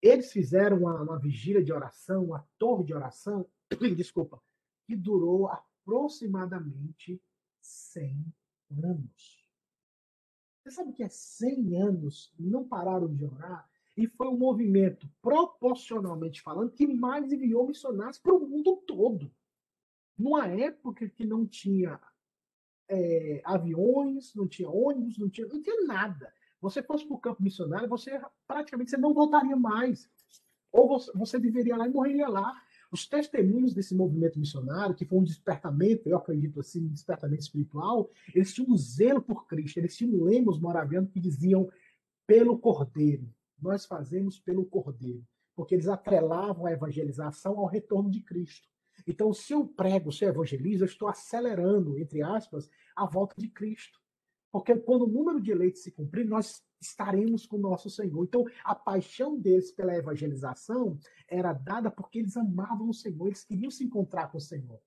Eles 0.00 0.30
fizeram 0.30 0.78
uma, 0.78 1.02
uma 1.02 1.18
vigília 1.18 1.62
de 1.62 1.72
oração, 1.72 2.26
uma 2.26 2.48
torre 2.56 2.84
de 2.84 2.94
oração, 2.94 3.46
desculpa, 3.96 4.40
que 4.86 4.94
durou 4.94 5.48
aproximadamente 5.88 7.20
100 7.62 8.26
anos. 8.84 9.48
Você 10.62 10.70
sabe 10.70 10.92
que 10.92 11.02
é 11.02 11.08
100 11.08 11.82
anos 11.82 12.34
não 12.38 12.68
pararam 12.68 13.12
de 13.14 13.24
orar? 13.24 13.66
E 13.96 14.06
foi 14.06 14.28
um 14.28 14.36
movimento, 14.36 15.10
proporcionalmente 15.22 16.42
falando, 16.42 16.70
que 16.70 16.86
mais 16.86 17.32
enviou 17.32 17.66
missionários 17.66 18.18
para 18.18 18.34
o 18.34 18.46
mundo 18.46 18.76
todo. 18.86 19.32
Numa 20.16 20.46
época 20.46 21.08
que 21.08 21.24
não 21.24 21.46
tinha 21.46 21.98
é, 22.88 23.40
aviões, 23.44 24.34
não 24.34 24.46
tinha 24.46 24.68
ônibus, 24.68 25.18
não 25.18 25.28
tinha, 25.28 25.46
não 25.46 25.60
tinha 25.60 25.84
nada. 25.86 26.32
Você 26.60 26.82
fosse 26.82 27.06
para 27.06 27.16
o 27.16 27.20
campo 27.20 27.42
missionário, 27.42 27.88
você 27.88 28.20
praticamente 28.46 28.90
você 28.90 28.96
não 28.96 29.14
voltaria 29.14 29.56
mais. 29.56 30.08
Ou 30.70 30.86
você, 30.86 31.10
você 31.12 31.40
viveria 31.40 31.76
lá 31.76 31.88
e 31.88 31.92
morreria 31.92 32.28
lá. 32.28 32.54
Os 32.90 33.06
testemunhos 33.06 33.74
desse 33.74 33.94
movimento 33.94 34.38
missionário, 34.38 34.94
que 34.94 35.04
foi 35.04 35.18
um 35.18 35.24
despertamento, 35.24 36.08
eu 36.08 36.16
acredito 36.16 36.60
assim, 36.60 36.84
um 36.84 36.92
despertamento 36.92 37.42
espiritual, 37.42 38.10
eles 38.34 38.54
tinham 38.54 38.70
um 38.70 38.76
zelo 38.76 39.20
por 39.20 39.46
Cristo, 39.46 39.78
eles 39.78 39.96
tinham 39.96 40.24
lemos 40.24 40.58
moravianos 40.58 41.10
que 41.10 41.20
diziam 41.20 41.70
pelo 42.26 42.58
Cordeiro. 42.58 43.28
Nós 43.60 43.84
fazemos 43.84 44.38
pelo 44.38 44.64
Cordeiro. 44.64 45.22
Porque 45.54 45.74
eles 45.74 45.88
atrelavam 45.88 46.66
a 46.66 46.72
evangelização 46.72 47.58
ao 47.58 47.66
retorno 47.66 48.10
de 48.10 48.20
Cristo. 48.20 48.68
Então, 49.06 49.32
se 49.32 49.52
eu 49.52 49.66
prego, 49.66 50.12
se 50.12 50.24
eu 50.24 50.30
evangelizo, 50.30 50.84
eu 50.84 50.88
estou 50.88 51.08
acelerando, 51.08 51.98
entre 51.98 52.22
aspas, 52.22 52.70
a 52.96 53.06
volta 53.06 53.34
de 53.38 53.48
Cristo. 53.48 53.98
Porque 54.50 54.74
quando 54.76 55.02
o 55.02 55.08
número 55.08 55.40
de 55.40 55.50
eleitos 55.50 55.82
se 55.82 55.90
cumprir, 55.90 56.24
nós 56.26 56.62
estaremos 56.80 57.46
com 57.46 57.58
nosso 57.58 57.90
Senhor. 57.90 58.24
Então, 58.24 58.44
a 58.64 58.74
paixão 58.74 59.38
deles 59.38 59.70
pela 59.72 59.94
evangelização 59.94 60.98
era 61.26 61.52
dada 61.52 61.90
porque 61.90 62.18
eles 62.18 62.36
amavam 62.36 62.88
o 62.88 62.94
Senhor, 62.94 63.26
eles 63.26 63.44
queriam 63.44 63.70
se 63.70 63.84
encontrar 63.84 64.30
com 64.30 64.38
o 64.38 64.40
Senhor. 64.40 64.80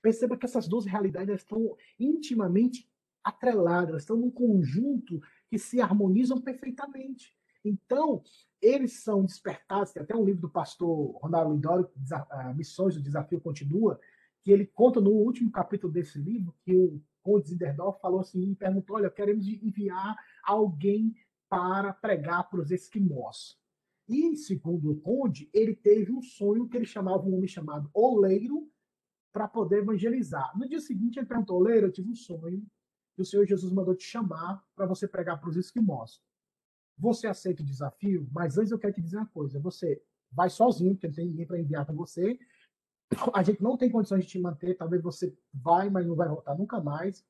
Perceba 0.00 0.36
que 0.36 0.44
essas 0.44 0.68
duas 0.68 0.84
realidades 0.84 1.40
estão 1.40 1.76
intimamente 1.98 2.88
atreladas, 3.22 4.02
estão 4.02 4.16
num 4.16 4.30
conjunto 4.30 5.20
que 5.48 5.58
se 5.58 5.80
harmonizam 5.80 6.40
perfeitamente. 6.40 7.34
Então, 7.64 8.22
eles 8.60 9.02
são 9.02 9.24
despertados, 9.24 9.92
tem 9.92 10.02
até 10.02 10.14
um 10.14 10.24
livro 10.24 10.42
do 10.42 10.50
pastor 10.50 11.16
Ronaldo 11.22 11.54
Lindório, 11.54 11.90
Missões, 12.54 12.96
o 12.96 13.02
Desafio 13.02 13.40
Continua, 13.40 13.98
que 14.42 14.50
ele 14.50 14.66
conta 14.66 15.00
no 15.00 15.10
último 15.10 15.50
capítulo 15.50 15.90
desse 15.90 16.18
livro 16.18 16.54
que 16.62 16.76
o 16.76 17.00
Conde 17.22 17.48
Zinderdorf 17.48 17.98
falou 18.00 18.20
assim, 18.20 18.50
e 18.50 18.54
perguntou, 18.54 18.96
olha, 18.96 19.08
queremos 19.08 19.48
enviar 19.48 20.14
alguém 20.44 21.14
para 21.48 21.92
pregar 21.92 22.48
para 22.48 22.60
os 22.60 22.70
esquimós. 22.70 23.58
E, 24.08 24.36
segundo 24.36 24.90
o 24.90 25.00
Conde, 25.00 25.48
ele 25.52 25.74
teve 25.74 26.12
um 26.12 26.20
sonho 26.20 26.68
que 26.68 26.76
ele 26.76 26.84
chamava 26.84 27.24
um 27.24 27.34
homem 27.34 27.48
chamado 27.48 27.90
Oleiro 27.94 28.70
para 29.32 29.48
poder 29.48 29.78
evangelizar. 29.78 30.56
No 30.56 30.68
dia 30.68 30.80
seguinte, 30.80 31.18
ele 31.18 31.26
perguntou, 31.26 31.58
Oleiro, 31.58 31.86
eu 31.86 31.92
tive 31.92 32.10
um 32.10 32.14
sonho 32.14 32.64
que 33.14 33.22
o 33.22 33.24
Senhor 33.24 33.46
Jesus 33.46 33.72
mandou 33.72 33.94
te 33.94 34.04
chamar 34.04 34.62
para 34.74 34.86
você 34.86 35.08
pregar 35.08 35.40
para 35.40 35.48
os 35.48 35.56
esquimós. 35.56 36.20
Você 36.98 37.26
aceita 37.26 37.62
o 37.62 37.66
desafio? 37.66 38.28
Mas 38.32 38.58
antes 38.58 38.70
eu 38.70 38.78
quero 38.78 38.92
te 38.92 39.00
dizer 39.00 39.16
uma 39.16 39.26
coisa. 39.26 39.58
Você 39.60 40.02
vai 40.30 40.50
sozinho, 40.50 40.94
porque 40.94 41.08
não 41.08 41.14
tem 41.14 41.26
ninguém 41.26 41.46
para 41.46 41.58
enviar 41.58 41.84
para 41.86 41.94
você. 41.94 42.38
A 43.32 43.42
gente 43.42 43.62
não 43.62 43.76
tem 43.76 43.90
condições 43.90 44.24
de 44.24 44.30
te 44.30 44.38
manter. 44.38 44.76
Talvez 44.76 45.02
você 45.02 45.36
vai, 45.52 45.88
mas 45.90 46.06
não 46.06 46.14
vai 46.14 46.28
voltar 46.28 46.56
nunca 46.56 46.80
mais. 46.80 47.24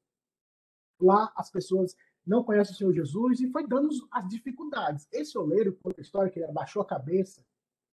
Lá 1.00 1.32
as 1.36 1.50
pessoas 1.50 1.96
não 2.26 2.42
conhecem 2.42 2.74
o 2.74 2.76
Senhor 2.76 2.92
Jesus 2.92 3.40
e 3.40 3.50
foi 3.50 3.66
dando 3.66 3.88
as 4.10 4.28
dificuldades. 4.28 5.06
Esse 5.12 5.36
oleiro, 5.36 5.74
conta 5.74 6.00
a 6.00 6.02
história 6.02 6.30
que 6.30 6.38
ele 6.38 6.46
abaixou 6.46 6.82
a 6.82 6.86
cabeça 6.86 7.44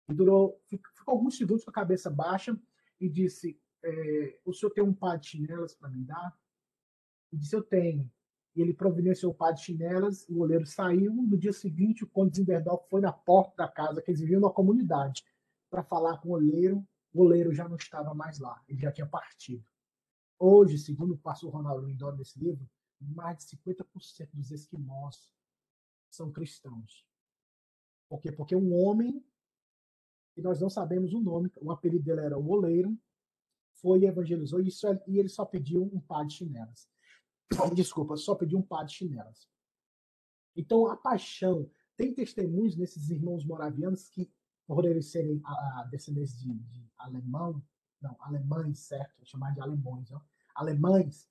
e 0.08 0.14
durou, 0.14 0.60
ficou 0.66 1.14
alguns 1.14 1.36
segundos 1.36 1.64
com 1.64 1.70
a 1.70 1.74
cabeça 1.74 2.10
baixa 2.10 2.58
e 3.00 3.08
disse: 3.08 3.58
é, 3.82 4.38
O 4.44 4.52
senhor 4.52 4.70
tem 4.72 4.84
um 4.84 4.92
par 4.92 5.18
de 5.18 5.28
chinelas 5.28 5.74
para 5.74 5.88
me 5.88 6.04
dar? 6.04 6.36
E 7.32 7.36
disse: 7.36 7.56
Eu 7.56 7.62
tenho 7.62 8.10
e 8.58 8.60
ele 8.60 8.74
providenciou 8.74 9.30
o 9.30 9.34
par 9.34 9.52
de 9.52 9.62
chinelas, 9.62 10.28
o 10.28 10.34
goleiro 10.34 10.66
saiu. 10.66 11.14
No 11.14 11.38
dia 11.38 11.52
seguinte, 11.52 12.02
o 12.02 12.08
Conde 12.08 12.38
Zinderdorf 12.38 12.88
foi 12.90 13.00
na 13.00 13.12
porta 13.12 13.54
da 13.56 13.68
casa, 13.68 14.02
que 14.02 14.10
eles 14.10 14.20
viviam 14.20 14.40
na 14.40 14.50
comunidade, 14.50 15.24
para 15.70 15.84
falar 15.84 16.18
com 16.18 16.28
o 16.28 16.32
goleiro. 16.32 16.84
O 17.14 17.18
goleiro 17.18 17.54
já 17.54 17.68
não 17.68 17.76
estava 17.76 18.12
mais 18.14 18.40
lá, 18.40 18.60
ele 18.68 18.80
já 18.80 18.90
tinha 18.90 19.06
partido. 19.06 19.64
Hoje, 20.40 20.76
segundo 20.76 21.14
o 21.14 21.18
pastor 21.18 21.52
Ronaldo 21.52 21.86
Lindor 21.86 22.16
nesse 22.16 22.36
livro, 22.36 22.68
mais 23.00 23.38
de 23.38 23.56
50% 23.56 24.30
dos 24.32 24.50
esquimós 24.50 25.32
são 26.10 26.32
cristãos. 26.32 27.06
Por 28.08 28.20
quê? 28.20 28.32
Porque 28.32 28.56
um 28.56 28.74
homem, 28.74 29.24
que 30.34 30.42
nós 30.42 30.60
não 30.60 30.70
sabemos 30.70 31.12
o 31.12 31.20
nome, 31.20 31.50
o 31.56 31.70
apelido 31.70 32.04
dele 32.04 32.20
era 32.20 32.38
o 32.38 32.48
Oleiro, 32.48 32.98
foi 33.74 34.00
e 34.00 34.06
evangelizou, 34.06 34.60
e, 34.60 34.68
é, 34.68 35.04
e 35.06 35.18
ele 35.18 35.28
só 35.28 35.44
pediu 35.44 35.82
um 35.82 36.00
par 36.00 36.26
de 36.26 36.34
chinelas. 36.34 36.88
desculpa, 37.74 38.16
só 38.16 38.34
pedi 38.34 38.56
um 38.56 38.62
par 38.62 38.84
de 38.84 38.94
chinelas. 38.94 39.48
Então, 40.56 40.86
a 40.88 40.96
paixão, 40.96 41.70
tem 41.96 42.14
testemunhos 42.14 42.76
nesses 42.76 43.10
irmãos 43.10 43.44
moravianos 43.44 44.08
que, 44.08 44.32
por 44.66 44.84
eles 44.84 45.10
serem 45.10 45.40
a, 45.44 45.80
a 45.80 45.84
descendentes 45.84 46.38
de, 46.38 46.52
de, 46.52 46.90
alemão, 46.96 47.62
não, 48.00 48.16
alemães, 48.20 48.80
certo? 48.80 49.24
chamar 49.24 49.52
de 49.52 49.60
alemães, 49.60 50.10
ó, 50.12 50.20
alemães, 50.54 51.28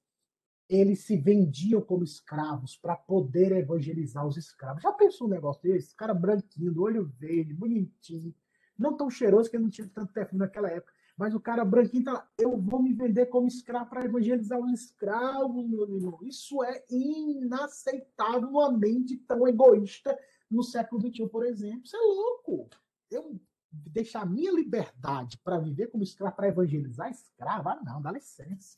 eles 0.69 0.99
se 0.99 1.15
vendiam 1.15 1.81
como 1.81 2.03
escravos 2.03 2.75
para 2.75 2.95
poder 2.95 3.51
evangelizar 3.53 4.25
os 4.27 4.37
escravos. 4.37 4.83
Já 4.83 4.91
pensou 4.91 5.27
um 5.27 5.29
negócio 5.29 5.61
desse? 5.61 5.95
Cara 5.95 6.13
branquinho, 6.13 6.73
do 6.73 6.83
olho 6.83 7.05
verde, 7.17 7.53
bonitinho, 7.53 8.33
não 8.77 8.95
tão 8.95 9.09
cheiroso 9.09 9.49
que 9.49 9.57
não 9.57 9.69
tinha 9.69 9.87
tanto 9.87 10.11
perfume 10.11 10.39
naquela 10.39 10.69
época. 10.69 10.93
Mas 11.17 11.33
o 11.33 11.39
cara 11.39 11.65
branquinho 11.65 12.03
tá 12.03 12.13
lá, 12.13 12.29
eu 12.37 12.55
vou 12.61 12.81
me 12.81 12.93
vender 12.93 13.25
como 13.27 13.47
escravo 13.47 13.89
para 13.89 14.05
evangelizar 14.05 14.59
os 14.59 14.71
escravos, 14.71 15.67
meu 15.67 15.89
irmão. 15.89 16.19
Isso 16.21 16.63
é 16.63 16.83
inaceitável 16.89 18.41
numa 18.41 18.71
mente 18.71 19.17
tão 19.17 19.47
egoísta 19.47 20.17
no 20.49 20.61
século 20.61 21.01
XXI, 21.01 21.27
por 21.27 21.43
exemplo. 21.43 21.81
Isso 21.83 21.95
é 21.95 21.99
louco. 21.99 22.69
Eu 23.09 23.39
deixar 23.71 24.25
minha 24.25 24.51
liberdade 24.51 25.37
para 25.43 25.57
viver 25.57 25.87
como 25.87 26.03
escravo, 26.03 26.35
para 26.35 26.49
evangelizar 26.49 27.09
escravo? 27.09 27.69
Ah, 27.69 27.81
não, 27.83 28.01
dá 28.01 28.11
licença. 28.11 28.77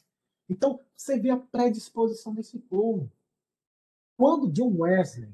Então, 0.50 0.84
você 0.96 1.20
vê 1.20 1.30
a 1.30 1.38
predisposição 1.38 2.34
desse 2.34 2.58
povo. 2.60 3.12
Quando 4.18 4.52
John 4.52 4.76
Wesley 4.80 5.34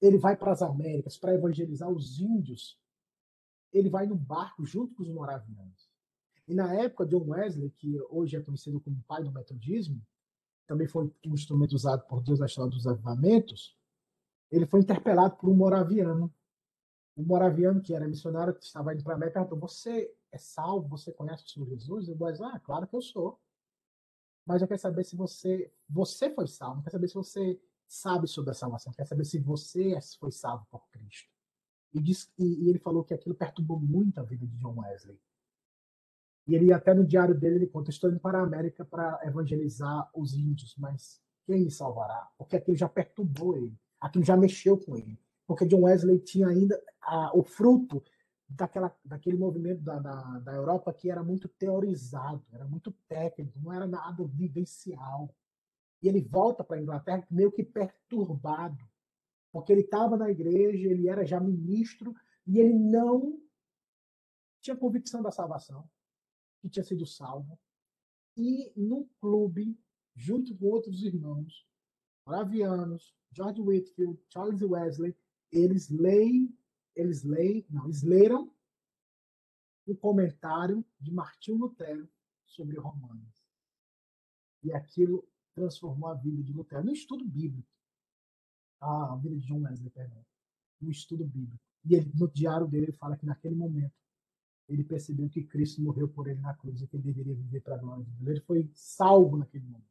ele 0.00 0.18
vai 0.18 0.36
para 0.36 0.52
as 0.52 0.62
Américas 0.62 1.16
para 1.16 1.34
evangelizar 1.34 1.90
os 1.90 2.20
índios 2.20 2.80
ele 3.72 3.88
vai 3.88 4.06
no 4.06 4.16
barco 4.16 4.64
junto 4.64 4.94
com 4.94 5.02
os 5.02 5.08
moravianos. 5.08 5.88
E 6.46 6.54
na 6.54 6.74
época, 6.74 7.06
John 7.06 7.28
Wesley, 7.28 7.70
que 7.70 8.00
hoje 8.10 8.36
é 8.36 8.40
conhecido 8.40 8.80
como 8.80 9.02
pai 9.06 9.22
do 9.22 9.30
metodismo, 9.30 10.02
também 10.66 10.88
foi 10.88 11.12
um 11.24 11.34
instrumento 11.34 11.74
usado 11.74 12.06
por 12.06 12.22
Deus 12.22 12.40
na 12.40 12.46
história 12.46 12.70
dos 12.70 12.86
avivamentos, 12.86 13.76
ele 14.50 14.66
foi 14.66 14.80
interpelado 14.80 15.36
por 15.36 15.48
um 15.48 15.54
moraviano. 15.54 16.32
Um 17.16 17.24
moraviano 17.24 17.80
que 17.80 17.94
era 17.94 18.08
missionário, 18.08 18.54
que 18.54 18.64
estava 18.64 18.94
indo 18.94 19.04
para 19.04 19.12
a 19.12 19.16
América, 19.16 19.40
perguntou, 19.40 19.68
você 19.68 20.12
é 20.32 20.38
salvo? 20.38 20.88
Você 20.88 21.12
conhece 21.12 21.44
o 21.44 21.48
Senhor 21.48 21.68
Jesus? 21.68 22.08
E 22.08 22.12
o 22.12 22.22
Wesley, 22.22 22.50
ah, 22.52 22.58
claro 22.60 22.86
que 22.86 22.96
eu 22.96 23.02
sou. 23.02 23.38
Mas 24.46 24.62
eu 24.62 24.68
quero 24.68 24.80
saber 24.80 25.04
se 25.04 25.16
você, 25.16 25.72
você 25.88 26.30
foi 26.34 26.46
salvo, 26.46 26.80
eu 26.80 26.82
quero 26.82 26.92
saber 26.92 27.08
se 27.08 27.14
você 27.14 27.60
sabe 27.86 28.26
sobre 28.28 28.50
a 28.50 28.54
salvação, 28.54 28.92
eu 28.92 28.96
quero 28.96 29.08
saber 29.08 29.24
se 29.24 29.38
você 29.38 29.98
foi 30.18 30.30
salvo 30.30 30.66
por 30.70 30.88
Cristo. 30.90 31.28
E, 31.92 32.00
diz, 32.00 32.32
e, 32.38 32.64
e, 32.64 32.68
ele 32.68 32.78
falou 32.78 33.02
que 33.02 33.12
aquilo 33.12 33.34
perturbou 33.34 33.78
muito 33.78 34.18
a 34.18 34.22
vida 34.22 34.46
de 34.46 34.56
John 34.56 34.78
Wesley. 34.80 35.18
E 36.46 36.54
ele 36.54 36.72
até 36.72 36.94
no 36.94 37.04
diário 37.04 37.34
dele 37.34 37.56
ele 37.56 37.66
conta: 37.66 37.90
estou 37.90 38.10
indo 38.10 38.20
para 38.20 38.38
a 38.38 38.42
América 38.42 38.84
para 38.84 39.20
evangelizar 39.24 40.08
os 40.14 40.34
índios, 40.34 40.74
mas 40.78 41.20
quem 41.44 41.64
me 41.64 41.70
salvará? 41.70 42.28
Porque 42.38 42.56
aquilo 42.56 42.76
já 42.76 42.88
perturbou 42.88 43.56
ele, 43.56 43.76
aquilo 44.00 44.24
já 44.24 44.36
mexeu 44.36 44.78
com 44.78 44.96
ele. 44.96 45.18
Porque 45.46 45.66
John 45.66 45.82
Wesley 45.82 46.20
tinha 46.20 46.46
ainda 46.46 46.80
a, 47.02 47.36
o 47.36 47.42
fruto 47.42 48.02
daquela, 48.50 48.94
daquele 49.04 49.36
movimento 49.36 49.82
da, 49.82 49.98
da, 49.98 50.38
da 50.40 50.52
Europa 50.54 50.92
que 50.92 51.10
era 51.10 51.22
muito 51.22 51.48
teorizado, 51.48 52.44
era 52.52 52.66
muito 52.66 52.92
técnico, 53.08 53.58
não 53.60 53.72
era 53.72 53.86
nada 53.86 54.24
vivencial. 54.26 55.34
E 56.02 56.08
ele 56.08 56.20
volta 56.20 56.64
para 56.64 56.76
a 56.76 56.82
Inglaterra 56.82 57.26
meio 57.30 57.52
que 57.52 57.62
perturbado 57.62 58.84
porque 59.52 59.72
ele 59.72 59.82
estava 59.82 60.16
na 60.16 60.30
igreja, 60.30 60.88
ele 60.88 61.08
era 61.08 61.24
já 61.24 61.40
ministro, 61.40 62.14
e 62.46 62.58
ele 62.58 62.74
não 62.74 63.40
tinha 64.60 64.76
convicção 64.76 65.22
da 65.22 65.30
salvação, 65.30 65.88
que 66.60 66.68
tinha 66.68 66.84
sido 66.84 67.06
salvo. 67.06 67.58
E 68.36 68.72
num 68.76 69.08
clube, 69.20 69.78
junto 70.14 70.56
com 70.56 70.66
outros 70.66 71.02
irmãos, 71.02 71.66
Flavianos, 72.24 73.14
George 73.32 73.60
Whitfield, 73.60 74.20
Charles 74.28 74.62
Wesley, 74.62 75.16
eles 75.50 75.88
leem, 75.88 76.56
eles 77.00 77.22
leem, 77.22 77.64
não, 77.68 77.84
eles 77.84 78.02
leram 78.02 78.52
o 79.86 79.96
comentário 79.96 80.84
de 81.00 81.12
Martinho 81.12 81.58
Lutero 81.58 82.08
sobre 82.46 82.78
Romanos. 82.78 83.44
E 84.62 84.72
aquilo 84.72 85.26
transformou 85.54 86.08
a 86.08 86.14
vida 86.14 86.42
de 86.42 86.52
Lutero 86.52 86.84
no 86.84 86.92
estudo 86.92 87.24
bíblico 87.24 87.68
a 88.80 89.14
vida 89.16 89.36
de 89.36 89.46
John 89.46 89.60
Wesley, 89.60 89.90
perdão, 89.90 90.24
no 90.80 90.90
estudo 90.90 91.24
bíblico. 91.24 91.62
E 91.84 91.94
ele, 91.94 92.10
no 92.14 92.28
diário 92.28 92.66
dele 92.66 92.86
ele 92.86 92.92
fala 92.92 93.16
que 93.16 93.26
naquele 93.26 93.54
momento 93.54 93.94
ele 94.68 94.84
percebeu 94.84 95.28
que 95.28 95.42
Cristo 95.42 95.82
morreu 95.82 96.08
por 96.08 96.28
ele 96.28 96.40
na 96.40 96.54
cruz 96.54 96.80
e 96.80 96.86
que 96.86 96.96
ele 96.96 97.02
deveria 97.02 97.34
viver 97.34 97.60
para 97.60 97.74
a 97.74 97.78
glória 97.78 98.04
de 98.04 98.10
Deus. 98.12 98.28
Ele 98.28 98.40
foi 98.40 98.70
salvo 98.72 99.36
naquele 99.36 99.64
momento. 99.64 99.90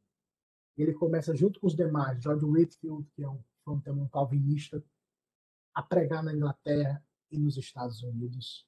Ele 0.76 0.94
começa, 0.94 1.36
junto 1.36 1.60
com 1.60 1.66
os 1.66 1.76
demais, 1.76 2.22
George 2.22 2.44
Whitfield, 2.44 3.06
que 3.14 3.22
é 3.22 3.28
um, 3.28 3.42
um 3.66 4.08
calvinista, 4.08 4.82
a 5.80 5.82
pregar 5.82 6.22
na 6.22 6.34
Inglaterra 6.34 7.02
e 7.30 7.38
nos 7.38 7.56
Estados 7.56 8.02
Unidos. 8.02 8.66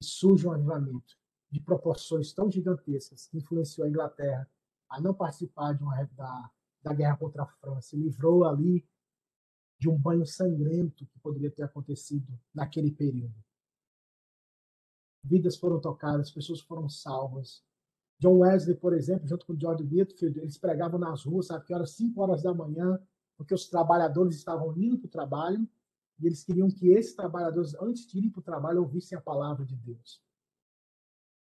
E 0.00 0.04
surge 0.04 0.46
um 0.46 0.52
avivamento 0.52 1.16
de 1.48 1.60
proporções 1.60 2.32
tão 2.32 2.50
gigantescas 2.50 3.26
que 3.26 3.38
influenciou 3.38 3.86
a 3.86 3.88
Inglaterra 3.88 4.50
a 4.88 5.00
não 5.00 5.14
participar 5.14 5.74
de 5.74 5.82
uma, 5.82 6.02
da, 6.04 6.50
da 6.82 6.92
guerra 6.92 7.16
contra 7.16 7.44
a 7.44 7.46
França. 7.46 7.96
Livrou 7.96 8.44
ali 8.44 8.84
de 9.78 9.88
um 9.88 9.96
banho 9.96 10.26
sangrento 10.26 11.06
que 11.06 11.18
poderia 11.20 11.50
ter 11.50 11.62
acontecido 11.62 12.38
naquele 12.52 12.90
período. 12.90 13.34
Vidas 15.22 15.56
foram 15.56 15.80
tocadas, 15.80 16.32
pessoas 16.32 16.60
foram 16.60 16.88
salvas. 16.88 17.62
John 18.18 18.38
Wesley, 18.38 18.76
por 18.76 18.92
exemplo, 18.92 19.26
junto 19.28 19.46
com 19.46 19.58
George 19.58 19.84
Whitfield, 19.84 20.40
eles 20.40 20.58
pregavam 20.58 20.98
nas 20.98 21.24
ruas, 21.24 21.46
sabe 21.46 21.64
que 21.64 21.74
horas 21.74 21.92
5 21.92 22.20
horas 22.20 22.42
da 22.42 22.52
manhã, 22.52 23.00
porque 23.36 23.54
os 23.54 23.68
trabalhadores 23.68 24.34
estavam 24.36 24.76
indo 24.76 24.98
para 24.98 25.06
o 25.06 25.10
trabalho 25.10 25.68
e 26.20 26.26
eles 26.26 26.44
queriam 26.44 26.70
que 26.70 26.88
esses 26.88 27.14
trabalhadores, 27.14 27.74
antes 27.76 28.06
de 28.06 28.18
ir 28.18 28.30
para 28.30 28.40
o 28.40 28.42
trabalho, 28.42 28.82
ouvissem 28.82 29.16
a 29.16 29.20
palavra 29.20 29.64
de 29.64 29.74
Deus. 29.74 30.22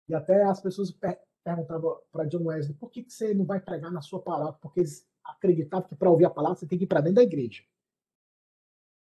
E 0.09 0.15
até 0.15 0.45
as 0.45 0.61
pessoas 0.61 0.93
perguntavam 0.93 2.01
para 2.13 2.27
John 2.27 2.45
Wesley, 2.45 2.77
por 2.77 2.91
que, 2.91 3.03
que 3.03 3.13
você 3.13 3.35
não 3.35 3.45
vai 3.45 3.61
pregar 3.61 3.91
na 3.91 4.01
sua 4.01 4.23
palavra? 4.23 4.53
Porque 4.55 4.81
eles 4.81 5.09
acreditavam 5.25 5.89
que 5.89 5.97
para 5.97 6.11
ouvir 6.11 6.25
a 6.25 6.31
palavra 6.31 6.57
você 6.57 6.67
tem 6.67 6.79
que 6.79 6.85
ir 6.85 6.89
para 6.89 7.01
dentro 7.01 7.17
da 7.17 7.23
igreja. 7.23 7.65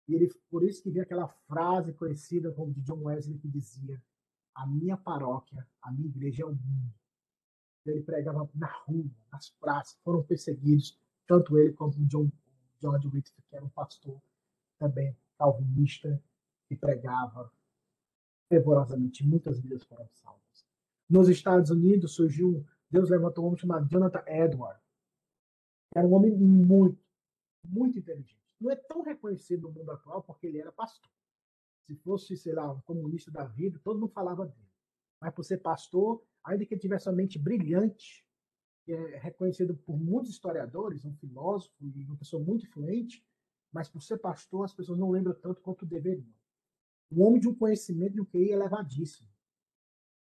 E 0.09 0.15
ele, 0.15 0.33
por 0.51 0.65
isso 0.65 0.83
que 0.83 0.91
vem 0.91 1.03
aquela 1.03 1.29
frase 1.29 1.93
conhecida 1.93 2.51
como 2.53 2.73
de 2.73 2.81
John 2.81 3.03
Wesley 3.03 3.39
que 3.39 3.49
dizia: 3.49 4.03
A 4.55 4.67
minha 4.67 4.97
paróquia, 4.97 5.67
a 5.83 5.93
minha 5.93 6.09
igreja 6.09 6.43
é 6.43 6.47
o 6.47 6.55
mundo. 6.55 6.95
Ele 7.85 8.03
pregava 8.03 8.49
na 8.55 8.73
rua, 8.85 9.11
nas 9.31 9.51
praças, 9.51 9.99
foram 10.03 10.23
perseguidos, 10.23 10.99
tanto 11.27 11.59
ele 11.59 11.73
quanto 11.73 11.99
o 11.99 12.07
John, 12.07 12.31
George 12.81 13.07
Whitfield, 13.07 13.49
que 13.49 13.57
era 13.57 13.65
um 13.65 13.71
pastor 13.71 14.21
também 14.79 15.17
calvinista, 15.43 16.23
que 16.69 16.77
pregava 16.77 17.51
fervorosamente. 18.49 19.27
Muitas 19.27 19.61
vidas 19.61 19.83
foram 19.85 20.09
salvas. 20.13 20.67
Nos 21.09 21.29
Estados 21.29 21.71
Unidos 21.71 22.15
surgiu, 22.15 22.65
Deus 22.91 23.11
levantou 23.11 23.45
um 23.45 23.49
homem 23.49 23.59
chamado 23.59 23.89
Jonathan 23.89 24.23
Edwards. 24.27 24.83
Era 25.95 26.07
um 26.07 26.15
homem 26.15 26.33
muito, 26.33 26.99
muito 27.67 27.99
inteligente 27.99 28.43
não 28.63 28.71
é 28.71 28.77
tão 28.77 29.03
reconhecido 29.03 29.63
no 29.63 29.73
mundo 29.73 29.91
atual 29.91 30.23
porque 30.23 30.47
ele 30.47 30.59
era 30.59 30.71
pastor. 30.71 31.11
Se 31.87 31.97
fosse, 31.97 32.37
sei 32.37 32.55
lá, 32.55 32.71
um 32.71 32.81
comunista 32.83 33.31
da 33.31 33.45
vida, 33.45 33.81
todo 33.83 33.99
mundo 33.99 34.13
falava 34.13 34.47
dele. 34.47 34.71
Mas 35.21 35.35
por 35.35 35.45
ser 35.45 35.59
pastor, 35.59 36.25
ainda 36.45 36.65
que 36.65 36.75
ele 36.75 36.81
tivesse 36.81 37.09
uma 37.09 37.17
mente 37.17 37.39
brilhante, 37.39 38.25
é 38.89 39.19
reconhecido 39.19 39.77
por 39.77 39.99
muitos 39.99 40.31
historiadores, 40.31 41.05
um 41.05 41.15
filósofo 41.15 41.75
e 41.81 42.05
uma 42.05 42.17
pessoa 42.17 42.43
muito 42.43 42.65
influente, 42.65 43.25
mas 43.73 43.89
por 43.89 44.03
ser 44.03 44.19
pastor, 44.19 44.65
as 44.65 44.75
pessoas 44.75 44.99
não 44.99 45.11
lembram 45.11 45.35
tanto 45.35 45.63
quanto 45.63 45.87
deveriam. 45.87 46.33
Um 47.11 47.23
homem 47.23 47.41
de 47.41 47.49
um 47.49 47.55
conhecimento 47.55 48.15
de 48.15 48.21
um 48.21 48.25
QI 48.25 48.51
elevadíssimo. 48.51 49.29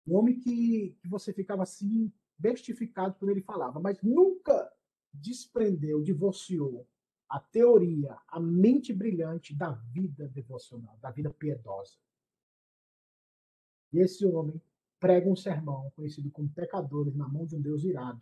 Um 0.07 0.17
homem 0.17 0.39
que, 0.39 0.97
que 1.01 1.09
você 1.09 1.33
ficava 1.33 1.63
assim, 1.63 2.13
bestificado 2.39 3.15
quando 3.19 3.31
ele 3.31 3.43
falava, 3.43 3.81
mas 3.81 4.01
nunca 4.03 4.73
desprendeu, 5.13 6.03
divorciou 6.03 6.87
a 7.29 7.39
teoria, 7.39 8.17
a 8.29 8.41
mente 8.41 8.93
brilhante 8.93 9.55
da 9.55 9.71
vida 9.71 10.29
devocional, 10.29 10.97
da 10.99 11.11
vida 11.11 11.31
piedosa. 11.31 11.99
E 13.93 13.99
esse 13.99 14.25
homem 14.27 14.61
prega 14.99 15.29
um 15.29 15.37
sermão 15.37 15.91
conhecido 15.95 16.31
como 16.31 16.53
Pecadores 16.53 17.15
na 17.15 17.29
mão 17.29 17.47
de 17.47 17.57
um 17.57 17.61
Deus 17.61 17.85
irado. 17.85 18.21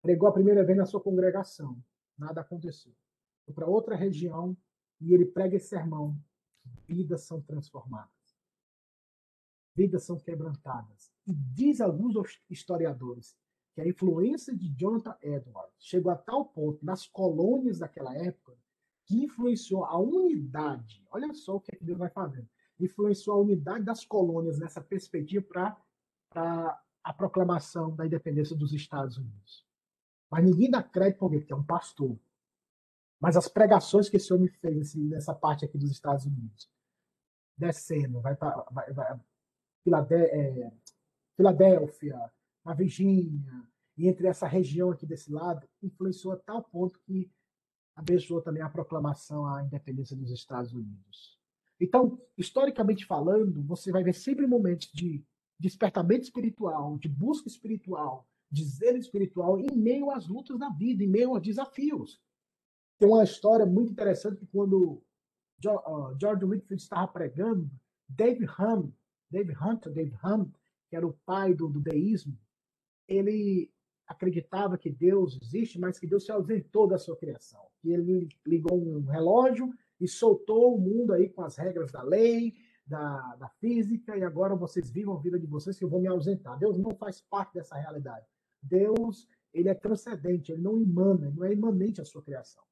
Pregou 0.00 0.28
a 0.28 0.32
primeira 0.32 0.64
vez 0.64 0.76
na 0.76 0.86
sua 0.86 1.02
congregação, 1.02 1.82
nada 2.16 2.40
aconteceu. 2.40 2.94
Para 3.52 3.66
outra 3.66 3.94
região 3.94 4.56
e 5.00 5.12
ele 5.12 5.26
prega 5.26 5.56
esse 5.56 5.68
sermão. 5.68 6.18
Vidas 6.86 7.22
são 7.22 7.40
transformadas. 7.40 8.10
Vidas 9.74 10.04
são 10.04 10.18
quebrantadas. 10.18 11.12
E 11.26 11.32
diz 11.32 11.80
alguns 11.80 12.14
historiadores 12.48 13.36
que 13.74 13.80
a 13.80 13.88
influência 13.88 14.56
de 14.56 14.68
Jonathan 14.68 15.16
Edwards 15.20 15.74
chegou 15.78 16.12
a 16.12 16.16
tal 16.16 16.44
ponto 16.46 16.84
nas 16.84 17.06
colônias 17.06 17.80
daquela 17.80 18.16
época 18.16 18.56
que 19.04 19.22
influenciou 19.22 19.84
a 19.84 19.98
unidade. 19.98 21.04
Olha 21.10 21.34
só 21.34 21.56
o 21.56 21.60
que, 21.60 21.74
é 21.74 21.78
que 21.78 21.84
Deus 21.84 21.98
vai 21.98 22.08
fazendo. 22.08 22.48
Influenciou 22.78 23.36
a 23.36 23.40
unidade 23.40 23.84
das 23.84 24.04
colônias 24.04 24.58
nessa 24.58 24.80
perspectiva 24.80 25.44
para 26.28 26.82
a 27.02 27.12
proclamação 27.12 27.94
da 27.94 28.06
independência 28.06 28.56
dos 28.56 28.72
Estados 28.72 29.18
Unidos. 29.18 29.66
Mas 30.30 30.44
ninguém 30.44 30.70
dá 30.70 30.82
crédito 30.82 31.28
porque 31.28 31.52
é 31.52 31.56
um 31.56 31.64
pastor. 31.64 32.18
Mas 33.20 33.36
as 33.36 33.48
pregações 33.48 34.08
que 34.08 34.16
esse 34.16 34.32
homem 34.32 34.48
fez 34.48 34.88
assim, 34.88 35.08
nessa 35.08 35.34
parte 35.34 35.64
aqui 35.64 35.78
dos 35.78 35.90
Estados 35.90 36.26
Unidos, 36.26 36.70
descendo, 37.56 38.20
vai 38.20 38.34
para 38.34 38.66
vai, 38.70 38.92
vai, 38.92 39.20
é, 40.12 40.72
Filadélfia, 41.36 42.18
na 42.64 42.74
Virgínia, 42.74 43.68
e 43.96 44.08
entre 44.08 44.26
essa 44.26 44.46
região 44.46 44.90
aqui 44.90 45.06
desse 45.06 45.30
lado, 45.30 45.66
influenciou 45.82 46.32
a 46.32 46.36
tal 46.36 46.62
ponto 46.62 46.98
que 47.00 47.30
abençoou 47.94 48.42
também 48.42 48.62
a 48.62 48.68
proclamação 48.68 49.46
à 49.46 49.62
independência 49.62 50.16
dos 50.16 50.30
Estados 50.30 50.72
Unidos. 50.72 51.38
Então, 51.80 52.20
historicamente 52.36 53.06
falando, 53.06 53.62
você 53.62 53.92
vai 53.92 54.02
ver 54.02 54.14
sempre 54.14 54.46
momentos 54.46 54.90
de 54.92 55.24
despertamento 55.58 56.24
espiritual, 56.24 56.98
de 56.98 57.08
busca 57.08 57.48
espiritual, 57.48 58.26
de 58.50 58.64
zelo 58.64 58.98
espiritual 58.98 59.58
em 59.58 59.76
meio 59.76 60.10
às 60.10 60.26
lutas 60.26 60.58
da 60.58 60.68
vida, 60.70 61.02
em 61.04 61.08
meio 61.08 61.30
aos 61.30 61.42
desafios. 61.42 62.20
Tem 62.98 63.08
uma 63.08 63.24
história 63.24 63.66
muito 63.66 63.92
interessante 63.92 64.38
que 64.38 64.46
quando 64.46 65.02
George 66.20 66.44
Whitfield 66.44 66.82
estava 66.82 67.08
pregando, 67.08 67.70
David 68.08 68.46
Hume, 68.58 68.94
David 69.30 69.56
Hunter, 69.60 69.92
David 69.92 70.16
Hume, 70.22 70.52
que 70.88 70.96
era 70.96 71.06
o 71.06 71.14
pai 71.24 71.54
do, 71.54 71.68
do 71.68 71.80
deísmo, 71.80 72.38
ele 73.08 73.70
acreditava 74.06 74.78
que 74.78 74.90
Deus 74.90 75.38
existe, 75.42 75.78
mas 75.78 75.98
que 75.98 76.06
Deus 76.06 76.24
se 76.24 76.32
ausentou 76.32 76.86
da 76.86 76.98
sua 76.98 77.16
criação. 77.16 77.66
E 77.82 77.92
ele 77.92 78.28
ligou 78.46 78.78
um 78.78 79.04
relógio 79.06 79.72
e 80.00 80.06
soltou 80.06 80.76
o 80.76 80.80
mundo 80.80 81.12
aí 81.12 81.28
com 81.28 81.42
as 81.42 81.56
regras 81.56 81.90
da 81.90 82.02
lei, 82.02 82.54
da, 82.86 83.36
da 83.36 83.48
física, 83.48 84.16
e 84.16 84.22
agora 84.22 84.54
vocês 84.54 84.90
vivam 84.90 85.16
a 85.16 85.20
vida 85.20 85.38
de 85.38 85.46
vocês 85.46 85.78
que 85.78 85.84
eu 85.84 85.88
vou 85.88 86.00
me 86.00 86.06
ausentar. 86.06 86.58
Deus 86.58 86.76
não 86.76 86.94
faz 86.94 87.20
parte 87.22 87.54
dessa 87.54 87.76
realidade. 87.76 88.26
Deus, 88.62 89.26
ele 89.52 89.68
é 89.68 89.74
transcendente, 89.74 90.52
ele 90.52 90.62
não 90.62 90.80
emana, 90.80 91.26
ele 91.26 91.36
não 91.36 91.44
é 91.44 91.52
imanente 91.52 92.00
à 92.00 92.04
sua 92.04 92.22
criação. 92.22 92.62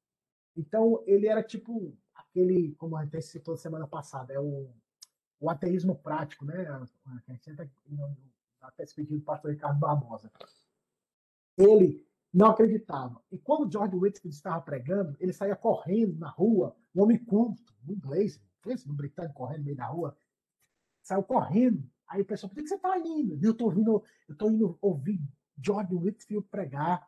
Então, 0.55 1.03
ele 1.05 1.27
era 1.27 1.43
tipo 1.43 1.97
aquele, 2.13 2.73
como 2.75 2.95
a 2.95 3.03
gente 3.03 3.21
citou 3.21 3.57
semana 3.57 3.87
passada, 3.87 4.33
é 4.33 4.39
o, 4.39 4.69
o 5.39 5.49
ateísmo 5.49 5.95
prático, 5.95 6.45
né? 6.45 6.67
A 6.67 7.31
gente 7.31 7.49
a 8.61 8.71
perspectiva 8.71 9.17
do 9.19 9.25
pastor 9.25 9.51
Ricardo 9.51 9.79
Barbosa. 9.79 10.31
Ele 11.57 12.05
não 12.33 12.47
acreditava. 12.47 13.21
E 13.31 13.37
quando 13.37 13.71
George 13.71 13.95
Whitfield 13.95 14.35
estava 14.35 14.61
pregando, 14.61 15.15
ele 15.19 15.33
saía 15.33 15.55
correndo 15.55 16.17
na 16.17 16.29
rua, 16.29 16.75
um 16.95 17.03
homem 17.03 17.17
culto, 17.17 17.73
um 17.87 17.91
inglês, 17.91 18.41
pensa 18.61 18.87
no 18.87 18.93
britânico 18.93 19.35
correndo 19.35 19.59
no 19.59 19.65
meio 19.65 19.77
da 19.77 19.85
rua, 19.85 20.17
saiu 21.01 21.23
correndo. 21.23 21.87
Aí 22.07 22.21
o 22.21 22.25
pessoal, 22.25 22.49
por 22.49 22.55
que 22.55 22.67
você 22.67 22.75
está 22.75 22.97
indo? 22.97 23.37
Eu 23.43 23.51
estou 23.51 23.71
eu 23.71 24.51
indo 24.51 24.77
ouvir 24.81 25.21
George 25.57 25.93
Whitfield 25.93 26.47
pregar. 26.47 27.07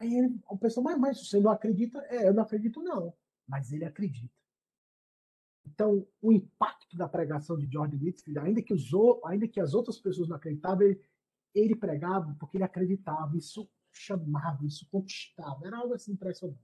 Aí 0.00 0.14
ele, 0.14 0.40
o 0.48 0.56
pessoal, 0.56 0.84
mas, 0.84 0.98
mas 0.98 1.26
você 1.26 1.40
não 1.40 1.50
acredita? 1.50 1.98
É, 2.08 2.28
eu 2.28 2.34
não 2.34 2.42
acredito 2.42 2.82
não, 2.82 3.12
mas 3.46 3.72
ele 3.72 3.84
acredita. 3.84 4.32
Então, 5.66 6.06
o 6.22 6.32
impacto 6.32 6.96
da 6.96 7.08
pregação 7.08 7.58
de 7.58 7.70
George 7.70 7.96
Whitfield, 7.96 8.38
ainda 8.38 8.62
que, 8.62 8.72
os, 8.72 8.90
ainda 9.24 9.46
que 9.46 9.60
as 9.60 9.74
outras 9.74 9.98
pessoas 9.98 10.28
não 10.28 10.36
acreditavam, 10.36 10.82
ele, 10.82 11.00
ele 11.54 11.76
pregava 11.76 12.34
porque 12.38 12.56
ele 12.56 12.64
acreditava, 12.64 13.36
isso 13.36 13.68
chamava, 13.92 14.64
isso 14.64 14.88
conquistava, 14.90 15.66
era 15.66 15.78
algo 15.78 15.94
assim 15.94 16.12
impressionante. 16.12 16.62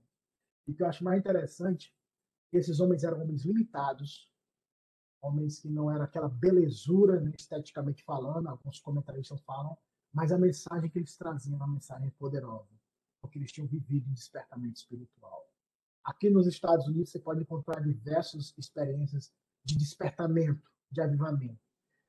E 0.67 0.71
o 0.71 0.75
que 0.75 0.81
eu 0.81 0.87
acho 0.87 1.03
mais 1.03 1.19
interessante, 1.19 1.93
esses 2.51 2.79
homens 2.79 3.03
eram 3.03 3.21
homens 3.21 3.43
limitados, 3.43 4.31
homens 5.21 5.59
que 5.59 5.69
não 5.69 5.91
era 5.91 6.05
aquela 6.05 6.29
belezura, 6.29 7.19
né, 7.19 7.31
esteticamente 7.37 8.03
falando, 8.03 8.47
alguns 8.47 8.79
comentaristas 8.79 9.41
falam, 9.41 9.77
mas 10.13 10.31
a 10.31 10.37
mensagem 10.37 10.89
que 10.89 10.99
eles 10.99 11.17
traziam 11.17 11.55
era 11.55 11.65
uma 11.65 11.73
mensagem 11.73 12.09
poderosa, 12.11 12.69
porque 13.21 13.39
eles 13.39 13.51
tinham 13.51 13.67
vivido 13.67 14.09
um 14.09 14.13
despertamento 14.13 14.77
espiritual. 14.77 15.49
Aqui 16.03 16.29
nos 16.29 16.45
Estados 16.45 16.87
Unidos 16.87 17.09
você 17.09 17.19
pode 17.19 17.41
encontrar 17.41 17.81
diversas 17.81 18.53
experiências 18.57 19.33
de 19.63 19.75
despertamento, 19.77 20.69
de 20.91 21.01
avivamento. 21.01 21.59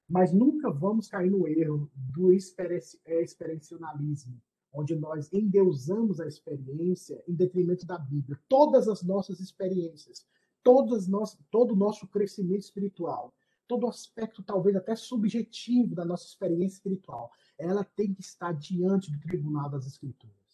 Mas 0.08 0.32
nunca 0.32 0.70
vamos 0.70 1.08
cair 1.08 1.30
no 1.30 1.48
erro 1.48 1.90
do 1.94 2.30
é, 2.32 3.22
experiencialismo, 3.22 4.40
onde 4.72 4.94
nós 4.94 5.32
endeusamos 5.32 6.20
a 6.20 6.26
experiência 6.26 7.22
em 7.26 7.34
detrimento 7.34 7.86
da 7.86 7.98
Bíblia. 7.98 8.38
Todas 8.48 8.86
as 8.86 9.02
nossas 9.02 9.40
experiências, 9.40 10.26
todas 10.62 11.08
nós, 11.08 11.36
todo 11.50 11.72
o 11.72 11.76
nosso 11.76 12.06
crescimento 12.06 12.60
espiritual, 12.60 13.34
todo 13.66 13.88
aspecto 13.88 14.42
talvez 14.42 14.76
até 14.76 14.94
subjetivo 14.94 15.94
da 15.94 16.04
nossa 16.04 16.26
experiência 16.26 16.76
espiritual, 16.76 17.32
ela 17.58 17.82
tem 17.82 18.12
que 18.14 18.20
estar 18.20 18.52
diante 18.52 19.10
do 19.10 19.18
tribunal 19.20 19.68
das 19.68 19.86
Escrituras. 19.86 20.45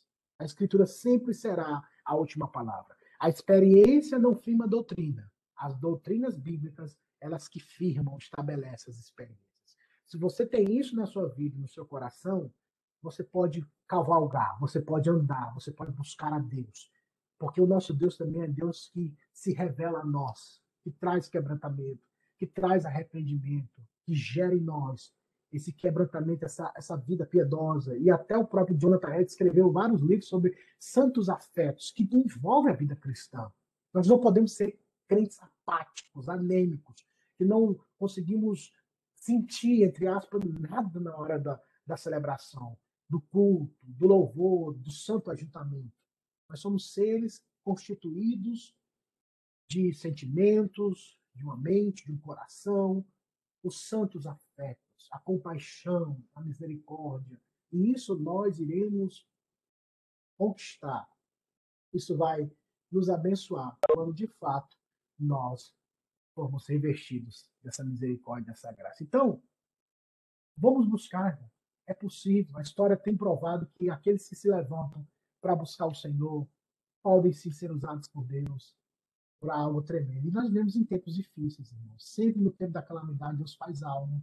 A 0.42 0.44
Escritura 0.44 0.86
sempre 0.86 1.32
será 1.32 1.88
a 2.04 2.16
última 2.16 2.48
palavra. 2.48 2.96
A 3.20 3.28
experiência 3.28 4.18
não 4.18 4.34
firma 4.34 4.64
a 4.64 4.68
doutrina. 4.68 5.30
As 5.56 5.78
doutrinas 5.78 6.36
bíblicas, 6.36 6.98
elas 7.20 7.46
que 7.46 7.60
firmam, 7.60 8.18
estabelecem 8.18 8.92
as 8.92 8.98
experiências. 8.98 9.78
Se 10.04 10.18
você 10.18 10.44
tem 10.44 10.76
isso 10.76 10.96
na 10.96 11.06
sua 11.06 11.28
vida, 11.28 11.56
no 11.56 11.68
seu 11.68 11.86
coração, 11.86 12.52
você 13.00 13.22
pode 13.22 13.64
cavalgar, 13.86 14.58
você 14.58 14.80
pode 14.80 15.08
andar, 15.08 15.54
você 15.54 15.70
pode 15.70 15.92
buscar 15.92 16.32
a 16.32 16.40
Deus. 16.40 16.90
Porque 17.38 17.60
o 17.60 17.66
nosso 17.66 17.94
Deus 17.94 18.16
também 18.16 18.42
é 18.42 18.48
Deus 18.48 18.90
que 18.92 19.14
se 19.32 19.52
revela 19.52 20.00
a 20.00 20.04
nós, 20.04 20.60
que 20.82 20.90
traz 20.90 21.28
quebrantamento, 21.28 22.02
que 22.36 22.48
traz 22.48 22.84
arrependimento, 22.84 23.80
que 24.04 24.12
gera 24.12 24.56
em 24.56 24.60
nós 24.60 25.14
esse 25.52 25.72
quebrantamento, 25.72 26.44
essa, 26.44 26.72
essa 26.74 26.96
vida 26.96 27.26
piedosa. 27.26 27.96
E 27.98 28.10
até 28.10 28.36
o 28.36 28.46
próprio 28.46 28.76
Jonathan 28.76 29.08
Red 29.08 29.24
escreveu 29.24 29.70
vários 29.70 30.00
livros 30.00 30.28
sobre 30.28 30.56
santos 30.78 31.28
afetos 31.28 31.90
que 31.90 32.08
envolvem 32.12 32.72
a 32.72 32.76
vida 32.76 32.96
cristã. 32.96 33.52
Nós 33.92 34.06
não 34.06 34.18
podemos 34.18 34.52
ser 34.52 34.80
crentes 35.06 35.38
apáticos, 35.42 36.28
anêmicos, 36.28 37.06
que 37.36 37.44
não 37.44 37.78
conseguimos 37.98 38.72
sentir, 39.14 39.82
entre 39.82 40.06
aspas, 40.06 40.42
nada 40.44 40.98
na 40.98 41.14
hora 41.14 41.38
da, 41.38 41.60
da 41.86 41.96
celebração, 41.96 42.76
do 43.08 43.20
culto, 43.20 43.76
do 43.82 44.06
louvor, 44.06 44.74
do 44.74 44.90
santo 44.90 45.30
ajuntamento. 45.30 45.92
Nós 46.48 46.60
somos 46.60 46.92
seres 46.94 47.44
constituídos 47.62 48.74
de 49.68 49.92
sentimentos, 49.92 51.18
de 51.34 51.44
uma 51.44 51.56
mente, 51.56 52.04
de 52.04 52.12
um 52.12 52.18
coração, 52.18 53.04
os 53.62 53.86
santos 53.86 54.26
afetos 54.26 54.91
a 55.10 55.18
compaixão, 55.18 56.22
a 56.34 56.40
misericórdia. 56.40 57.40
E 57.70 57.92
isso 57.92 58.18
nós 58.18 58.58
iremos 58.58 59.26
conquistar. 60.36 61.08
Isso 61.92 62.16
vai 62.16 62.50
nos 62.90 63.08
abençoar 63.08 63.78
quando 63.94 64.12
de 64.12 64.26
fato 64.26 64.76
nós 65.18 65.74
formos 66.34 66.66
revestidos 66.66 67.50
dessa 67.62 67.84
misericórdia, 67.84 68.52
dessa 68.52 68.72
graça. 68.72 69.02
Então, 69.02 69.42
vamos 70.56 70.86
buscar. 70.88 71.38
É 71.86 71.94
possível. 71.94 72.56
A 72.56 72.62
história 72.62 72.96
tem 72.96 73.16
provado 73.16 73.66
que 73.74 73.90
aqueles 73.90 74.28
que 74.28 74.36
se 74.36 74.48
levantam 74.48 75.06
para 75.40 75.56
buscar 75.56 75.86
o 75.86 75.94
Senhor 75.94 76.48
podem 77.02 77.32
sim 77.32 77.50
ser 77.50 77.70
usados 77.72 78.08
por 78.08 78.24
Deus 78.24 78.76
para 79.40 79.56
algo 79.56 79.82
tremendo. 79.82 80.28
E 80.28 80.30
nós 80.30 80.50
vemos 80.50 80.76
em 80.76 80.84
tempos 80.84 81.14
difíceis, 81.14 81.72
irmãos. 81.72 82.08
Sempre 82.08 82.40
no 82.40 82.52
tempo 82.52 82.72
da 82.72 82.82
calamidade, 82.82 83.38
Deus 83.38 83.54
faz 83.54 83.82
algo 83.82 84.22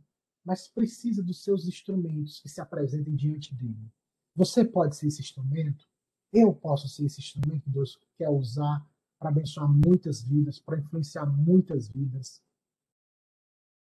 mas 0.49 0.67
precisa 0.67 1.21
dos 1.21 1.43
seus 1.43 1.67
instrumentos 1.67 2.39
que 2.39 2.49
se 2.49 2.59
apresentem 2.59 3.15
diante 3.15 3.53
dele. 3.53 3.93
Você 4.35 4.65
pode 4.65 4.95
ser 4.95 5.05
esse 5.05 5.21
instrumento, 5.21 5.87
eu 6.33 6.51
posso 6.51 6.89
ser 6.89 7.05
esse 7.05 7.19
instrumento 7.19 7.65
que 7.65 7.69
Deus 7.69 8.01
quer 8.17 8.29
usar 8.29 8.83
para 9.19 9.29
abençoar 9.29 9.69
muitas 9.69 10.23
vidas, 10.23 10.57
para 10.57 10.79
influenciar 10.79 11.27
muitas 11.27 11.87
vidas. 11.87 12.41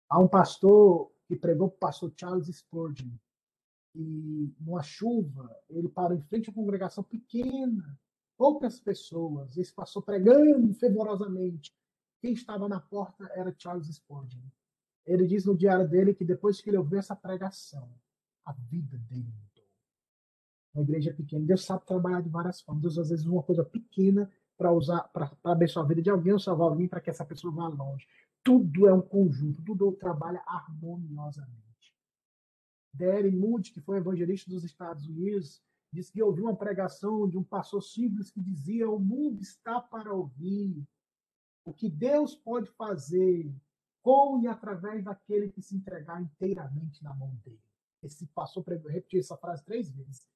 Há 0.07 0.20
um 0.20 0.28
pastor 0.28 1.12
que 1.28 1.36
pregou 1.36 1.68
para 1.68 1.78
o 1.78 1.80
pastor 1.80 2.14
Charles 2.16 2.45
Spurgeon, 2.55 3.09
e 3.95 4.53
numa 4.59 4.84
chuva, 4.84 5.49
ele 5.68 5.89
parou 5.89 6.16
em 6.16 6.22
frente 6.22 6.47
a 6.47 6.51
uma 6.51 6.62
congregação 6.62 7.03
pequena, 7.03 7.99
poucas 8.38 8.80
pessoas, 8.80 9.57
esse 9.57 9.74
pastor 9.74 10.03
pregando 10.03 10.72
fervorosamente. 10.76 11.76
Quem 12.22 12.34
estava 12.34 12.70
na 12.70 12.80
porta 12.80 13.26
era 13.34 13.51
Charles 13.57 13.88
Spurgeon. 13.88 14.43
Ele 15.06 15.26
diz 15.26 15.45
no 15.45 15.58
diário 15.58 15.88
dele 15.88 16.14
que 16.14 16.24
depois 16.24 16.62
que 16.62 16.70
ele 16.70 16.78
ouviu 16.78 16.99
essa 16.99 17.16
pregação, 17.16 17.89
a 18.45 18.54
vida 18.54 18.97
dele 18.97 19.24
mudou. 19.24 19.68
Uma 20.74 20.84
igreja 20.84 21.14
pequena, 21.14 21.45
Deus 21.45 21.66
sabe 21.66 21.86
trabalhar 21.86 22.22
de 22.22 22.30
várias 22.30 22.62
formas. 22.62 22.82
Deus 22.82 22.97
às 22.97 23.10
vezes 23.10 23.26
uma 23.26 23.43
coisa 23.43 23.64
pequena 23.64 24.32
para 24.58 24.72
usar 24.72 25.02
para 25.10 25.32
abençoar 25.43 25.86
a 25.86 25.88
vida 25.88 26.02
de 26.02 26.10
alguém 26.10 26.34
ou 26.34 26.39
salvar 26.39 26.70
alguém 26.70 26.88
para 26.88 27.02
que 27.02 27.10
essa 27.10 27.26
pessoa 27.26 27.54
vá 27.54 27.68
longe. 27.68 28.08
Tudo 28.43 28.88
é 28.88 28.93
um 28.93 29.02
conjunto, 29.02 29.62
tudo 29.64 29.91
trabalha 29.93 30.41
harmoniosamente. 30.45 31.62
Derry 32.93 33.32
Moody, 33.32 33.72
que 33.72 33.82
foi 33.82 33.97
evangelista 33.97 34.49
dos 34.49 34.64
Estados 34.64 35.08
Unidos, 35.08 35.62
disse 35.91 36.12
que 36.12 36.22
ouviu 36.22 36.45
uma 36.45 36.56
pregação 36.56 37.28
de 37.28 37.38
um 37.38 37.43
pastor 37.43 37.82
simples 37.82 38.32
que 38.32 38.41
dizia: 38.41 38.89
O 38.89 38.99
mundo 38.99 39.41
está 39.41 39.80
para 39.80 40.14
ouvir. 40.14 40.84
O 41.66 41.74
que 41.74 41.89
Deus 41.89 42.36
pode 42.36 42.70
fazer 42.72 43.54
com 44.02 44.39
e 44.41 44.47
através 44.47 45.04
daquele 45.04 45.52
que 45.52 45.62
se 45.62 45.76
entregar 45.76 46.22
inteiramente 46.22 47.04
na 47.04 47.14
mão 47.14 47.36
dele. 47.43 47.62
Esse 48.04 48.26
passou 48.28 48.64
para 48.64 48.76
repetir 48.76 49.20
essa 49.20 49.38
frase 49.38 49.64
três 49.64 49.91
vezes. 49.91 50.28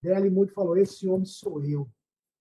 Dele 0.00 0.30
muito 0.30 0.52
falou: 0.52 0.76
Esse 0.76 1.08
homem 1.08 1.26
sou 1.26 1.62
eu, 1.64 1.90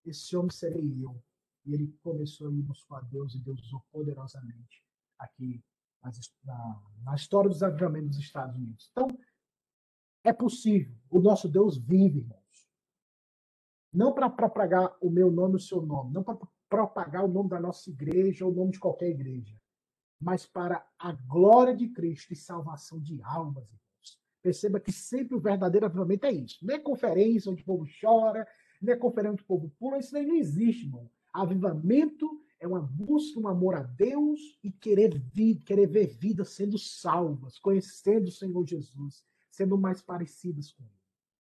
esse 0.05 0.36
homem 0.38 0.51
serei 0.51 1.03
eu. 1.03 1.21
E 1.65 1.73
ele 1.73 1.88
começou 2.01 2.47
a 2.47 2.51
ir 2.51 2.61
buscar 2.61 3.01
Deus 3.01 3.36
e 3.36 3.39
Deus 3.39 3.61
usou 3.63 3.84
poderosamente 3.91 4.84
aqui 5.19 5.61
na, 6.45 6.82
na 7.03 7.15
história 7.15 7.49
dos 7.49 7.61
avivamentos 7.61 8.15
dos 8.15 8.25
Estados 8.25 8.55
Unidos. 8.55 8.89
Então, 8.91 9.07
é 10.23 10.32
possível. 10.32 10.95
O 11.09 11.19
nosso 11.19 11.49
Deus 11.49 11.78
vive, 11.78 12.19
irmãos. 12.19 12.69
Não 13.91 14.13
para 14.13 14.30
propagar 14.30 14.95
o 15.01 15.09
meu 15.09 15.32
nome 15.32 15.55
o 15.55 15.59
seu 15.59 15.82
nome, 15.82 16.13
não 16.13 16.23
para 16.23 16.38
propagar 16.69 17.25
o 17.25 17.28
nome 17.28 17.49
da 17.49 17.59
nossa 17.59 17.89
igreja 17.89 18.45
ou 18.45 18.51
o 18.51 18.55
nome 18.55 18.71
de 18.71 18.80
qualquer 18.80 19.09
igreja, 19.09 19.59
mas 20.20 20.45
para 20.45 20.86
a 20.97 21.11
glória 21.11 21.76
de 21.76 21.89
Cristo 21.89 22.34
e 22.34 22.36
salvação 22.36 22.99
de 22.99 23.22
almas. 23.22 23.74
Perceba 24.41 24.80
que 24.80 24.91
sempre 24.91 25.36
o 25.36 25.39
verdadeiro 25.39 25.86
avivamento 25.86 26.26
é 26.26 26.32
isso. 26.32 26.65
Não 26.65 26.76
é 26.76 26.80
conferência 26.80 27.51
onde 27.51 27.61
o 27.61 27.65
povo 27.65 27.86
chora, 27.99 28.47
não 28.82 28.93
é 28.93 28.95
conferência 28.95 29.34
onde 29.34 29.43
o 29.43 29.47
povo 29.47 29.72
pula, 29.80 29.97
isso 29.97 30.15
aí 30.15 30.26
não 30.26 30.36
existe, 30.36 30.86
irmão. 30.86 31.09
Avivamento 31.34 32.41
é 32.59 32.68
uma 32.68 32.82
busca, 32.82 33.39
um 33.39 33.47
amor 33.47 33.76
a 33.76 33.84
Deus 33.84 34.57
e 34.63 34.72
querer, 34.72 35.20
vir, 35.34 35.61
querer 35.61 35.88
ver 35.88 36.07
vidas 36.07 36.49
sendo 36.49 36.78
salvas, 36.78 37.59
conhecendo 37.59 38.28
o 38.28 38.32
Senhor 38.32 38.65
Jesus, 38.65 39.24
sendo 39.51 39.78
mais 39.78 40.01
parecidas 40.01 40.72
com 40.72 40.84
Ele. 40.84 40.93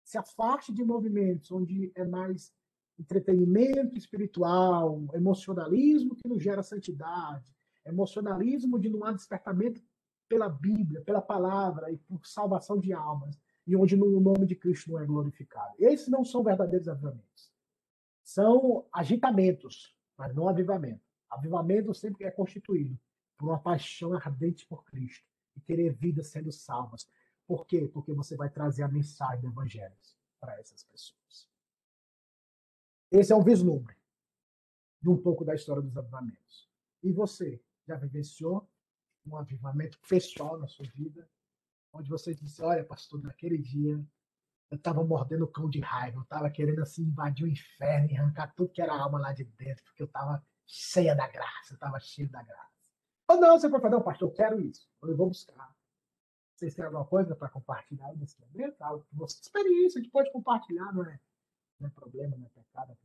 Se 0.04 0.18
afaste 0.18 0.74
de 0.74 0.84
movimentos 0.84 1.52
onde 1.52 1.92
é 1.96 2.04
mais 2.04 2.52
entretenimento 2.98 3.98
espiritual, 3.98 5.08
emocionalismo 5.14 6.16
que 6.16 6.28
não 6.28 6.40
gera 6.40 6.62
santidade, 6.62 7.56
emocionalismo 7.90 8.80
de 8.80 8.90
não 8.90 9.04
há 9.04 9.12
despertamento 9.12 9.82
pela 10.28 10.48
Bíblia, 10.48 11.02
pela 11.02 11.22
palavra 11.22 11.92
e 11.92 11.98
por 11.98 12.26
salvação 12.26 12.80
de 12.80 12.94
almas, 12.94 13.40
e 13.66 13.76
onde 13.76 13.96
o 13.96 14.20
nome 14.20 14.46
de 14.46 14.56
Cristo 14.56 14.92
não 14.92 15.00
é 15.00 15.06
glorificado. 15.06 15.76
Esses 15.78 16.08
não 16.08 16.24
são 16.24 16.44
verdadeiros 16.44 16.88
avivamentos. 16.88 17.52
São 18.24 18.88
agitamentos, 18.92 19.96
mas 20.18 20.34
não 20.34 20.48
avivamento. 20.48 21.02
Avivamento 21.30 21.94
sempre 21.94 22.26
é 22.26 22.32
constituído 22.32 23.00
por 23.38 23.48
uma 23.50 23.60
paixão 23.60 24.14
ardente 24.14 24.66
por 24.68 24.84
Cristo 24.86 25.26
e 25.56 25.62
querer 25.62 25.94
vidas 25.94 26.28
sendo 26.28 26.52
salvas. 26.52 27.08
Por 27.48 27.66
quê? 27.66 27.90
Porque 27.92 28.14
você 28.14 28.36
vai 28.36 28.50
trazer 28.50 28.84
a 28.84 28.88
mensagem 28.88 29.42
do 29.42 29.48
Evangelho 29.48 29.96
para 30.40 30.60
essas 30.60 30.84
pessoas. 30.84 31.50
Esse 33.12 33.34
é 33.34 33.36
um 33.36 33.44
vislumbre 33.44 33.96
de 35.02 35.10
um 35.10 35.18
pouco 35.18 35.44
da 35.44 35.56
história 35.56 35.82
dos 35.82 35.98
avivamentos. 35.98 36.70
E 37.02 37.12
você? 37.12 37.62
Já 37.90 37.96
vivenciou 37.96 38.70
um 39.26 39.36
avivamento 39.36 40.00
pessoal 40.08 40.58
na 40.58 40.68
sua 40.68 40.86
vida, 40.94 41.28
onde 41.92 42.10
você 42.10 42.34
disse: 42.34 42.62
Olha, 42.62 42.84
pastor, 42.84 43.22
naquele 43.22 43.58
dia 43.58 44.04
eu 44.72 44.78
estava 44.78 45.04
mordendo 45.04 45.46
o 45.46 45.48
cão 45.48 45.68
de 45.68 45.80
raiva, 45.80 46.20
eu 46.20 46.24
estava 46.24 46.50
querendo 46.50 46.82
assim 46.82 47.04
invadir 47.04 47.46
o 47.46 47.50
inferno 47.50 48.12
e 48.12 48.18
arrancar 48.18 48.54
tudo 48.56 48.72
que 48.72 48.82
era 48.82 48.94
alma 48.94 49.20
lá 49.20 49.34
de 49.34 49.44
dentro, 49.44 49.84
porque 49.86 50.04
eu 50.04 50.08
estava 50.08 50.46
cheia 50.66 51.16
da 51.16 51.28
graça, 51.28 51.74
eu 51.74 51.76
estava 51.76 52.00
cheio 52.00 52.30
da 52.30 52.44
graça. 52.44 52.70
Ou 53.28 53.38
não, 53.38 53.60
você 53.60 53.68
pode 53.68 53.82
falar, 53.82 53.96
não, 53.96 54.04
pastor, 54.04 54.30
eu 54.30 54.34
quero 54.34 54.62
isso, 54.62 54.88
eu 55.02 55.18
vou 55.18 55.28
buscar. 55.28 55.76
Vocês 56.56 56.76
têm 56.76 56.86
alguma 56.86 57.06
coisa 57.06 57.36
para 57.36 57.50
compartilhar 57.50 58.14
nesse 58.16 58.40
momento? 58.40 58.82
Algo 58.82 59.06
que 59.06 59.16
você, 59.16 59.40
experiência, 59.42 60.00
a 60.00 60.04
gente 60.04 60.12
pode 60.12 60.32
compartilhar, 60.32 60.94
não 60.94 61.06
é, 61.06 61.20
não 61.80 61.88
é 61.88 61.92
problema, 61.92 62.38
não 62.38 62.46
é 62.46 62.50
pecado. 62.50 62.92
É 62.92 62.96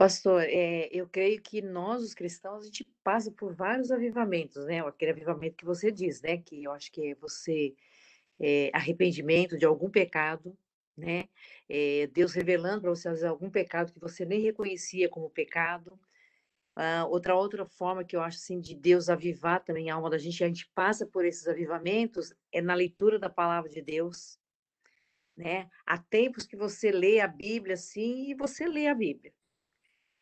Pastor, 0.00 0.44
é, 0.44 0.88
eu 0.90 1.06
creio 1.06 1.42
que 1.42 1.60
nós, 1.60 2.02
os 2.02 2.14
cristãos, 2.14 2.62
a 2.62 2.66
gente 2.68 2.86
passa 3.04 3.30
por 3.30 3.52
vários 3.54 3.92
avivamentos, 3.92 4.64
né? 4.64 4.80
Aquele 4.80 5.10
avivamento 5.10 5.58
que 5.58 5.64
você 5.66 5.92
diz, 5.92 6.22
né? 6.22 6.38
Que 6.38 6.64
eu 6.64 6.72
acho 6.72 6.90
que 6.90 7.08
é 7.10 7.14
você 7.16 7.74
é, 8.40 8.70
arrependimento 8.72 9.58
de 9.58 9.66
algum 9.66 9.90
pecado, 9.90 10.56
né? 10.96 11.28
É, 11.68 12.06
Deus 12.14 12.32
revelando 12.32 12.80
para 12.80 12.88
você 12.88 13.08
às 13.08 13.16
vezes, 13.16 13.28
algum 13.28 13.50
pecado 13.50 13.92
que 13.92 14.00
você 14.00 14.24
nem 14.24 14.40
reconhecia 14.40 15.06
como 15.06 15.28
pecado. 15.28 16.00
Ah, 16.74 17.06
outra 17.06 17.34
outra 17.36 17.66
forma 17.66 18.02
que 18.02 18.16
eu 18.16 18.22
acho 18.22 18.38
assim 18.38 18.58
de 18.58 18.74
Deus 18.74 19.10
avivar 19.10 19.62
também 19.62 19.90
a 19.90 19.96
alma 19.96 20.08
da 20.08 20.16
gente, 20.16 20.42
a 20.42 20.48
gente 20.48 20.66
passa 20.74 21.06
por 21.06 21.26
esses 21.26 21.46
avivamentos 21.46 22.32
é 22.52 22.62
na 22.62 22.74
leitura 22.74 23.18
da 23.18 23.28
palavra 23.28 23.68
de 23.70 23.82
Deus, 23.82 24.38
né? 25.36 25.68
Há 25.86 25.98
tempos 25.98 26.46
que 26.46 26.56
você 26.56 26.90
lê 26.90 27.20
a 27.20 27.28
Bíblia 27.28 27.74
assim 27.74 28.30
e 28.30 28.34
você 28.34 28.66
lê 28.66 28.86
a 28.86 28.94
Bíblia 28.94 29.32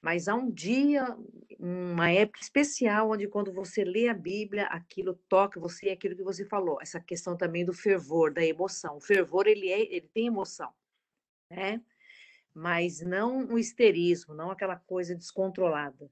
Mas 0.01 0.29
há 0.29 0.35
um 0.35 0.51
dia, 0.51 1.17
uma 1.59 2.11
época 2.11 2.41
especial, 2.41 3.11
onde 3.11 3.27
quando 3.27 3.53
você 3.53 3.85
lê 3.85 4.09
a 4.09 4.15
Bíblia, 4.15 4.67
aquilo 4.67 5.15
toca 5.29 5.59
você, 5.59 5.89
é 5.89 5.93
aquilo 5.93 6.17
que 6.17 6.23
você 6.23 6.45
falou, 6.45 6.79
essa 6.81 7.01
questão 7.01 7.37
também 7.37 7.65
do 7.65 7.73
fervor, 7.73 8.33
da 8.33 8.45
emoção. 8.45 8.97
O 8.97 9.01
fervor, 9.01 9.47
ele, 9.49 9.69
é, 9.69 9.81
ele 9.81 10.09
tem 10.09 10.27
emoção, 10.27 10.73
né? 11.51 11.83
Mas 12.55 13.01
não 13.01 13.39
um 13.39 13.59
histerismo, 13.59 14.35
não 14.35 14.51
aquela 14.51 14.77
coisa 14.77 15.15
descontrolada, 15.15 16.11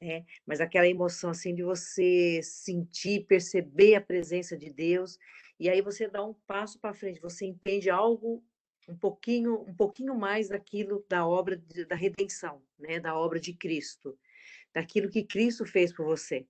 né? 0.00 0.24
Mas 0.46 0.60
aquela 0.60 0.88
emoção, 0.88 1.30
assim, 1.30 1.54
de 1.54 1.62
você 1.62 2.40
sentir, 2.42 3.26
perceber 3.26 3.96
a 3.96 4.00
presença 4.00 4.56
de 4.56 4.70
Deus, 4.70 5.18
e 5.58 5.68
aí 5.68 5.82
você 5.82 6.08
dá 6.08 6.24
um 6.24 6.32
passo 6.46 6.80
para 6.80 6.94
frente, 6.94 7.20
você 7.20 7.44
entende 7.44 7.90
algo 7.90 8.42
um 8.90 8.96
pouquinho, 8.96 9.60
um 9.62 9.74
pouquinho 9.74 10.14
mais 10.14 10.48
daquilo 10.48 11.04
da 11.08 11.26
obra 11.26 11.56
de, 11.56 11.84
da 11.84 11.94
redenção, 11.94 12.62
né, 12.78 12.98
da 12.98 13.16
obra 13.16 13.38
de 13.38 13.52
Cristo, 13.52 14.18
daquilo 14.74 15.08
que 15.08 15.24
Cristo 15.24 15.64
fez 15.64 15.92
por 15.92 16.04
você. 16.04 16.46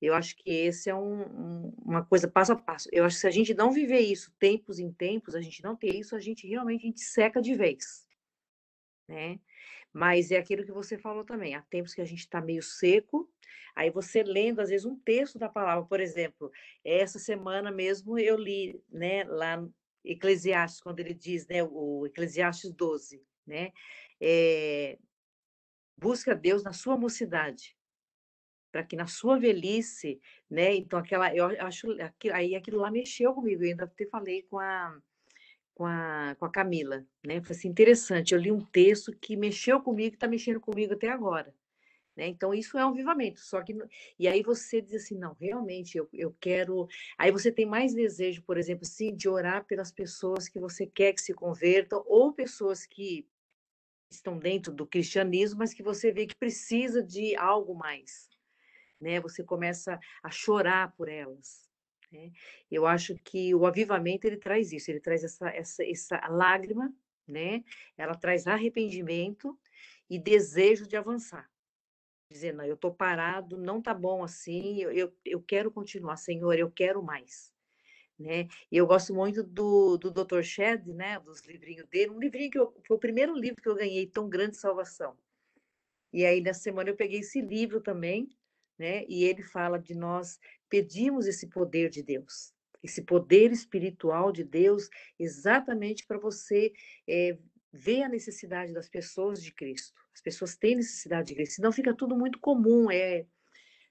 Eu 0.00 0.14
acho 0.14 0.36
que 0.36 0.50
esse 0.50 0.90
é 0.90 0.94
um, 0.94 1.22
um, 1.22 1.74
uma 1.84 2.04
coisa 2.04 2.26
passo 2.26 2.52
a 2.52 2.56
passo. 2.56 2.88
Eu 2.92 3.04
acho 3.04 3.16
que 3.16 3.20
se 3.20 3.26
a 3.26 3.30
gente 3.30 3.54
não 3.54 3.70
viver 3.70 4.00
isso 4.00 4.34
tempos 4.38 4.78
em 4.78 4.92
tempos, 4.92 5.34
a 5.34 5.40
gente 5.40 5.62
não 5.62 5.76
ter 5.76 5.94
isso, 5.94 6.16
a 6.16 6.20
gente 6.20 6.46
realmente 6.46 6.82
a 6.82 6.86
gente 6.88 7.00
seca 7.00 7.40
de 7.40 7.54
vez, 7.54 8.06
né? 9.08 9.38
Mas 9.92 10.30
é 10.30 10.38
aquilo 10.38 10.64
que 10.64 10.72
você 10.72 10.98
falou 10.98 11.24
também. 11.24 11.54
Há 11.54 11.62
tempos 11.62 11.94
que 11.94 12.00
a 12.00 12.04
gente 12.04 12.20
está 12.20 12.40
meio 12.40 12.62
seco, 12.62 13.30
aí 13.76 13.90
você 13.90 14.22
lendo 14.22 14.60
às 14.60 14.70
vezes 14.70 14.86
um 14.86 14.96
texto 14.96 15.38
da 15.38 15.48
palavra, 15.48 15.84
por 15.84 16.00
exemplo, 16.00 16.50
essa 16.84 17.18
semana 17.18 17.70
mesmo 17.70 18.18
eu 18.18 18.36
li, 18.36 18.82
né, 18.90 19.22
lá 19.24 19.64
Eclesiastes, 20.04 20.80
quando 20.80 21.00
ele 21.00 21.14
diz, 21.14 21.46
né, 21.46 21.62
o 21.62 22.06
Eclesiastes 22.06 22.72
12, 22.72 23.22
né, 23.46 23.72
é, 24.20 24.98
busca 25.96 26.34
Deus 26.34 26.62
na 26.62 26.72
sua 26.72 26.96
mocidade, 26.96 27.76
para 28.70 28.84
que 28.84 28.96
na 28.96 29.06
sua 29.06 29.38
velhice, 29.38 30.20
né, 30.50 30.74
então 30.74 30.98
aquela, 30.98 31.34
eu 31.34 31.46
acho, 31.60 31.88
aí 32.32 32.54
aquilo 32.54 32.78
lá 32.78 32.90
mexeu 32.90 33.32
comigo, 33.34 33.62
eu 33.62 33.70
ainda 33.70 33.84
até 33.84 34.06
falei 34.06 34.42
com 34.42 34.58
a, 34.58 34.98
com 35.74 35.86
a, 35.86 36.34
com 36.38 36.44
a 36.44 36.50
Camila, 36.50 37.06
né, 37.24 37.42
foi 37.42 37.54
assim, 37.54 37.68
interessante, 37.68 38.34
eu 38.34 38.40
li 38.40 38.50
um 38.50 38.64
texto 38.64 39.16
que 39.16 39.36
mexeu 39.36 39.80
comigo, 39.80 40.14
está 40.14 40.26
mexendo 40.26 40.60
comigo 40.60 40.94
até 40.94 41.08
agora, 41.08 41.54
né? 42.16 42.26
Então, 42.26 42.52
isso 42.52 42.76
é 42.78 42.84
um 42.84 42.90
avivamento. 42.90 43.40
Só 43.40 43.62
que, 43.62 43.76
e 44.18 44.28
aí 44.28 44.42
você 44.42 44.80
diz 44.80 45.04
assim: 45.04 45.18
não, 45.18 45.34
realmente 45.34 45.96
eu, 45.96 46.08
eu 46.12 46.34
quero. 46.40 46.86
Aí 47.16 47.30
você 47.30 47.50
tem 47.50 47.66
mais 47.66 47.94
desejo, 47.94 48.42
por 48.42 48.58
exemplo, 48.58 48.84
sim, 48.84 49.14
de 49.14 49.28
orar 49.28 49.64
pelas 49.64 49.90
pessoas 49.90 50.48
que 50.48 50.58
você 50.58 50.86
quer 50.86 51.12
que 51.14 51.22
se 51.22 51.34
convertam, 51.34 52.04
ou 52.06 52.32
pessoas 52.32 52.86
que 52.86 53.26
estão 54.10 54.38
dentro 54.38 54.72
do 54.72 54.86
cristianismo, 54.86 55.60
mas 55.60 55.72
que 55.72 55.82
você 55.82 56.12
vê 56.12 56.26
que 56.26 56.36
precisa 56.36 57.02
de 57.02 57.34
algo 57.36 57.74
mais. 57.74 58.28
Né? 59.00 59.20
Você 59.20 59.42
começa 59.42 59.98
a 60.22 60.30
chorar 60.30 60.92
por 60.92 61.08
elas. 61.08 61.68
Né? 62.10 62.30
Eu 62.70 62.86
acho 62.86 63.14
que 63.24 63.54
o 63.54 63.66
avivamento 63.66 64.26
ele 64.26 64.36
traz 64.36 64.70
isso, 64.70 64.90
ele 64.90 65.00
traz 65.00 65.24
essa, 65.24 65.48
essa, 65.48 65.82
essa 65.82 66.28
lágrima, 66.28 66.94
né? 67.26 67.64
ela 67.96 68.14
traz 68.14 68.46
arrependimento 68.46 69.58
e 70.10 70.18
desejo 70.18 70.86
de 70.86 70.94
avançar 70.94 71.51
dizer, 72.32 72.52
não, 72.52 72.64
eu 72.64 72.74
estou 72.74 72.92
parado, 72.92 73.56
não 73.56 73.78
está 73.78 73.94
bom 73.94 74.24
assim, 74.24 74.80
eu, 74.80 74.90
eu, 74.90 75.12
eu, 75.24 75.42
quero 75.42 75.70
continuar, 75.70 76.16
Senhor, 76.16 76.58
eu 76.58 76.70
quero 76.70 77.02
mais. 77.02 77.52
Né? 78.18 78.48
E 78.70 78.76
eu 78.76 78.86
gosto 78.86 79.14
muito 79.14 79.42
do, 79.42 79.96
do 79.96 80.10
Dr. 80.10 80.42
Shed, 80.42 80.92
né, 80.92 81.18
dos 81.20 81.40
livrinhos 81.42 81.88
dele, 81.88 82.10
um 82.10 82.18
livrinho 82.18 82.50
que 82.50 82.58
eu, 82.58 82.74
foi 82.86 82.96
o 82.96 83.00
primeiro 83.00 83.34
livro 83.36 83.62
que 83.62 83.68
eu 83.68 83.74
ganhei, 83.74 84.06
Tão 84.06 84.28
Grande 84.28 84.56
Salvação. 84.56 85.16
E 86.12 86.24
aí, 86.24 86.40
nessa 86.40 86.60
semana, 86.60 86.90
eu 86.90 86.96
peguei 86.96 87.20
esse 87.20 87.40
livro 87.40 87.80
também, 87.80 88.28
né, 88.78 89.04
e 89.08 89.24
ele 89.24 89.42
fala 89.42 89.78
de 89.78 89.94
nós 89.94 90.38
pedimos 90.68 91.26
esse 91.26 91.46
poder 91.46 91.90
de 91.90 92.02
Deus, 92.02 92.52
esse 92.82 93.02
poder 93.02 93.52
espiritual 93.52 94.32
de 94.32 94.44
Deus, 94.44 94.88
exatamente 95.18 96.06
para 96.06 96.18
você 96.18 96.72
é, 97.08 97.36
ver 97.72 98.02
a 98.02 98.08
necessidade 98.08 98.72
das 98.72 98.88
pessoas 98.88 99.42
de 99.42 99.52
Cristo. 99.52 100.00
As 100.14 100.20
pessoas 100.20 100.56
têm 100.56 100.76
necessidade 100.76 101.28
de 101.28 101.34
Cristo, 101.34 101.56
senão 101.56 101.72
fica 101.72 101.94
tudo 101.94 102.14
muito 102.14 102.38
comum, 102.38 102.90
é, 102.90 103.24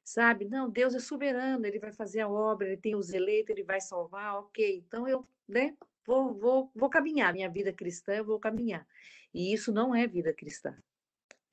sabe? 0.04 0.46
Não, 0.46 0.70
Deus 0.70 0.94
é 0.94 1.00
soberano, 1.00 1.66
ele 1.66 1.80
vai 1.80 1.92
fazer 1.92 2.22
a 2.22 2.30
obra, 2.30 2.68
ele 2.68 2.78
tem 2.78 2.96
os 2.96 3.12
eleitos, 3.12 3.50
ele 3.50 3.64
vai 3.64 3.82
salvar, 3.82 4.38
ok. 4.38 4.84
Então 4.88 5.08
eu, 5.08 5.26
né, 5.48 5.76
vou, 6.06 6.34
vou, 6.34 6.72
vou 6.76 6.90
caminhar, 6.90 7.34
minha 7.34 7.50
vida 7.50 7.74
cristã, 7.74 8.14
eu 8.14 8.26
vou 8.26 8.40
caminhar. 8.40 8.86
E 9.34 9.54
isso 9.54 9.72
não 9.72 9.96
é 9.96 10.06
vida 10.08 10.34
cristã. 10.34 10.78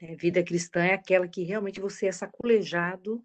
É, 0.01 0.15
vida 0.15 0.43
cristã 0.43 0.85
é 0.85 0.95
aquela 0.95 1.27
que 1.27 1.43
realmente 1.43 1.81
você 1.81 2.07
é 2.07 2.13
saculejado, 2.13 3.23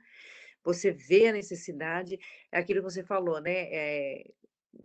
você 0.64 0.91
vê 0.91 1.28
a 1.28 1.34
necessidade, 1.34 2.18
é 2.51 2.58
aquilo 2.58 2.80
que 2.80 2.89
você 2.89 3.04
falou, 3.04 3.41
né? 3.41 3.68
É, 3.70 4.32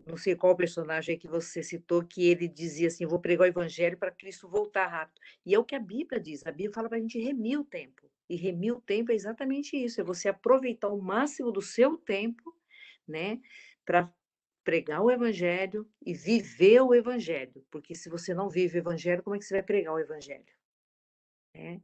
não 0.06 0.16
sei 0.16 0.34
qual 0.36 0.56
personagem 0.56 1.18
que 1.18 1.28
você 1.28 1.62
citou, 1.62 2.04
que 2.04 2.28
ele 2.28 2.48
dizia 2.48 2.88
assim: 2.88 3.06
vou 3.06 3.20
pregar 3.20 3.44
o 3.46 3.48
evangelho 3.48 3.96
para 3.98 4.10
Cristo 4.10 4.48
voltar 4.48 4.86
rápido. 4.86 5.20
E 5.44 5.54
é 5.54 5.58
o 5.58 5.64
que 5.64 5.74
a 5.74 5.80
Bíblia 5.80 6.20
diz. 6.20 6.46
A 6.46 6.50
Bíblia 6.50 6.72
fala 6.72 6.88
para 6.88 6.98
a 6.98 7.00
gente 7.00 7.18
remir 7.20 7.58
o 7.60 7.64
tempo. 7.64 8.10
E 8.28 8.36
remir 8.36 8.74
o 8.74 8.80
tempo 8.80 9.12
é 9.12 9.14
exatamente 9.14 9.76
isso: 9.76 10.00
é 10.00 10.04
você 10.04 10.28
aproveitar 10.28 10.88
o 10.88 11.00
máximo 11.00 11.50
do 11.52 11.62
seu 11.62 11.96
tempo, 11.96 12.54
né, 13.06 13.40
para 13.84 14.12
pregar 14.64 15.02
o 15.02 15.10
evangelho 15.10 15.88
e 16.04 16.12
viver 16.14 16.80
o 16.82 16.94
evangelho. 16.94 17.64
Porque 17.70 17.94
se 17.94 18.10
você 18.10 18.34
não 18.34 18.50
vive 18.50 18.78
o 18.78 18.80
evangelho, 18.80 19.22
como 19.22 19.36
é 19.36 19.38
que 19.38 19.44
você 19.44 19.54
vai 19.54 19.62
pregar 19.62 19.94
o 19.94 19.98
evangelho? 19.98 20.57
É. 21.58 21.80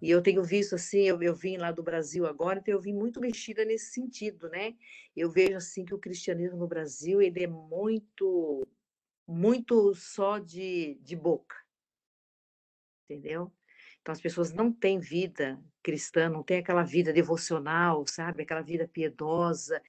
E 0.00 0.08
eu 0.08 0.22
tenho 0.22 0.44
visto 0.44 0.76
assim, 0.76 1.00
eu, 1.00 1.20
eu 1.20 1.34
vim 1.34 1.56
lá 1.56 1.72
do 1.72 1.82
Brasil 1.82 2.24
agora, 2.24 2.60
então 2.60 2.72
eu 2.72 2.80
vim 2.80 2.94
muito 2.94 3.20
mexida 3.20 3.64
nesse 3.64 3.90
sentido, 3.90 4.48
né? 4.48 4.76
Eu 5.16 5.28
vejo 5.28 5.56
assim 5.56 5.84
que 5.84 5.92
o 5.92 5.98
cristianismo 5.98 6.56
no 6.56 6.68
Brasil 6.68 7.20
ele 7.20 7.42
é 7.42 7.48
muito, 7.48 8.64
muito 9.26 9.92
só 9.96 10.38
de, 10.38 11.00
de 11.02 11.16
boca, 11.16 11.56
entendeu? 13.10 13.52
Então 14.00 14.12
as 14.12 14.20
pessoas 14.20 14.52
não 14.52 14.72
têm 14.72 15.00
vida 15.00 15.60
cristã, 15.82 16.28
não 16.28 16.44
têm 16.44 16.58
aquela 16.58 16.84
vida 16.84 17.12
devocional, 17.12 18.06
sabe? 18.06 18.44
Aquela 18.44 18.62
vida 18.62 18.86
piedosa 18.86 19.82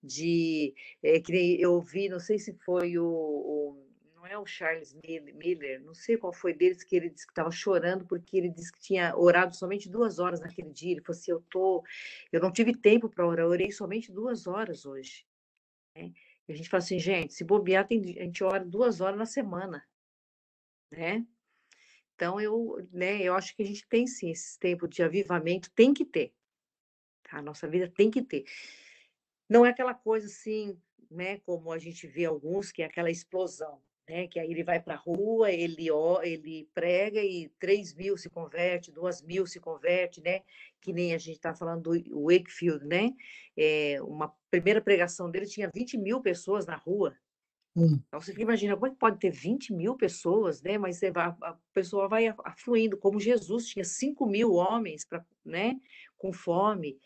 de 0.00 0.72
é, 1.02 1.18
que 1.18 1.60
eu 1.60 1.80
vi, 1.80 2.08
não 2.08 2.20
sei 2.20 2.38
se 2.38 2.52
foi 2.64 2.96
o, 2.98 3.04
o 3.04 3.85
é 4.26 4.38
o 4.38 4.46
Charles 4.46 4.94
Miller, 5.34 5.80
não 5.82 5.94
sei 5.94 6.16
qual 6.16 6.32
foi 6.32 6.52
deles, 6.52 6.82
que 6.82 6.96
ele 6.96 7.10
disse 7.10 7.26
que 7.26 7.32
estava 7.32 7.50
chorando 7.50 8.06
porque 8.06 8.36
ele 8.36 8.48
disse 8.48 8.72
que 8.72 8.80
tinha 8.80 9.16
orado 9.16 9.54
somente 9.56 9.88
duas 9.88 10.18
horas 10.18 10.40
naquele 10.40 10.70
dia. 10.70 10.92
Ele 10.92 11.00
falou 11.00 11.18
assim: 11.18 11.30
Eu, 11.30 11.40
tô, 11.50 11.84
eu 12.32 12.40
não 12.40 12.52
tive 12.52 12.74
tempo 12.74 13.08
para 13.08 13.26
orar, 13.26 13.46
orei 13.46 13.70
somente 13.70 14.12
duas 14.12 14.46
horas 14.46 14.84
hoje. 14.86 15.26
Né? 15.94 16.12
E 16.48 16.52
a 16.52 16.56
gente 16.56 16.68
fala 16.68 16.82
assim: 16.82 16.98
gente, 16.98 17.34
se 17.34 17.44
bobear, 17.44 17.86
tem, 17.86 18.00
a 18.18 18.24
gente 18.24 18.44
ora 18.44 18.64
duas 18.64 19.00
horas 19.00 19.18
na 19.18 19.26
semana. 19.26 19.86
Né? 20.90 21.26
Então, 22.14 22.40
eu, 22.40 22.76
né, 22.92 23.22
eu 23.22 23.34
acho 23.34 23.54
que 23.54 23.62
a 23.62 23.66
gente 23.66 23.86
tem 23.88 24.06
sim 24.06 24.30
esse 24.30 24.58
tempo 24.58 24.88
de 24.88 25.02
avivamento, 25.02 25.70
tem 25.72 25.92
que 25.92 26.04
ter. 26.04 26.34
Tá? 27.22 27.38
A 27.38 27.42
nossa 27.42 27.68
vida 27.68 27.88
tem 27.88 28.10
que 28.10 28.22
ter. 28.22 28.44
Não 29.48 29.66
é 29.66 29.70
aquela 29.70 29.94
coisa 29.94 30.26
assim, 30.26 30.80
né, 31.10 31.38
como 31.40 31.70
a 31.70 31.78
gente 31.78 32.06
vê 32.06 32.24
alguns, 32.24 32.72
que 32.72 32.82
é 32.82 32.86
aquela 32.86 33.10
explosão 33.10 33.82
né? 34.08 34.26
Que 34.26 34.38
aí 34.38 34.50
ele 34.50 34.62
vai 34.62 34.80
para 34.80 34.94
a 34.94 34.98
rua, 34.98 35.50
ele, 35.50 35.88
ele 36.22 36.68
prega 36.74 37.20
e 37.22 37.48
3 37.58 37.94
mil 37.94 38.16
se 38.16 38.28
converte, 38.30 38.92
2 38.92 39.22
mil 39.22 39.46
se 39.46 39.60
converte, 39.60 40.20
né? 40.20 40.42
Que 40.80 40.92
nem 40.92 41.14
a 41.14 41.18
gente 41.18 41.36
está 41.36 41.54
falando 41.54 41.82
do 41.82 42.22
Wakefield, 42.24 42.86
né? 42.86 43.12
É, 43.56 43.98
uma 44.02 44.32
primeira 44.50 44.80
pregação 44.80 45.30
dele 45.30 45.46
tinha 45.46 45.70
20 45.74 45.98
mil 45.98 46.20
pessoas 46.20 46.66
na 46.66 46.76
rua. 46.76 47.16
Hum. 47.74 48.00
Então 48.08 48.20
você 48.20 48.32
imagina 48.38 48.74
como 48.74 48.86
é 48.86 48.90
que 48.90 48.96
pode 48.96 49.18
ter 49.18 49.30
20 49.30 49.74
mil 49.74 49.96
pessoas, 49.96 50.62
né? 50.62 50.78
Mas 50.78 51.02
a, 51.02 51.36
a 51.42 51.58
pessoa 51.74 52.08
vai 52.08 52.34
afluindo, 52.44 52.96
como 52.96 53.20
Jesus 53.20 53.66
tinha 53.66 53.84
5 53.84 54.26
mil 54.26 54.54
homens 54.54 55.04
pra, 55.04 55.24
né? 55.44 55.78
com 56.16 56.32
fome. 56.32 56.98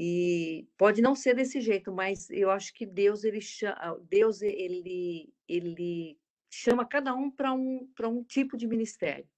E 0.00 0.68
pode 0.78 1.02
não 1.02 1.16
ser 1.16 1.34
desse 1.34 1.60
jeito, 1.60 1.90
mas 1.92 2.30
eu 2.30 2.52
acho 2.52 2.72
que 2.72 2.86
Deus 2.86 3.24
ele 3.24 3.40
chama, 3.40 4.00
Deus 4.08 4.42
ele 4.42 5.34
ele 5.48 6.16
chama 6.48 6.86
cada 6.86 7.12
um 7.12 7.28
para 7.28 7.52
um 7.52 7.84
para 7.96 8.08
um 8.08 8.22
tipo 8.22 8.56
de 8.56 8.68
ministério, 8.68 9.28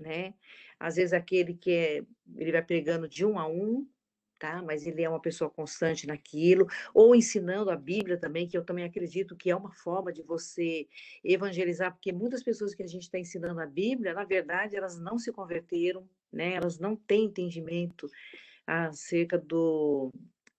né? 0.00 0.34
Às 0.80 0.96
vezes 0.96 1.12
aquele 1.12 1.54
que 1.54 1.70
é 1.70 2.02
ele 2.36 2.50
vai 2.50 2.60
pregando 2.60 3.08
de 3.08 3.24
um 3.24 3.38
a 3.38 3.46
um, 3.46 3.88
tá? 4.36 4.60
Mas 4.60 4.84
ele 4.84 5.00
é 5.00 5.08
uma 5.08 5.20
pessoa 5.20 5.48
constante 5.48 6.08
naquilo, 6.08 6.66
ou 6.92 7.14
ensinando 7.14 7.70
a 7.70 7.76
Bíblia 7.76 8.18
também, 8.18 8.48
que 8.48 8.58
eu 8.58 8.64
também 8.64 8.84
acredito 8.84 9.36
que 9.36 9.48
é 9.48 9.54
uma 9.54 9.70
forma 9.70 10.12
de 10.12 10.24
você 10.24 10.88
evangelizar, 11.22 11.92
porque 11.92 12.12
muitas 12.12 12.42
pessoas 12.42 12.74
que 12.74 12.82
a 12.82 12.88
gente 12.88 13.02
está 13.02 13.16
ensinando 13.16 13.60
a 13.60 13.66
Bíblia, 13.66 14.12
na 14.12 14.24
verdade, 14.24 14.74
elas 14.74 14.98
não 14.98 15.20
se 15.20 15.30
converteram, 15.30 16.04
né? 16.32 16.54
Elas 16.54 16.80
não 16.80 16.96
têm 16.96 17.26
entendimento 17.26 18.10
acerca 18.70 19.36
do, 19.38 20.12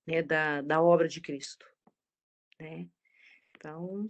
né, 0.05 0.21
da, 0.21 0.61
da 0.61 0.81
obra 0.81 1.07
de 1.07 1.21
Cristo. 1.21 1.65
Né? 2.59 2.87
Então. 3.55 4.07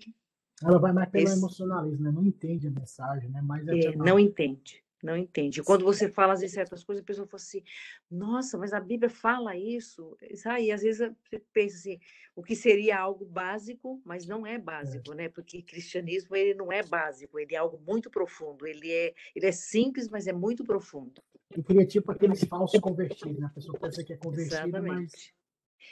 Ela 0.64 0.80
vai 0.80 0.92
mais 0.92 1.10
pelo 1.10 1.26
esse... 1.26 1.38
emocionalismo, 1.38 2.04
né? 2.04 2.12
não 2.12 2.26
entende 2.26 2.68
a 2.68 2.72
mensagem, 2.72 3.30
né? 3.30 3.42
Mas 3.42 3.68
é, 3.68 3.96
não 3.96 4.20
entende. 4.20 4.84
Não 5.04 5.18
entende. 5.18 5.64
Quando 5.64 5.84
você 5.84 6.10
fala 6.10 6.36
de 6.36 6.48
certas 6.48 6.84
coisas, 6.84 7.04
a 7.04 7.06
pessoa 7.06 7.28
fala 7.28 7.42
assim, 7.42 7.64
nossa, 8.10 8.58
mas 8.58 8.74
a 8.74 8.80
Bíblia 8.80 9.10
fala 9.10 9.56
isso. 9.56 10.18
E 10.60 10.72
às 10.72 10.82
vezes 10.82 11.12
você 11.30 11.40
pensa 11.52 11.76
assim, 11.78 12.00
o 12.36 12.44
que 12.44 12.56
seria 12.56 13.00
algo 13.00 13.26
básico, 13.26 14.02
mas 14.06 14.28
não 14.28 14.46
é 14.46 14.58
básico, 14.58 15.14
é. 15.14 15.16
né? 15.16 15.30
Porque 15.30 15.62
cristianismo 15.62 16.36
ele 16.36 16.54
não 16.54 16.72
é 16.72 16.84
básico, 16.84 17.40
ele 17.40 17.56
é 17.56 17.58
algo 17.58 17.80
muito 17.86 18.10
profundo. 18.10 18.68
Ele 18.68 18.92
é, 18.92 19.14
ele 19.36 19.48
é 19.48 19.52
simples, 19.52 20.08
mas 20.08 20.28
é 20.28 20.34
muito 20.34 20.64
profundo. 20.64 21.22
Eu 21.56 21.64
queria 21.64 21.86
tipo 21.86 22.12
aqueles 22.12 22.44
falsos 22.46 22.80
convertidos, 22.80 23.40
né? 23.40 23.48
A 23.48 23.54
pessoa 23.54 23.78
pensa 23.80 24.04
que 24.04 24.14
é 24.14 24.18
convertida, 24.18 24.64
Exatamente. 24.64 24.88
mas 24.88 25.42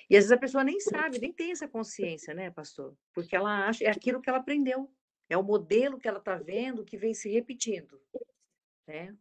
e 0.10 0.16
às 0.16 0.24
vezes 0.24 0.32
a 0.32 0.38
pessoa 0.38 0.64
nem 0.64 0.80
sabe, 0.80 1.20
nem 1.20 1.34
tem 1.34 1.52
essa 1.52 1.68
consciência, 1.68 2.34
né, 2.34 2.50
pastor? 2.50 2.96
Porque 3.14 3.36
ela 3.36 3.68
acha, 3.68 3.84
é 3.84 3.90
aquilo 3.90 4.22
que 4.22 4.30
ela 4.30 4.40
aprendeu, 4.40 4.90
é 5.30 5.38
o 5.38 5.44
modelo 5.44 6.00
que 6.00 6.08
ela 6.08 6.20
está 6.20 6.36
vendo 6.36 6.84
que 6.84 6.98
vem 6.98 7.14
se 7.14 7.30
repetindo. 7.30 8.00
Né? 8.90 9.16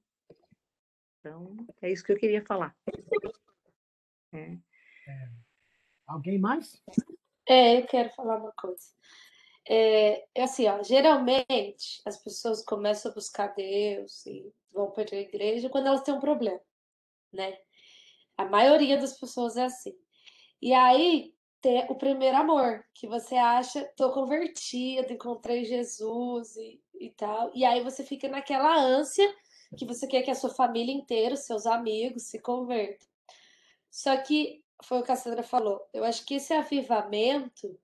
Então, 1.20 1.54
é 1.82 1.92
isso 1.92 2.02
que 2.02 2.10
eu 2.10 2.16
queria 2.16 2.42
falar. 2.42 2.74
É. 4.32 4.56
É. 5.06 5.28
Alguém 6.06 6.38
mais? 6.38 6.82
É, 7.46 7.78
eu 7.78 7.86
quero 7.86 8.08
falar 8.14 8.38
uma 8.38 8.52
coisa. 8.52 8.94
É, 9.68 10.26
é, 10.34 10.42
assim, 10.42 10.66
ó, 10.66 10.82
geralmente 10.82 12.00
as 12.06 12.16
pessoas 12.16 12.64
começam 12.64 13.10
a 13.10 13.14
buscar 13.14 13.48
Deus 13.48 14.24
e 14.24 14.50
vão 14.72 14.90
para 14.90 15.04
a 15.14 15.20
igreja 15.20 15.68
quando 15.68 15.88
elas 15.88 16.00
têm 16.00 16.14
um 16.14 16.20
problema, 16.20 16.60
né? 17.30 17.58
A 18.38 18.46
maioria 18.46 18.96
das 18.96 19.20
pessoas 19.20 19.58
é 19.58 19.64
assim. 19.64 19.94
E 20.62 20.72
aí 20.72 21.34
tem 21.60 21.84
o 21.90 21.94
primeiro 21.94 22.38
amor, 22.38 22.82
que 22.94 23.06
você 23.06 23.34
acha, 23.34 23.84
tô 23.96 24.12
convertido, 24.12 25.12
encontrei 25.12 25.66
Jesus 25.66 26.56
e, 26.56 26.80
e 26.98 27.10
tal. 27.10 27.50
E 27.54 27.66
aí 27.66 27.82
você 27.82 28.02
fica 28.02 28.28
naquela 28.28 28.74
ânsia 28.80 29.30
que 29.76 29.84
você 29.84 30.06
quer 30.06 30.22
que 30.22 30.30
a 30.30 30.34
sua 30.34 30.50
família 30.50 30.94
inteira, 30.94 31.36
seus 31.36 31.66
amigos, 31.66 32.24
se 32.24 32.40
convertam. 32.40 33.06
Só 33.90 34.16
que 34.16 34.62
foi 34.82 35.00
o 35.00 35.02
que 35.02 35.12
a 35.12 35.16
Sandra 35.16 35.42
falou. 35.42 35.86
Eu 35.92 36.04
acho 36.04 36.24
que 36.24 36.34
esse 36.34 36.52
avivamento, 36.52 37.78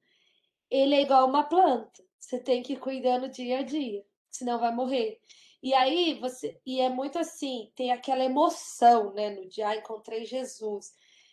ele 0.71 0.95
é 0.95 1.03
igual 1.03 1.29
uma 1.29 1.45
planta. 1.45 2.03
Você 2.19 2.39
tem 2.39 2.63
que 2.63 2.75
ir 2.75 2.81
cuidando 2.81 3.29
dia 3.29 3.61
a 3.61 3.63
dia, 3.63 4.05
senão 4.31 4.59
vai 4.59 4.75
morrer. 4.75 5.21
E 5.63 5.73
aí 5.75 6.19
você, 6.21 6.61
e 6.67 6.81
é 6.81 6.89
muito 6.89 7.19
assim, 7.19 7.73
tem 7.75 7.91
aquela 7.91 8.25
emoção, 8.25 9.13
né, 9.15 9.31
no 9.31 9.49
dia, 9.49 9.69
ah, 9.69 9.77
encontrei 9.77 10.25
Jesus. 10.27 10.93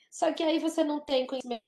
Só 0.09 0.31
que 0.33 0.43
aí 0.43 0.59
você 0.59 0.83
não 0.83 0.99
tem 0.99 1.27
conhecimento 1.27 1.63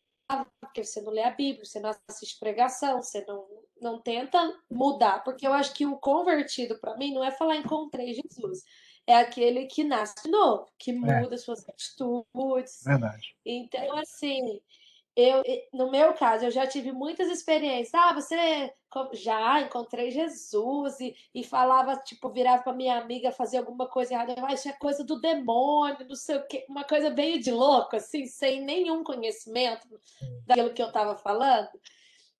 porque 0.59 0.83
você 0.83 1.01
não 1.01 1.11
lê 1.11 1.21
a 1.23 1.31
Bíblia, 1.31 1.65
você 1.65 1.79
não 1.79 1.91
assiste 2.07 2.39
pregação, 2.39 3.01
você 3.01 3.23
não, 3.27 3.45
não 3.83 3.99
tenta 3.99 4.39
mudar, 4.71 5.23
porque 5.23 5.45
eu 5.45 5.53
acho 5.53 5.73
que 5.73 5.85
o 5.85 5.97
convertido 5.97 6.79
para 6.79 6.97
mim 6.97 7.13
não 7.13 7.23
é 7.23 7.29
falar 7.29 7.57
encontrei 7.57 8.13
Jesus, 8.13 8.63
é 9.05 9.15
aquele 9.15 9.65
que 9.65 9.83
nasce 9.83 10.15
de 10.23 10.31
novo, 10.31 10.67
que 10.79 10.91
é. 10.91 10.93
muda 10.93 11.35
é. 11.35 11.37
suas 11.37 11.67
atitudes. 11.67 12.81
Verdade. 12.85 13.35
Então, 13.45 13.97
assim, 13.97 14.61
eu, 15.15 15.43
no 15.71 15.91
meu 15.91 16.13
caso, 16.13 16.45
eu 16.45 16.51
já 16.51 16.65
tive 16.65 16.91
muitas 16.91 17.29
experiências. 17.29 17.93
Ah, 17.93 18.13
você 18.13 18.73
já 19.13 19.61
encontrei 19.61 20.09
Jesus 20.09 20.99
e, 20.99 21.15
e 21.35 21.43
falava, 21.43 21.97
tipo, 21.97 22.29
virava 22.29 22.63
para 22.63 22.73
minha 22.73 22.97
amiga 22.97 23.31
fazer 23.31 23.57
alguma 23.57 23.87
coisa 23.87 24.13
errada. 24.13 24.35
Ah, 24.39 24.53
isso 24.53 24.67
é 24.67 24.73
coisa 24.73 25.03
do 25.03 25.19
demônio, 25.21 26.07
não 26.07 26.15
sei 26.15 26.37
o 26.37 26.47
quê. 26.47 26.65
Uma 26.67 26.83
coisa 26.83 27.11
meio 27.11 27.39
de 27.39 27.51
louco, 27.51 27.95
assim, 27.95 28.25
sem 28.25 28.61
nenhum 28.61 29.03
conhecimento 29.03 29.87
daquilo 30.47 30.73
que 30.73 30.81
eu 30.81 30.87
estava 30.87 31.15
falando. 31.15 31.69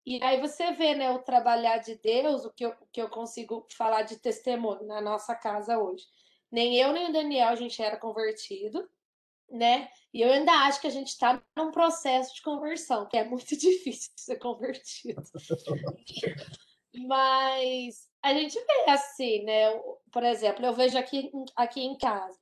E 0.05 0.21
aí 0.23 0.39
você 0.39 0.71
vê, 0.73 0.95
né, 0.95 1.11
o 1.11 1.19
trabalhar 1.19 1.77
de 1.77 1.95
Deus, 1.95 2.45
o 2.45 2.51
que 2.51 2.65
eu, 2.65 2.71
o 2.71 2.87
que 2.91 3.01
eu 3.01 3.09
consigo 3.09 3.65
falar 3.75 4.01
de 4.03 4.17
testemunho 4.17 4.83
na 4.83 4.99
nossa 5.01 5.33
casa 5.35 5.79
hoje. 5.79 6.05
Nem 6.51 6.75
eu, 6.77 6.91
nem 6.91 7.09
o 7.09 7.13
Daniel, 7.13 7.49
a 7.49 7.55
gente 7.55 7.81
era 7.81 7.97
convertido 7.97 8.87
né? 9.53 9.87
E 10.11 10.21
eu 10.21 10.31
ainda 10.31 10.51
acho 10.51 10.81
que 10.81 10.87
a 10.87 10.91
gente 10.91 11.09
está 11.09 11.41
num 11.55 11.71
processo 11.71 12.35
de 12.35 12.41
conversão, 12.41 13.07
que 13.07 13.17
é 13.17 13.23
muito 13.23 13.55
difícil 13.55 14.11
ser 14.15 14.37
convertido. 14.37 15.21
Mas 17.07 18.09
a 18.21 18.33
gente 18.33 18.53
vê 18.59 18.91
assim, 18.91 19.43
né? 19.43 19.71
Por 20.11 20.23
exemplo, 20.23 20.65
eu 20.65 20.73
vejo 20.73 20.97
aqui, 20.97 21.31
aqui 21.55 21.81
em 21.81 21.97
casa. 21.97 22.37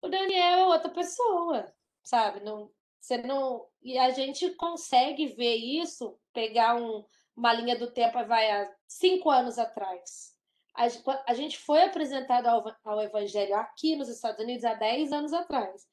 O 0.00 0.08
Daniel 0.08 0.58
é 0.58 0.66
outra 0.66 0.90
pessoa, 0.90 1.72
sabe? 2.02 2.40
Não, 2.40 2.70
você 3.00 3.18
não. 3.18 3.66
E 3.82 3.98
a 3.98 4.10
gente 4.10 4.50
consegue 4.54 5.26
ver 5.28 5.56
isso, 5.56 6.18
pegar 6.32 6.74
um, 6.76 7.04
uma 7.36 7.52
linha 7.52 7.78
do 7.78 7.90
tempo, 7.90 8.24
vai 8.26 8.50
há 8.50 8.70
cinco 8.86 9.30
anos 9.30 9.58
atrás. 9.58 10.32
A, 10.74 11.34
gente 11.34 11.58
foi 11.58 11.82
apresentado 11.82 12.46
ao, 12.46 12.64
ao 12.84 13.02
Evangelho 13.02 13.54
aqui 13.56 13.94
nos 13.94 14.08
Estados 14.08 14.42
Unidos 14.42 14.64
há 14.64 14.72
10 14.72 15.12
anos 15.12 15.32
atrás. 15.32 15.86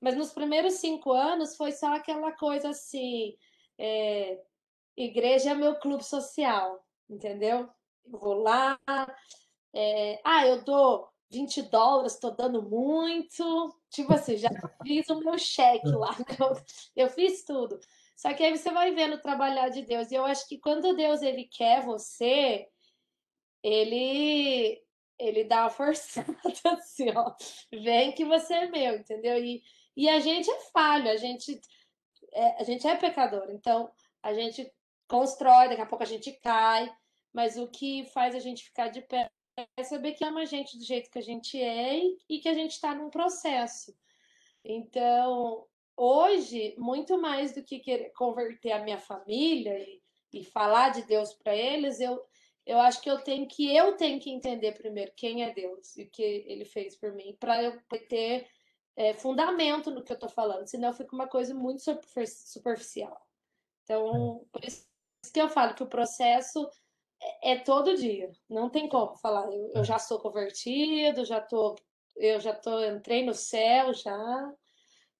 Mas 0.00 0.16
nos 0.16 0.32
primeiros 0.32 0.74
cinco 0.74 1.12
anos 1.12 1.56
foi 1.56 1.72
só 1.72 1.94
aquela 1.94 2.32
coisa 2.32 2.70
assim: 2.70 3.36
é, 3.78 4.40
igreja 4.96 5.50
é 5.50 5.54
meu 5.54 5.76
clube 5.76 6.04
social, 6.04 6.84
entendeu? 7.08 7.68
Eu 8.04 8.18
vou 8.18 8.34
lá, 8.34 8.78
é, 9.72 10.20
ah, 10.24 10.46
eu 10.46 10.62
dou 10.64 11.08
20 11.30 11.62
dólares, 11.62 12.14
estou 12.14 12.32
dando 12.32 12.62
muito. 12.62 13.74
Tipo 13.90 14.14
assim, 14.14 14.36
já 14.36 14.50
fiz 14.82 15.08
o 15.08 15.20
meu 15.20 15.38
cheque 15.38 15.88
lá, 15.88 16.14
eu, 16.40 17.04
eu 17.04 17.10
fiz 17.10 17.44
tudo. 17.44 17.78
Só 18.16 18.32
que 18.32 18.42
aí 18.42 18.56
você 18.56 18.70
vai 18.70 18.92
vendo 18.92 19.20
trabalhar 19.20 19.68
de 19.68 19.82
Deus. 19.82 20.10
E 20.10 20.14
eu 20.14 20.24
acho 20.24 20.48
que 20.48 20.58
quando 20.58 20.96
Deus 20.96 21.20
ele 21.22 21.44
quer 21.44 21.82
você, 21.82 22.66
ele 23.62 24.82
ele 25.18 25.44
dá 25.44 25.62
uma 25.62 25.70
forçada 25.70 26.36
assim, 26.64 27.10
ó. 27.14 27.34
Vem 27.72 28.12
que 28.12 28.24
você 28.24 28.54
é 28.54 28.68
meu, 28.68 28.96
entendeu? 28.96 29.42
E, 29.42 29.62
e 29.96 30.08
a 30.08 30.20
gente 30.20 30.50
é 30.50 30.60
falho, 30.72 31.10
a 31.10 31.16
gente 31.16 31.60
é, 32.32 32.60
a 32.60 32.64
gente 32.64 32.86
é 32.86 32.96
pecador. 32.96 33.46
Então, 33.50 33.90
a 34.22 34.34
gente 34.34 34.70
constrói, 35.08 35.68
daqui 35.68 35.80
a 35.80 35.86
pouco 35.86 36.04
a 36.04 36.06
gente 36.06 36.32
cai, 36.42 36.90
mas 37.32 37.56
o 37.56 37.68
que 37.68 38.06
faz 38.12 38.34
a 38.34 38.40
gente 38.40 38.64
ficar 38.64 38.88
de 38.88 39.02
pé 39.02 39.30
é 39.76 39.84
saber 39.84 40.12
que 40.12 40.24
ama 40.24 40.40
a 40.40 40.44
gente 40.44 40.76
do 40.76 40.84
jeito 40.84 41.10
que 41.10 41.18
a 41.18 41.22
gente 41.22 41.60
é 41.60 41.98
e 42.28 42.40
que 42.40 42.48
a 42.48 42.54
gente 42.54 42.72
está 42.72 42.94
num 42.94 43.08
processo. 43.08 43.94
Então, 44.64 45.66
hoje, 45.96 46.74
muito 46.78 47.18
mais 47.18 47.54
do 47.54 47.62
que 47.62 47.78
querer 47.78 48.10
converter 48.10 48.72
a 48.72 48.82
minha 48.82 48.98
família 48.98 49.78
e, 49.78 50.02
e 50.32 50.44
falar 50.44 50.90
de 50.90 51.02
Deus 51.02 51.32
para 51.32 51.54
eles, 51.54 52.00
eu, 52.00 52.22
eu 52.66 52.78
acho 52.80 53.00
que 53.00 53.10
eu 53.10 53.18
tenho 53.22 53.46
que 53.48 53.74
eu 53.74 53.96
tenho 53.96 54.20
que 54.20 54.30
entender 54.30 54.72
primeiro 54.72 55.12
quem 55.16 55.44
é 55.44 55.52
Deus 55.52 55.96
e 55.96 56.02
o 56.02 56.10
que 56.10 56.22
ele 56.22 56.64
fez 56.64 56.96
por 56.96 57.12
mim, 57.12 57.36
para 57.38 57.62
eu 57.62 57.80
ter 58.08 58.46
é, 58.96 59.14
fundamento 59.14 59.90
no 59.90 60.02
que 60.02 60.12
eu 60.12 60.16
estou 60.16 60.28
falando, 60.28 60.66
senão 60.66 60.92
fica 60.92 61.14
uma 61.14 61.28
coisa 61.28 61.54
muito 61.54 61.82
superficial. 62.24 63.20
Então, 63.84 64.44
por 64.50 64.64
isso 64.64 64.86
que 65.32 65.40
eu 65.40 65.48
falo 65.48 65.74
que 65.74 65.82
o 65.82 65.88
processo 65.88 66.68
é, 67.22 67.52
é 67.52 67.58
todo 67.58 67.96
dia, 67.96 68.30
não 68.48 68.68
tem 68.68 68.88
como 68.88 69.14
falar. 69.16 69.46
Eu, 69.52 69.72
eu 69.76 69.84
já 69.84 69.98
sou 69.98 70.18
convertido, 70.18 71.24
já 71.24 71.40
tô, 71.40 71.76
eu 72.16 72.40
já 72.40 72.54
tô, 72.54 72.82
entrei 72.84 73.24
no 73.24 73.34
céu 73.34 73.92
já. 73.94 74.52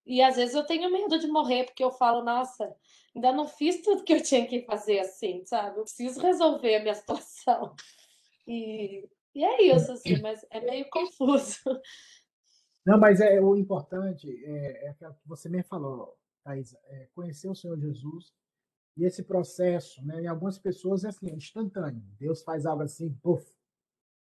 E 0.06 0.22
às 0.22 0.36
vezes 0.36 0.54
eu 0.54 0.64
tenho 0.64 0.90
medo 0.90 1.18
de 1.18 1.26
morrer, 1.26 1.64
porque 1.64 1.82
eu 1.82 1.90
falo, 1.90 2.24
nossa, 2.24 2.72
ainda 3.14 3.32
não 3.32 3.48
fiz 3.48 3.82
tudo 3.82 4.04
que 4.04 4.12
eu 4.12 4.22
tinha 4.22 4.46
que 4.46 4.62
fazer 4.62 5.00
assim, 5.00 5.44
sabe? 5.44 5.78
Eu 5.78 5.82
preciso 5.82 6.20
resolver 6.20 6.76
a 6.76 6.80
minha 6.80 6.94
situação. 6.96 7.74
E, 8.46 9.08
e 9.34 9.44
é 9.44 9.62
isso, 9.74 9.90
assim, 9.90 10.20
mas 10.20 10.46
é 10.50 10.60
meio 10.60 10.88
confuso. 10.90 11.58
Não, 12.86 13.00
mas 13.00 13.20
é 13.20 13.40
o 13.40 13.56
importante 13.56 14.28
é, 14.44 14.86
é 14.86 14.88
aquilo 14.90 15.14
que 15.14 15.28
você 15.28 15.48
mesmo 15.48 15.68
falou, 15.68 16.16
Thais, 16.44 16.72
é 16.84 17.08
conhecer 17.12 17.48
o 17.48 17.54
Senhor 17.54 17.76
Jesus 17.76 18.32
e 18.96 19.04
esse 19.04 19.24
processo, 19.24 20.04
né? 20.06 20.22
Em 20.22 20.28
algumas 20.28 20.56
pessoas 20.56 21.04
é 21.04 21.08
assim, 21.08 21.28
é 21.28 21.34
instantâneo. 21.34 22.02
Deus 22.18 22.42
faz 22.42 22.64
algo 22.64 22.84
assim, 22.84 23.12
puff, 23.12 23.44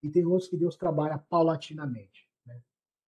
e 0.01 0.09
tem 0.09 0.25
outros 0.25 0.49
que 0.49 0.57
Deus 0.57 0.75
trabalha 0.75 1.17
paulatinamente. 1.17 2.24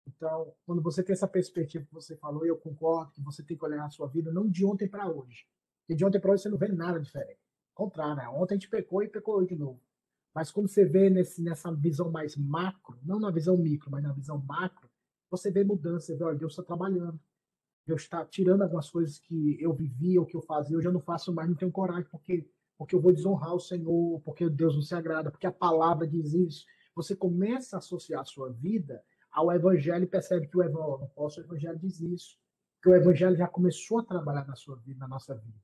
Então, 0.09 0.55
quando 0.65 0.81
você 0.81 1.03
tem 1.03 1.13
essa 1.13 1.29
perspectiva 1.29 1.85
que 1.85 1.93
você 1.93 2.17
falou, 2.17 2.47
eu 2.47 2.57
concordo 2.57 3.13
que 3.13 3.21
você 3.21 3.43
tem 3.43 3.57
que 3.57 3.65
olhar 3.65 3.85
a 3.85 3.91
sua 3.91 4.07
vida 4.07 4.33
não 4.33 4.49
de 4.49 4.65
ontem 4.65 4.89
para 4.89 5.11
hoje. 5.11 5.47
Porque 5.81 5.95
de 5.95 6.05
ontem 6.05 6.19
para 6.19 6.33
hoje 6.33 6.43
você 6.43 6.49
não 6.49 6.57
vê 6.57 6.69
nada 6.69 6.99
diferente. 6.99 7.39
Ao 7.77 7.85
contrário, 7.85 8.17
né? 8.17 8.29
ontem 8.29 8.55
a 8.55 8.57
gente 8.57 8.71
pecou 8.71 9.03
e 9.03 9.09
pecou 9.09 9.37
hoje 9.37 9.51
de 9.51 9.57
novo. 9.57 9.81
Mas 10.35 10.51
quando 10.51 10.69
você 10.69 10.85
vê 10.85 11.11
nesse, 11.11 11.43
nessa 11.43 11.71
visão 11.73 12.11
mais 12.11 12.37
macro, 12.37 12.99
não 13.03 13.21
na 13.21 13.31
visão 13.31 13.57
micro, 13.57 13.91
mas 13.91 14.03
na 14.03 14.13
visão 14.13 14.39
macro, 14.39 14.89
você 15.31 15.51
vê 15.51 15.63
mudança, 15.63 16.07
você 16.07 16.17
vê, 16.17 16.25
olha, 16.25 16.39
Deus 16.39 16.53
está 16.53 16.63
trabalhando. 16.63 17.21
Deus 17.87 18.03
está 18.03 18.25
tirando 18.25 18.63
algumas 18.63 18.91
coisas 18.91 19.19
que 19.19 19.57
eu 19.61 19.73
vivia, 19.73 20.21
ou 20.21 20.27
que 20.27 20.37
eu 20.37 20.43
fazia, 20.43 20.77
eu 20.77 20.83
já 20.83 20.91
não 20.91 21.01
faço 21.01 21.33
mais, 21.33 21.49
não 21.49 21.57
tenho 21.57 21.73
coragem, 21.73 22.09
porque, 22.11 22.49
porque 22.77 22.95
eu 22.95 23.01
vou 23.01 23.13
desonrar 23.13 23.55
o 23.55 23.61
Senhor, 23.61 24.21
porque 24.23 24.49
Deus 24.49 24.75
não 24.75 24.83
se 24.83 24.95
agrada, 24.95 25.31
porque 25.31 25.47
a 25.47 25.53
palavra 25.53 26.07
diz 26.07 26.35
isso. 26.35 26.67
Você 26.95 27.17
começa 27.17 27.77
a 27.77 27.79
associar 27.79 28.23
a 28.23 28.27
sua 28.27 28.51
vida 28.51 29.03
ao 29.39 29.53
Evangelho 29.53 30.03
e 30.03 30.07
percebe 30.07 30.49
que 30.49 30.57
o 30.57 30.62
Evangelho, 30.62 30.99
não 30.99 31.09
posso, 31.09 31.41
o 31.41 31.45
Evangelho 31.45 31.78
diz 31.78 32.01
isso. 32.01 32.36
Que 32.82 32.89
o 32.89 32.95
Evangelho 32.95 33.36
já 33.36 33.47
começou 33.47 34.01
a 34.01 34.05
trabalhar 34.05 34.47
na 34.47 34.57
sua 34.57 34.76
vida, 34.76 34.99
na 34.99 35.09
nossa 35.09 35.34
vida. 35.34 35.57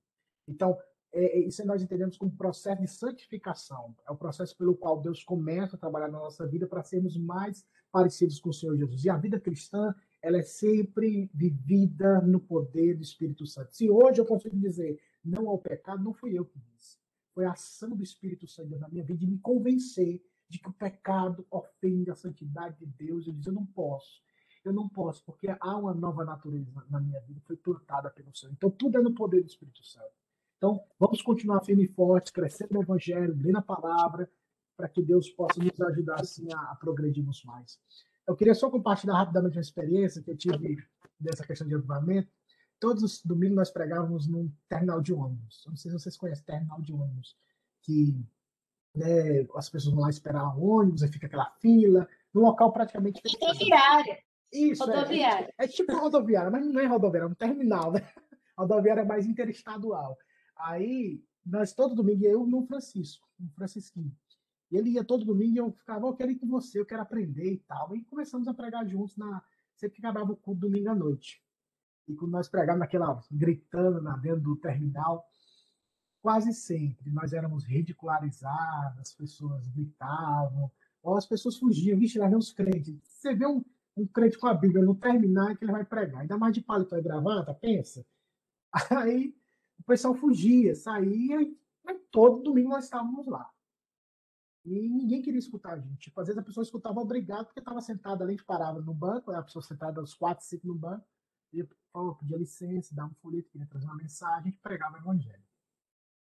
Então, 0.46 0.78
é, 1.12 1.38
é, 1.38 1.38
isso 1.40 1.64
nós 1.66 1.82
entendemos 1.82 2.16
como 2.16 2.30
processo 2.36 2.80
de 2.80 2.88
santificação. 2.88 3.96
É 4.06 4.12
o 4.12 4.16
processo 4.16 4.56
pelo 4.56 4.76
qual 4.76 5.00
Deus 5.00 5.24
começa 5.24 5.74
a 5.74 5.78
trabalhar 5.78 6.08
na 6.08 6.18
nossa 6.18 6.46
vida 6.46 6.68
para 6.68 6.84
sermos 6.84 7.16
mais 7.16 7.64
parecidos 7.90 8.38
com 8.38 8.50
o 8.50 8.54
Senhor 8.54 8.76
Jesus. 8.76 9.04
E 9.04 9.10
a 9.10 9.16
vida 9.16 9.40
cristã, 9.40 9.92
ela 10.22 10.38
é 10.38 10.42
sempre 10.42 11.28
vivida 11.34 12.20
no 12.20 12.38
poder 12.38 12.94
do 12.94 13.02
Espírito 13.02 13.44
Santo. 13.44 13.74
Se 13.74 13.90
hoje 13.90 14.20
eu 14.20 14.24
consigo 14.24 14.56
dizer 14.56 15.00
não 15.24 15.48
ao 15.48 15.58
pecado, 15.58 16.02
não 16.02 16.14
fui 16.14 16.38
eu 16.38 16.44
que 16.44 16.60
disse. 16.60 16.98
Foi 17.32 17.44
a 17.44 17.52
ação 17.52 17.90
do 17.90 18.04
Espírito 18.04 18.46
Santo 18.46 18.78
na 18.78 18.88
minha 18.88 19.02
vida 19.02 19.18
de 19.18 19.26
me 19.26 19.38
convencer 19.38 20.22
de 20.48 20.58
que 20.58 20.68
o 20.68 20.72
pecado 20.72 21.46
ofende 21.50 22.10
a 22.10 22.14
santidade 22.14 22.78
de 22.78 22.86
Deus. 22.86 23.26
Eu 23.26 23.32
disse, 23.32 23.48
eu 23.48 23.54
não 23.54 23.66
posso. 23.66 24.22
Eu 24.64 24.72
não 24.72 24.88
posso, 24.88 25.22
porque 25.24 25.54
há 25.60 25.76
uma 25.76 25.92
nova 25.92 26.24
natureza 26.24 26.70
na 26.88 26.98
minha 26.98 27.20
vida, 27.20 27.38
foi 27.46 27.56
plantada 27.56 28.08
pelo 28.10 28.34
Senhor. 28.34 28.52
Então, 28.54 28.70
tudo 28.70 28.96
é 28.96 29.02
no 29.02 29.14
poder 29.14 29.42
do 29.42 29.46
Espírito 29.46 29.84
Santo. 29.84 30.12
Então, 30.56 30.82
vamos 30.98 31.20
continuar 31.20 31.62
firme 31.62 31.84
e 31.84 31.88
forte, 31.88 32.32
crescendo 32.32 32.72
no 32.72 32.82
Evangelho, 32.82 33.36
lendo 33.36 33.58
a 33.58 33.62
palavra, 33.62 34.30
para 34.74 34.88
que 34.88 35.02
Deus 35.02 35.28
possa 35.28 35.62
nos 35.62 35.78
ajudar 35.78 36.20
assim 36.20 36.50
a, 36.52 36.72
a, 36.72 36.76
progredirmos 36.76 37.44
mais. 37.44 37.78
Eu 38.26 38.34
queria 38.34 38.54
só 38.54 38.70
compartilhar 38.70 39.18
rapidamente 39.18 39.58
uma 39.58 39.60
experiência 39.60 40.22
que 40.22 40.30
eu 40.30 40.36
tive 40.36 40.82
dessa 41.20 41.46
questão 41.46 41.68
de 41.68 41.74
avivamento. 41.74 42.32
Todos 42.80 43.02
os 43.02 43.22
domingos 43.22 43.56
nós 43.56 43.70
pregávamos 43.70 44.26
num 44.26 44.50
terminal 44.68 45.02
de 45.02 45.12
ônibus. 45.12 45.62
Não 45.66 45.76
sei 45.76 45.90
se 45.90 45.98
vocês 45.98 46.16
conhecem 46.16 46.44
terminal 46.44 46.80
de 46.80 46.92
ônibus, 46.92 47.36
que 47.82 48.18
né, 48.94 49.46
as 49.56 49.68
pessoas 49.68 49.94
vão 49.94 50.04
lá 50.04 50.10
esperar 50.10 50.56
ônibus, 50.56 51.02
aí 51.02 51.10
fica 51.10 51.26
aquela 51.26 51.50
fila, 51.60 52.08
num 52.32 52.42
local 52.42 52.72
praticamente. 52.72 53.20
Rodoviária. 53.40 54.18
Isso, 54.52 54.84
rodoviária. 54.84 55.52
É, 55.58 55.64
é, 55.64 55.64
é 55.64 55.68
tipo 55.68 55.96
rodoviária, 55.96 56.50
mas 56.50 56.64
não 56.64 56.80
é 56.80 56.86
rodoviária, 56.86 57.26
é 57.26 57.30
um 57.30 57.34
terminal, 57.34 57.92
né? 57.92 58.00
Rodoviária 58.56 59.00
é 59.00 59.04
mais 59.04 59.26
interestadual. 59.26 60.16
Aí, 60.56 61.20
nós 61.44 61.72
todo 61.72 61.94
domingo, 61.94 62.24
eu 62.24 62.46
no 62.46 62.64
Francisco, 62.64 63.28
no 63.38 63.50
Francisquinho. 63.50 64.14
Ele 64.70 64.90
ia 64.90 65.04
todo 65.04 65.24
domingo 65.24 65.54
e 65.54 65.58
eu 65.58 65.72
ficava, 65.72 66.06
eu 66.06 66.14
quero 66.14 66.30
ir 66.30 66.36
com 66.36 66.46
você, 66.46 66.78
eu 66.80 66.86
quero 66.86 67.02
aprender 67.02 67.52
e 67.52 67.58
tal. 67.58 67.94
E 67.96 68.04
começamos 68.04 68.46
a 68.48 68.54
pregar 68.54 68.86
juntos 68.86 69.16
na 69.16 69.42
sempre 69.76 70.00
que 70.00 70.06
acabava 70.06 70.32
o 70.32 70.36
culto 70.36 70.60
domingo 70.60 70.90
à 70.90 70.94
noite. 70.94 71.42
E 72.08 72.14
quando 72.14 72.32
nós 72.32 72.48
pregávamos 72.48 72.80
naquela, 72.80 73.22
gritando 73.30 74.00
na 74.00 74.16
dentro 74.16 74.40
do 74.40 74.56
terminal, 74.56 75.28
quase 76.24 76.54
sempre 76.54 77.10
nós 77.10 77.34
éramos 77.34 77.64
ridicularizados, 77.64 78.98
as 78.98 79.12
pessoas 79.12 79.68
gritavam, 79.68 80.72
ou 81.02 81.18
as 81.18 81.26
pessoas 81.26 81.58
fugiam, 81.58 81.98
vixe, 81.98 82.18
lá 82.18 82.26
vem 82.26 82.38
os 82.38 82.50
crentes. 82.50 82.98
Você 83.02 83.34
vê 83.34 83.46
um, 83.46 83.62
um 83.94 84.06
crente 84.06 84.38
com 84.38 84.46
a 84.46 84.54
Bíblia 84.54 84.82
no 84.82 84.94
terminal 84.94 85.54
que 85.54 85.62
ele 85.62 85.72
vai 85.72 85.84
pregar, 85.84 86.22
ainda 86.22 86.38
mais 86.38 86.54
de 86.54 86.62
paletó 86.62 86.96
e 86.96 87.02
gravata, 87.02 87.52
pensa. 87.52 88.06
Aí 89.02 89.36
o 89.78 89.82
pessoal 89.82 90.14
fugia, 90.14 90.74
saía, 90.74 91.42
e 91.42 91.58
todo 92.10 92.42
domingo 92.42 92.70
nós 92.70 92.84
estávamos 92.84 93.26
lá. 93.26 93.46
E 94.64 94.88
ninguém 94.88 95.20
queria 95.20 95.38
escutar 95.38 95.74
a 95.74 95.78
gente. 95.78 95.98
Tipo, 95.98 96.22
às 96.22 96.28
vezes 96.28 96.40
a 96.40 96.42
pessoa 96.42 96.64
escutava 96.64 97.00
obrigado 97.00 97.44
porque 97.44 97.60
estava 97.60 97.82
sentada 97.82 98.24
ali, 98.24 98.32
a 98.32 98.36
gente 98.36 98.46
parava 98.46 98.80
no 98.80 98.94
banco, 98.94 99.30
a 99.30 99.42
pessoa 99.42 99.62
sentada 99.62 100.00
aos 100.00 100.14
quatro, 100.14 100.42
cinco 100.42 100.68
no 100.68 100.74
banco, 100.74 101.04
e 101.52 101.68
falou, 101.92 102.14
pedia 102.14 102.38
licença, 102.38 102.94
dava 102.94 103.10
um 103.10 103.14
folheto, 103.16 103.50
queria 103.50 103.66
trazer 103.66 103.84
uma 103.84 103.96
mensagem, 103.96 104.38
a 104.38 104.42
gente 104.44 104.58
pregava 104.62 104.96
o 104.96 105.00
evangelho. 105.00 105.44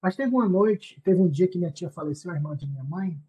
Mas 0.02 0.14
teve 0.16 0.32
uma 0.32 0.48
noite, 0.48 1.00
teve 1.00 1.20
um 1.20 1.28
dia 1.28 1.48
que 1.48 1.58
minha 1.58 1.70
tia 1.70 1.90
faleceu, 1.90 2.30
a 2.30 2.34
irmã 2.34 2.56
de 2.56 2.66
minha 2.66 2.84
mãe, 2.84 3.20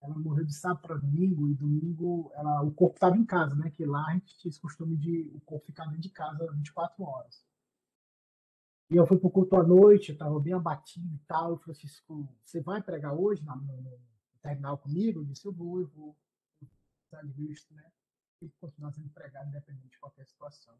ela 0.00 0.18
morreu 0.18 0.44
de 0.44 0.54
sábado 0.54 0.80
para 0.80 0.96
domingo, 0.96 1.48
e 1.48 1.54
domingo 1.54 2.30
ela, 2.34 2.62
o 2.62 2.72
corpo 2.72 2.94
estava 2.94 3.16
em 3.16 3.24
casa, 3.24 3.54
né? 3.54 3.70
Que 3.70 3.84
lá 3.84 4.06
a 4.06 4.12
gente 4.14 4.38
tinha 4.38 4.50
esse 4.50 4.60
costume 4.60 4.96
de 4.96 5.30
o 5.34 5.40
corpo 5.40 5.66
ficar 5.66 5.84
dentro 5.86 6.00
de 6.00 6.08
casa 6.10 6.50
24 6.52 7.02
horas. 7.04 7.44
E 8.90 8.96
eu 8.96 9.06
fui 9.06 9.18
para 9.18 9.28
o 9.28 9.30
culto 9.30 9.56
à 9.56 9.62
noite, 9.62 10.08
eu 10.08 10.14
estava 10.14 10.40
bem 10.40 10.52
abatido 10.52 11.14
e 11.14 11.18
tal. 11.20 11.50
Eu 11.50 11.58
falei 11.58 11.76
assim, 11.76 11.88
você 12.42 12.60
vai 12.60 12.82
pregar 12.82 13.14
hoje 13.14 13.44
no, 13.44 13.54
no 13.54 13.98
terminal 14.42 14.78
comigo? 14.78 15.20
Eu 15.20 15.24
disse, 15.24 15.46
eu 15.46 15.52
vou, 15.52 15.80
eu 15.80 15.86
vou. 15.88 16.16
Está 17.04 17.22
de 17.22 17.32
visto, 17.32 17.72
né? 17.74 17.84
E 18.42 18.48
continuar 18.60 18.92
sendo 18.92 19.08
pregado 19.10 19.48
independente 19.48 19.90
de 19.90 19.98
qualquer 19.98 20.26
situação. 20.26 20.74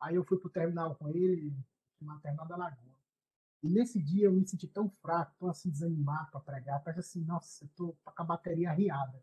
Aí 0.00 0.14
eu 0.14 0.24
fui 0.24 0.38
para 0.38 0.48
o 0.48 0.50
terminal 0.50 0.94
com 0.96 1.08
ele, 1.08 1.54
na 2.00 2.18
terminal 2.20 2.48
da 2.48 2.56
Lagoa. 2.56 2.99
E 3.62 3.68
nesse 3.68 4.02
dia 4.02 4.26
eu 4.26 4.32
me 4.32 4.46
senti 4.46 4.66
tão 4.66 4.88
fraco, 5.02 5.34
tão 5.38 5.48
assim 5.48 5.70
desanimado 5.70 6.30
para 6.30 6.40
pregar. 6.40 6.82
Parece 6.82 7.00
assim, 7.00 7.24
nossa, 7.24 7.64
eu 7.64 7.68
tô 7.76 7.96
com 8.04 8.22
a 8.22 8.24
bateria 8.24 8.70
arriada. 8.70 9.22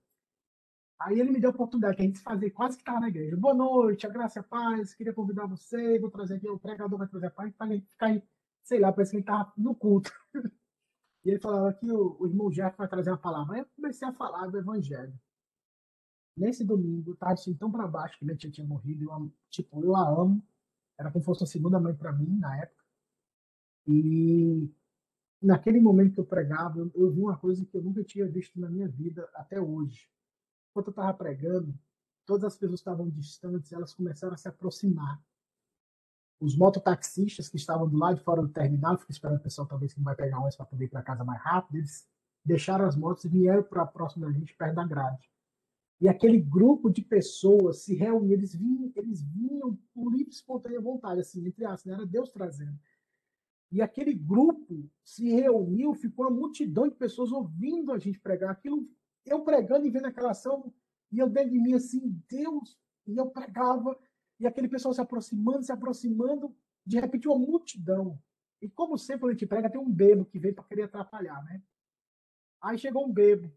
Aí 1.00 1.20
ele 1.20 1.32
me 1.32 1.40
deu 1.40 1.52
a 1.52 1.54
oportunidade 1.54 1.98
de 1.98 2.04
a 2.04 2.06
gente 2.06 2.20
fazer, 2.20 2.50
quase 2.52 2.76
que 2.76 2.82
estava 2.82 3.00
na 3.00 3.08
igreja. 3.10 3.38
Boa 3.38 3.54
noite, 3.54 4.08
a 4.08 4.10
graça 4.10 4.40
e 4.40 4.42
a 4.42 4.44
paz, 4.44 4.94
queria 4.96 5.14
convidar 5.14 5.46
você, 5.46 6.00
vou 6.00 6.10
trazer 6.10 6.36
aqui, 6.36 6.50
o 6.50 6.60
pregador 6.60 6.98
vai 6.98 7.08
trazer 7.08 7.28
a 7.28 7.32
paz, 7.32 7.54
para 7.54 7.68
a 7.68 7.82
ficar 7.82 8.08
aí, 8.08 8.24
sei 8.64 8.80
lá, 8.80 8.92
parece 8.92 9.12
que 9.12 9.18
ele 9.18 9.24
estava 9.24 9.54
no 9.58 9.76
culto. 9.76 10.12
e 11.24 11.30
ele 11.30 11.40
falava 11.40 11.74
que 11.74 11.92
o, 11.92 12.18
o 12.20 12.26
irmão 12.28 12.50
Jeff 12.50 12.76
vai 12.78 12.88
trazer 12.88 13.12
a 13.12 13.18
palavra. 13.18 13.56
Aí 13.56 13.62
eu 13.62 13.68
comecei 13.76 14.08
a 14.08 14.14
falar 14.14 14.48
do 14.48 14.58
evangelho. 14.58 15.14
Nesse 16.36 16.64
domingo, 16.64 17.12
eu 17.12 17.14
estava 17.14 17.34
assim, 17.34 17.54
tão 17.56 17.72
para 17.72 17.88
baixo 17.88 18.18
que 18.18 18.26
minha 18.26 18.38
tia 18.38 18.52
tinha 18.52 18.66
morrido, 18.66 19.04
eu, 19.06 19.34
tipo, 19.50 19.84
eu 19.84 19.96
a 19.96 20.08
amo, 20.10 20.44
era 20.98 21.12
como 21.12 21.22
se 21.22 21.26
fosse 21.26 21.42
uma 21.42 21.48
segunda 21.48 21.80
mãe 21.80 21.96
para 21.96 22.12
mim 22.12 22.38
na 22.40 22.58
época. 22.58 22.77
E 23.88 24.70
naquele 25.42 25.80
momento 25.80 26.16
que 26.16 26.20
eu 26.20 26.26
pregava, 26.26 26.80
eu, 26.80 26.92
eu 26.96 27.12
vi 27.12 27.22
uma 27.22 27.38
coisa 27.38 27.66
que 27.66 27.76
eu 27.76 27.82
nunca 27.82 28.04
tinha 28.04 28.28
visto 28.28 28.60
na 28.60 28.70
minha 28.70 28.88
vida 28.88 29.28
até 29.34 29.62
hoje 29.62 30.10
enquanto 30.78 30.88
eu 30.88 30.92
estava 30.92 31.14
pregando, 31.14 31.74
todas 32.26 32.44
as 32.44 32.56
pessoas 32.56 32.80
estavam 32.80 33.10
distantes, 33.10 33.72
elas 33.72 33.94
começaram 33.94 34.34
a 34.34 34.38
se 34.38 34.48
aproximar. 34.48 35.22
Os 36.40 36.56
mototaxistas 36.56 37.50
que 37.50 37.58
estavam 37.58 37.90
do 37.90 37.98
lado 37.98 38.18
de 38.18 38.24
fora 38.24 38.44
do 38.44 38.50
terminal, 38.50 38.98
fico 38.98 39.12
esperando 39.12 39.40
o 39.40 39.44
pessoal 39.44 39.68
talvez 39.68 39.94
que 39.94 40.02
vai 40.02 40.16
pegar 40.16 40.38
ônibus 40.38 40.56
para 40.56 40.68
poder 40.68 40.86
ir 40.86 40.90
para 40.90 41.02
casa 41.02 41.24
mais 41.24 41.42
rápido, 41.42 41.78
eles 41.78 42.08
deixaram 42.46 42.86
as 42.86 42.96
motos 42.96 43.26
e 43.26 43.30
vieram 43.30 43.64
para 43.64 43.88
próximo 43.88 44.26
da 44.26 44.32
gente, 44.32 44.56
perto 44.56 44.76
da 44.76 44.86
grade. 44.86 45.28
E 46.00 46.08
aquele 46.08 46.40
grupo 46.40 46.92
de 46.92 47.02
pessoas 47.02 47.80
se 47.80 47.96
reuniu, 47.96 48.34
eles 48.34 48.54
vinham, 48.54 48.92
eles 48.96 49.24
vinham 49.24 49.76
por 49.96 50.12
livre 50.12 50.32
espontânea 50.32 50.80
vontade, 50.80 51.22
assim, 51.22 51.44
entre 51.44 51.66
aspas, 51.66 51.86
né? 51.86 51.94
era 51.96 52.06
Deus 52.06 52.30
trazendo. 52.30 52.78
E 53.72 53.82
aquele 53.82 54.14
grupo 54.14 54.90
se 55.04 55.30
reuniu, 55.30 55.94
ficou 55.94 56.26
uma 56.26 56.36
multidão 56.36 56.88
de 56.88 56.96
pessoas 56.96 57.32
ouvindo 57.32 57.92
a 57.92 57.98
gente 57.98 58.20
pregar. 58.20 58.52
Aquilo 58.52 58.90
eu 59.26 59.44
pregando 59.44 59.86
e 59.86 59.90
vendo 59.90 60.06
aquela 60.06 60.32
ação, 60.32 60.74
e 61.12 61.20
eu 61.20 61.30
dentro 61.30 61.52
de 61.52 61.60
mim 61.60 61.74
assim, 61.74 62.22
Deus, 62.30 62.80
e 63.06 63.18
eu 63.18 63.30
pregava, 63.30 63.98
e 64.40 64.48
aquele 64.48 64.68
pessoal 64.68 64.94
se 64.94 65.02
aproximando, 65.02 65.64
se 65.64 65.72
aproximando, 65.72 66.56
de 66.86 67.00
repente 67.00 67.28
uma 67.28 67.38
multidão. 67.38 68.18
E 68.62 68.70
como 68.70 68.98
sempre 68.98 69.22
quando 69.22 69.30
a 69.32 69.34
gente 69.34 69.46
prega, 69.46 69.70
tem 69.70 69.80
um 69.80 69.92
bebo 69.92 70.26
que 70.26 70.40
vem 70.40 70.54
para 70.54 70.64
querer 70.64 70.84
atrapalhar, 70.84 71.44
né? 71.44 71.62
Aí 72.62 72.78
chegou 72.78 73.06
um 73.06 73.12
bebo. 73.12 73.52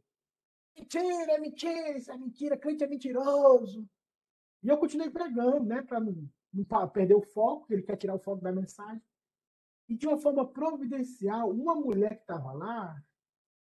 Mentira, 0.77 1.33
é 1.33 1.39
mentira, 1.39 1.97
isso 1.97 2.11
é 2.11 2.17
mentira, 2.17 2.57
crente 2.57 2.85
é 2.85 2.87
mentiroso. 2.87 3.89
E 4.63 4.69
eu 4.69 4.77
continuei 4.77 5.11
pregando, 5.11 5.65
né, 5.65 5.83
para 5.83 6.01
não, 6.01 6.29
não 6.53 6.89
perder 6.89 7.15
o 7.15 7.23
foco, 7.23 7.73
ele 7.73 7.83
quer 7.83 7.97
tirar 7.97 8.15
o 8.15 8.19
foco 8.19 8.43
da 8.43 8.53
mensagem. 8.53 9.03
E 9.91 9.97
de 9.97 10.07
uma 10.07 10.17
forma 10.17 10.47
providencial, 10.47 11.51
uma 11.51 11.75
mulher 11.75 12.15
que 12.15 12.23
estava 12.23 12.53
lá, 12.53 13.03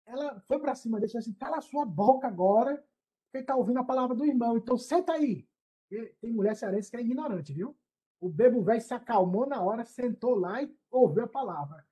ela 0.05 0.41
foi 0.41 0.59
para 0.59 0.75
cima 0.75 0.99
dele 0.99 1.07
e 1.07 1.15
disse 1.15 1.19
assim: 1.19 1.33
cala 1.39 1.59
a 1.59 1.61
sua 1.61 1.87
boca 1.87 2.27
agora, 2.27 2.85
porque 3.27 3.39
está 3.39 3.55
ouvindo 3.55 3.79
a 3.79 3.85
palavra 3.85 4.17
do 4.17 4.25
irmão. 4.25 4.57
Então 4.57 4.77
senta 4.77 5.13
aí. 5.13 5.49
E 5.89 6.07
tem 6.21 6.33
mulher 6.33 6.57
cearense 6.57 6.91
que 6.91 6.97
é 6.97 7.01
ignorante, 7.01 7.53
viu? 7.53 7.77
O 8.21 8.29
bebo 8.29 8.61
velho 8.61 8.81
se 8.81 8.93
acalmou 8.93 9.47
na 9.47 9.63
hora, 9.63 9.85
sentou 9.85 10.35
lá 10.35 10.61
e 10.61 10.77
ouviu 10.91 11.23
a 11.23 11.29
palavra. 11.29 11.87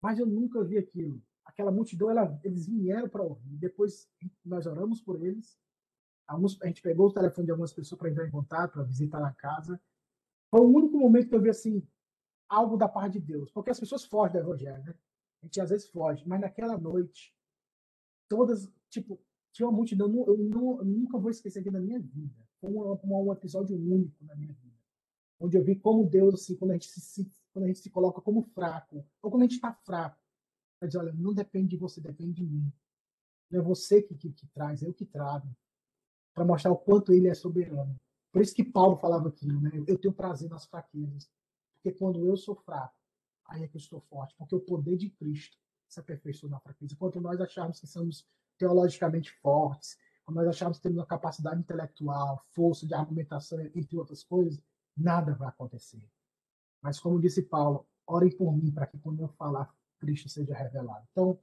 Mas 0.00 0.18
eu 0.18 0.24
nunca 0.24 0.64
vi 0.64 0.78
aquilo. 0.78 1.22
Aquela 1.44 1.70
multidão, 1.70 2.10
ela, 2.10 2.40
eles 2.42 2.66
vieram 2.66 3.08
para 3.10 3.22
ouvir. 3.22 3.58
Depois 3.58 4.08
nós 4.42 4.64
oramos 4.64 5.02
por 5.02 5.22
eles. 5.22 5.58
Alguns, 6.26 6.60
a 6.62 6.66
gente 6.68 6.80
pegou 6.80 7.08
o 7.08 7.12
telefone 7.12 7.44
de 7.44 7.50
algumas 7.50 7.74
pessoas 7.74 7.98
para 7.98 8.08
entrar 8.08 8.26
em 8.26 8.30
contato, 8.30 8.72
para 8.72 8.82
visitar 8.82 9.20
na 9.20 9.34
casa. 9.34 9.78
Foi 10.50 10.62
o 10.62 10.74
único 10.74 10.96
momento 10.96 11.28
que 11.28 11.34
eu 11.34 11.42
vi 11.42 11.50
assim 11.50 11.86
algo 12.48 12.76
da 12.76 12.88
parte 12.88 13.18
de 13.18 13.26
Deus, 13.26 13.50
porque 13.50 13.70
as 13.70 13.80
pessoas 13.80 14.04
fogem 14.04 14.32
do 14.32 14.38
evangelho, 14.38 14.84
né? 14.84 14.94
A 15.42 15.46
gente 15.46 15.60
às 15.60 15.70
vezes 15.70 15.88
foge, 15.88 16.26
mas 16.26 16.40
naquela 16.40 16.78
noite 16.78 17.34
todas, 18.28 18.70
tipo, 18.88 19.20
tinha 19.52 19.68
uma 19.68 19.76
multidão, 19.76 20.06
eu, 20.26 20.36
não, 20.38 20.78
eu 20.78 20.84
nunca 20.84 21.18
vou 21.18 21.30
esquecer 21.30 21.60
aqui 21.60 21.70
na 21.70 21.80
minha 21.80 22.00
vida. 22.00 22.34
Foi 22.60 22.70
um, 22.70 22.98
um, 23.04 23.32
episódio 23.32 23.76
único 23.76 24.24
na 24.24 24.34
minha 24.34 24.52
vida. 24.52 24.74
Onde 25.38 25.56
eu 25.56 25.62
vi 25.62 25.76
como 25.76 26.08
Deus, 26.08 26.34
assim, 26.34 26.56
quando 26.56 26.72
a 26.72 26.74
gente 26.74 26.88
se, 26.88 27.30
quando 27.52 27.64
a 27.64 27.68
gente 27.68 27.78
se 27.78 27.90
coloca 27.90 28.20
como 28.20 28.42
fraco, 28.42 29.06
ou 29.22 29.30
quando 29.30 29.42
a 29.42 29.46
gente 29.46 29.56
está 29.56 29.72
fraco, 29.72 30.18
ele 30.80 30.88
diz, 30.88 30.98
olha, 30.98 31.12
não 31.12 31.32
depende 31.32 31.68
de 31.68 31.76
você, 31.76 32.00
depende 32.00 32.32
de 32.32 32.44
mim. 32.44 32.72
Não 33.50 33.60
é 33.60 33.62
você 33.62 34.02
que, 34.02 34.14
que, 34.14 34.32
que 34.32 34.46
traz, 34.48 34.82
é 34.82 34.86
eu 34.86 34.94
que 34.94 35.04
trago. 35.04 35.48
Para 36.34 36.44
mostrar 36.44 36.72
o 36.72 36.76
quanto 36.76 37.12
ele 37.12 37.28
é 37.28 37.34
soberano. 37.34 37.94
Por 38.32 38.42
isso 38.42 38.54
que 38.54 38.64
Paulo 38.64 38.96
falava 38.96 39.28
aquilo, 39.28 39.60
né? 39.60 39.70
Eu 39.86 39.96
tenho 39.96 40.12
prazer 40.12 40.50
nas 40.50 40.64
fraquezas. 40.64 41.30
Porque 41.84 41.98
quando 41.98 42.26
eu 42.26 42.34
sou 42.34 42.54
fraco, 42.54 42.94
aí 43.46 43.62
é 43.62 43.68
que 43.68 43.76
eu 43.76 43.78
estou 43.78 44.00
forte. 44.00 44.34
Porque 44.38 44.54
o 44.54 44.60
poder 44.60 44.96
de 44.96 45.10
Cristo 45.10 45.58
se 45.86 46.00
aperfeiçoa 46.00 46.48
na 46.48 46.58
fraqueza. 46.58 46.94
Enquanto 46.94 47.20
nós 47.20 47.38
acharmos 47.38 47.78
que 47.78 47.86
somos 47.86 48.26
teologicamente 48.56 49.30
fortes, 49.42 49.98
quando 50.24 50.38
nós 50.38 50.48
acharmos 50.48 50.78
que 50.78 50.84
temos 50.84 50.96
uma 50.96 51.06
capacidade 51.06 51.60
intelectual, 51.60 52.42
força 52.52 52.86
de 52.86 52.94
argumentação, 52.94 53.60
entre 53.74 53.98
outras 53.98 54.24
coisas, 54.24 54.58
nada 54.96 55.34
vai 55.34 55.48
acontecer. 55.48 56.02
Mas 56.80 56.98
como 56.98 57.20
disse 57.20 57.42
Paulo, 57.42 57.86
orem 58.06 58.34
por 58.34 58.56
mim 58.56 58.70
para 58.70 58.86
que 58.86 58.98
quando 58.98 59.20
eu 59.20 59.28
falar 59.28 59.70
Cristo 59.98 60.30
seja 60.30 60.54
revelado. 60.54 61.06
Então, 61.12 61.38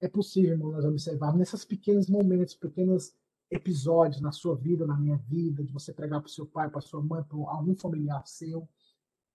é 0.00 0.08
possível, 0.08 0.52
irmão, 0.52 0.72
nós 0.72 0.84
observarmos 0.86 1.38
nesses 1.38 1.66
pequenos 1.66 2.08
momentos, 2.08 2.54
pequenos 2.54 3.14
episódios 3.50 4.22
na 4.22 4.32
sua 4.32 4.56
vida, 4.56 4.86
na 4.86 4.96
minha 4.96 5.18
vida, 5.18 5.62
de 5.62 5.72
você 5.72 5.92
pregar 5.92 6.20
para 6.20 6.28
o 6.28 6.30
seu 6.30 6.46
pai, 6.46 6.70
para 6.70 6.80
sua 6.80 7.02
mãe, 7.02 7.22
para 7.22 7.36
algum 7.36 7.74
familiar 7.76 8.26
seu, 8.26 8.66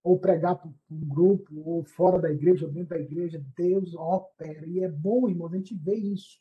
ou 0.03 0.19
pregar 0.19 0.55
para 0.55 0.69
um 0.89 1.07
grupo, 1.07 1.53
ou 1.63 1.83
fora 1.83 2.19
da 2.19 2.31
igreja, 2.31 2.65
ou 2.65 2.71
dentro 2.71 2.89
da 2.89 2.99
igreja, 2.99 3.43
Deus 3.55 3.93
opera. 3.93 4.65
E 4.65 4.79
é 4.79 4.89
bom, 4.89 5.29
irmão, 5.29 5.47
a 5.47 5.55
gente 5.55 5.75
ver 5.75 5.95
isso. 5.95 6.39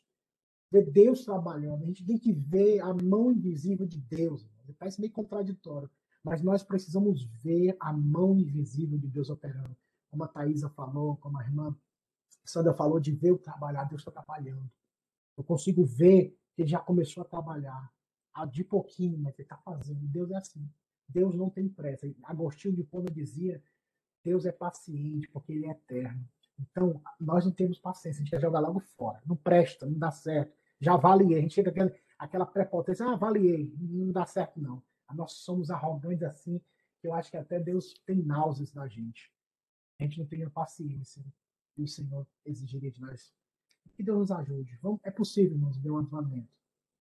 Ver 0.71 0.89
Deus 0.89 1.23
trabalhando. 1.25 1.83
A 1.83 1.85
gente 1.85 2.05
tem 2.05 2.17
que 2.17 2.31
ver 2.31 2.79
a 2.79 2.93
mão 2.93 3.31
invisível 3.31 3.85
de 3.85 3.99
Deus. 3.99 4.43
Irmão. 4.43 4.75
Parece 4.79 4.99
meio 4.99 5.13
contraditório. 5.13 5.89
Mas 6.23 6.41
nós 6.41 6.63
precisamos 6.63 7.23
ver 7.43 7.75
a 7.79 7.91
mão 7.91 8.37
invisível 8.37 8.97
de 8.97 9.07
Deus 9.07 9.29
operando. 9.29 9.75
Como 10.09 10.23
a 10.23 10.27
Thaisa 10.27 10.69
falou, 10.69 11.17
como 11.17 11.37
a 11.37 11.43
irmã 11.43 11.75
Sandra 12.43 12.73
falou, 12.73 12.99
de 12.99 13.11
ver 13.11 13.31
o 13.31 13.37
trabalhar, 13.37 13.83
Deus 13.85 14.01
está 14.01 14.11
trabalhando. 14.11 14.69
Eu 15.37 15.43
consigo 15.43 15.85
ver 15.85 16.37
que 16.55 16.63
ele 16.63 16.69
já 16.69 16.79
começou 16.79 17.21
a 17.21 17.25
trabalhar. 17.25 17.91
De 18.49 18.63
pouquinho, 18.63 19.17
mas 19.17 19.37
ele 19.37 19.43
está 19.43 19.57
fazendo. 19.57 20.07
Deus 20.07 20.31
é 20.31 20.37
assim. 20.37 20.67
Deus 21.11 21.35
não 21.35 21.49
tem 21.49 21.67
pressa. 21.67 22.11
Agostinho 22.23 22.75
de 22.75 22.83
Pona 22.83 23.09
dizia: 23.11 23.61
Deus 24.23 24.45
é 24.45 24.51
paciente, 24.51 25.27
porque 25.29 25.53
ele 25.53 25.65
é 25.65 25.71
eterno. 25.71 26.27
Então, 26.59 27.01
nós 27.19 27.45
não 27.45 27.51
temos 27.51 27.79
paciência, 27.79 28.21
a 28.21 28.23
gente 28.23 28.31
quer 28.31 28.41
jogar 28.41 28.59
logo 28.59 28.79
fora. 28.79 29.21
Não 29.25 29.35
presta, 29.35 29.85
não 29.85 29.97
dá 29.97 30.11
certo. 30.11 30.55
Já 30.79 30.93
avaliei. 30.93 31.39
A 31.39 31.41
gente 31.41 31.53
chega 31.53 31.71
aquela, 31.71 31.91
aquela 32.17 32.45
prepotência, 32.45 33.05
ah, 33.05 33.13
avaliei, 33.13 33.73
não 33.79 34.11
dá 34.11 34.25
certo, 34.25 34.59
não. 34.59 34.83
Nós 35.13 35.33
somos 35.33 35.69
arrogantes 35.69 36.23
assim, 36.23 36.61
que 36.99 37.07
eu 37.07 37.13
acho 37.13 37.31
que 37.31 37.37
até 37.37 37.59
Deus 37.59 37.93
tem 38.05 38.23
náuseas 38.23 38.71
da 38.71 38.87
gente. 38.87 39.31
A 39.99 40.03
gente 40.03 40.19
não 40.19 40.25
tem 40.25 40.43
a 40.43 40.49
paciência 40.49 41.23
que 41.73 41.81
o 41.81 41.87
Senhor 41.87 42.25
exigiria 42.45 42.91
de 42.91 43.01
nós. 43.01 43.33
Que 43.93 44.03
Deus 44.03 44.19
nos 44.19 44.31
ajude. 44.31 44.77
Vamos, 44.81 44.99
é 45.03 45.11
possível, 45.11 45.53
irmãos, 45.53 45.77
ver 45.77 45.91
um 45.91 45.97
avivamento. 45.97 46.60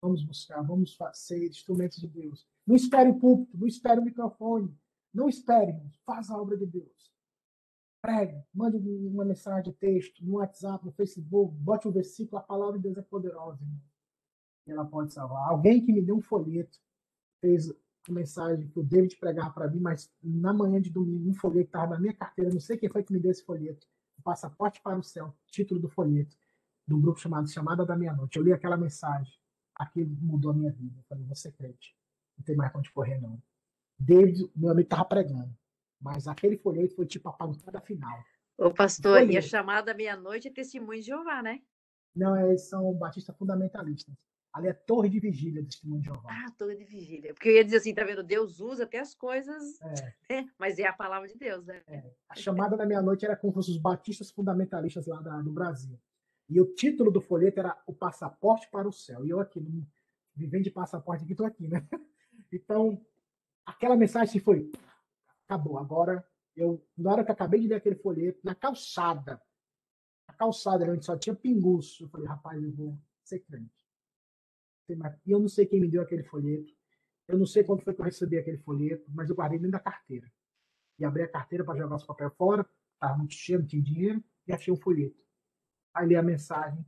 Vamos 0.01 0.23
buscar, 0.25 0.63
vamos 0.63 0.97
ser 1.15 1.49
instrumentos 1.49 1.99
de 1.99 2.07
Deus. 2.07 2.47
Não 2.67 2.77
espere 2.77 3.11
o 3.11 3.19
púlpito, 3.19 3.59
não 3.59 3.67
espere 3.67 4.01
o 4.01 4.05
microfone. 4.05 4.77
Não 5.13 5.29
espere, 5.29 5.73
irmãos. 5.73 5.97
Faça 6.05 6.35
a 6.35 6.41
obra 6.41 6.57
de 6.57 6.67
Deus. 6.67 7.13
Pregue, 8.01 8.41
mande 8.55 8.77
uma 8.77 9.25
mensagem 9.25 9.73
de 9.73 9.73
texto 9.73 10.25
no 10.25 10.37
WhatsApp, 10.37 10.85
no 10.85 10.93
Facebook, 10.93 11.57
bote 11.57 11.89
um 11.89 11.91
versículo, 11.91 12.39
a 12.39 12.43
palavra 12.43 12.77
de 12.77 12.85
Deus 12.85 12.97
é 12.97 13.03
poderosa, 13.03 13.61
irmão. 13.61 13.81
E 14.67 14.71
ela 14.71 14.85
pode 14.85 15.13
salvar. 15.13 15.49
Alguém 15.49 15.85
que 15.85 15.93
me 15.93 16.01
deu 16.01 16.17
um 16.17 16.23
folheto 16.23 16.79
fez 17.41 17.69
uma 18.09 18.21
mensagem 18.21 18.69
que 18.69 18.79
o 18.79 18.85
David 18.85 19.17
pregava 19.17 19.51
para 19.51 19.69
mim, 19.69 19.81
mas 19.81 20.13
na 20.23 20.53
manhã 20.53 20.81
de 20.81 20.91
domingo, 20.91 21.29
um 21.29 21.35
folheto 21.35 21.67
estava 21.67 21.95
na 21.95 22.01
minha 22.01 22.15
carteira, 22.15 22.53
não 22.53 22.61
sei 22.61 22.77
quem 22.77 22.89
foi 22.89 23.03
que 23.03 23.13
me 23.13 23.19
deu 23.19 23.33
esse 23.33 23.45
folheto. 23.45 23.87
O 24.17 24.23
Passaporte 24.23 24.81
para 24.81 24.99
o 24.99 25.03
Céu, 25.03 25.35
título 25.47 25.81
do 25.81 25.89
folheto, 25.89 26.37
de 26.87 26.95
um 26.95 27.01
grupo 27.01 27.19
chamado 27.19 27.49
Chamada 27.49 27.85
da 27.85 27.97
Meia-Noite. 27.97 28.39
Eu 28.39 28.45
li 28.45 28.53
aquela 28.53 28.77
mensagem, 28.77 29.33
aquilo 29.79 30.11
mudou 30.21 30.51
a 30.51 30.55
minha 30.55 30.73
vida. 30.73 30.99
Eu 30.99 31.05
falei, 31.05 31.25
vou 31.25 31.37
ser 31.37 31.53
crente, 31.53 31.97
não 32.37 32.45
tem 32.45 32.57
mais 32.57 32.71
para 32.71 32.81
onde 32.81 32.93
correr, 32.93 33.21
não. 33.21 33.41
David, 33.99 34.51
meu 34.55 34.71
amigo, 34.71 34.87
estava 34.87 35.05
pregando, 35.05 35.57
mas 36.01 36.27
aquele 36.27 36.57
folheto 36.57 36.95
foi 36.95 37.07
tipo 37.07 37.29
a 37.29 37.33
pancada 37.33 37.81
final. 37.81 38.19
Ô, 38.57 38.73
pastor, 38.73 39.29
e 39.31 39.37
a 39.37 39.43
chamada 39.43 39.95
meia-noite 39.95 40.49
é 40.49 40.51
testemunho 40.51 41.01
de 41.01 41.07
Jeová, 41.07 41.43
né? 41.43 41.63
Não, 42.15 42.37
eles 42.37 42.69
são 42.69 42.93
batistas 42.95 43.37
fundamentalistas. 43.37 44.15
Ali 44.53 44.69
é 44.69 44.73
torre 44.73 45.09
de 45.09 45.21
vigília 45.21 45.63
do 45.63 45.69
testemunho 45.69 46.01
de 46.01 46.07
Jeová. 46.07 46.29
Ah, 46.31 46.51
torre 46.59 46.75
de 46.75 46.85
vigília. 46.85 47.33
Porque 47.35 47.49
eu 47.49 47.55
ia 47.55 47.65
dizer 47.65 47.77
assim, 47.77 47.95
tá 47.95 48.03
vendo? 48.03 48.25
Deus 48.25 48.59
usa 48.59 48.85
até 48.85 48.99
as 48.99 49.15
coisas, 49.15 49.81
é. 50.29 50.43
Né? 50.43 50.51
mas 50.59 50.79
é 50.79 50.87
a 50.87 50.93
palavra 50.93 51.29
de 51.29 51.37
Deus, 51.37 51.67
né? 51.67 51.83
É. 51.87 52.11
A 52.29 52.35
chamada 52.35 52.77
da 52.77 52.85
meia-noite 52.85 53.25
era 53.25 53.37
como 53.37 53.57
os 53.57 53.79
batistas 53.79 54.31
fundamentalistas 54.31 55.07
lá 55.07 55.21
da, 55.21 55.41
do 55.41 55.53
Brasil. 55.53 55.97
E 56.49 56.61
o 56.61 56.75
título 56.75 57.11
do 57.11 57.21
folheto 57.21 57.61
era 57.61 57.81
O 57.87 57.93
Passaporte 57.93 58.71
para 58.71 58.89
o 58.89 58.93
Céu. 58.93 59.25
E 59.27 59.31
eu 59.31 59.41
aqui, 59.41 59.61
não, 59.61 59.87
vivendo 60.35 60.65
de 60.65 60.71
passaporte 60.71 61.25
aqui, 61.25 61.33
estou 61.33 61.47
aqui, 61.47 61.69
né? 61.69 61.87
Então, 62.51 63.05
aquela 63.67 63.95
mensagem 63.95 64.41
foi, 64.41 64.73
acabou. 65.45 65.77
Agora, 65.77 66.27
eu, 66.57 66.83
na 66.97 67.13
hora 67.13 67.23
que 67.23 67.31
eu 67.31 67.35
acabei 67.35 67.61
de 67.61 67.69
ler 67.69 67.75
aquele 67.75 67.97
folheto, 67.97 68.41
na 68.43 68.55
calçada, 68.55 69.39
a 70.27 70.33
calçada 70.33 70.91
onde 70.91 71.05
só 71.05 71.15
tinha 71.19 71.37
pinguço, 71.37 72.05
eu 72.05 72.09
falei, 72.09 72.27
rapaz, 72.27 72.63
eu 72.63 72.73
vou 72.73 72.99
ser 73.23 73.41
crente. 73.41 73.87
E 75.27 75.31
eu 75.31 75.39
não 75.39 75.49
sei 75.49 75.67
quem 75.67 75.79
me 75.79 75.89
deu 75.89 76.01
aquele 76.01 76.23
folheto. 76.23 76.73
Eu 77.27 77.37
não 77.39 77.45
sei 77.45 77.63
quando 77.63 77.83
foi 77.83 77.93
que 77.95 78.01
eu 78.01 78.05
recebi 78.07 78.39
aquele 78.39 78.57
folheto, 78.57 79.05
mas 79.09 79.29
eu 79.29 79.37
guardei 79.37 79.59
dentro 79.59 79.73
da 79.73 79.81
carteira. 79.81 80.33
E 80.99 81.05
abri 81.05 81.23
a 81.23 81.29
carteira 81.29 81.63
para 81.63 81.79
jogar 81.79 81.97
os 81.97 82.05
papéis 82.05 82.33
fora, 82.35 82.67
estava 82.95 83.19
muito 83.19 83.35
cheio, 83.35 83.59
não 83.59 83.67
tinha 83.67 83.83
dinheiro, 83.83 84.25
e 84.47 84.53
achei 84.53 84.73
um 84.73 84.77
folheto. 84.77 85.23
Aí 85.95 86.07
li 86.07 86.17
a 86.17 86.23
mensagem 86.23 86.85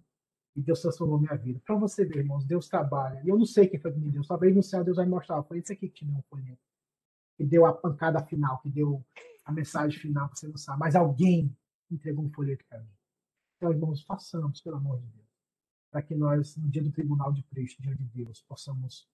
e 0.57 0.63
Deus 0.63 0.81
transformou 0.81 1.19
minha 1.19 1.37
vida. 1.37 1.61
Para 1.65 1.77
você 1.77 2.05
ver, 2.05 2.19
irmãos, 2.19 2.45
Deus 2.45 2.69
trabalha. 2.69 3.23
E 3.25 3.29
eu 3.29 3.39
não 3.39 3.47
sei 3.47 3.67
quem 3.67 3.81
foi 3.81 3.93
que 3.93 3.99
me 3.99 4.11
deu. 4.11 4.23
Talvez 4.27 4.55
no 4.55 4.63
céu 4.63 4.85
Deus 4.85 4.97
vai 4.97 5.07
me 5.07 5.13
mostrar. 5.13 5.43
Foi 5.45 5.59
esse 5.59 5.73
aqui 5.73 5.89
que 5.89 5.95
te 5.95 6.05
deu 6.05 6.17
um 6.17 6.23
folheto. 6.23 6.63
Que 7.37 7.45
deu 7.45 7.67
a 7.67 7.73
pancada 7.73 8.23
final, 8.25 8.61
que 8.61 8.69
deu 8.69 9.05
a 9.45 9.53
mensagem 9.53 9.99
final, 9.99 10.29
que 10.29 10.39
você 10.39 10.49
não 10.49 10.57
sabe. 10.57 10.79
Mas 10.81 10.95
alguém 10.95 11.57
entregou 11.91 12.25
um 12.25 12.31
folheto 12.31 12.65
para 12.69 12.79
mim. 12.81 12.91
Então, 13.57 13.71
irmãos, 13.71 14.03
façamos, 14.03 14.61
pelo 14.61 14.77
amor 14.77 14.99
de 15.01 15.07
Deus 15.07 15.21
para 15.91 16.03
que 16.03 16.15
nós, 16.15 16.57
no 16.57 16.71
dia 16.71 16.83
do 16.83 16.93
tribunal 16.93 17.33
de 17.33 17.43
Cristo, 17.43 17.83
diante 17.83 18.03
de 18.03 18.25
Deus, 18.25 18.41
possamos 18.43 19.09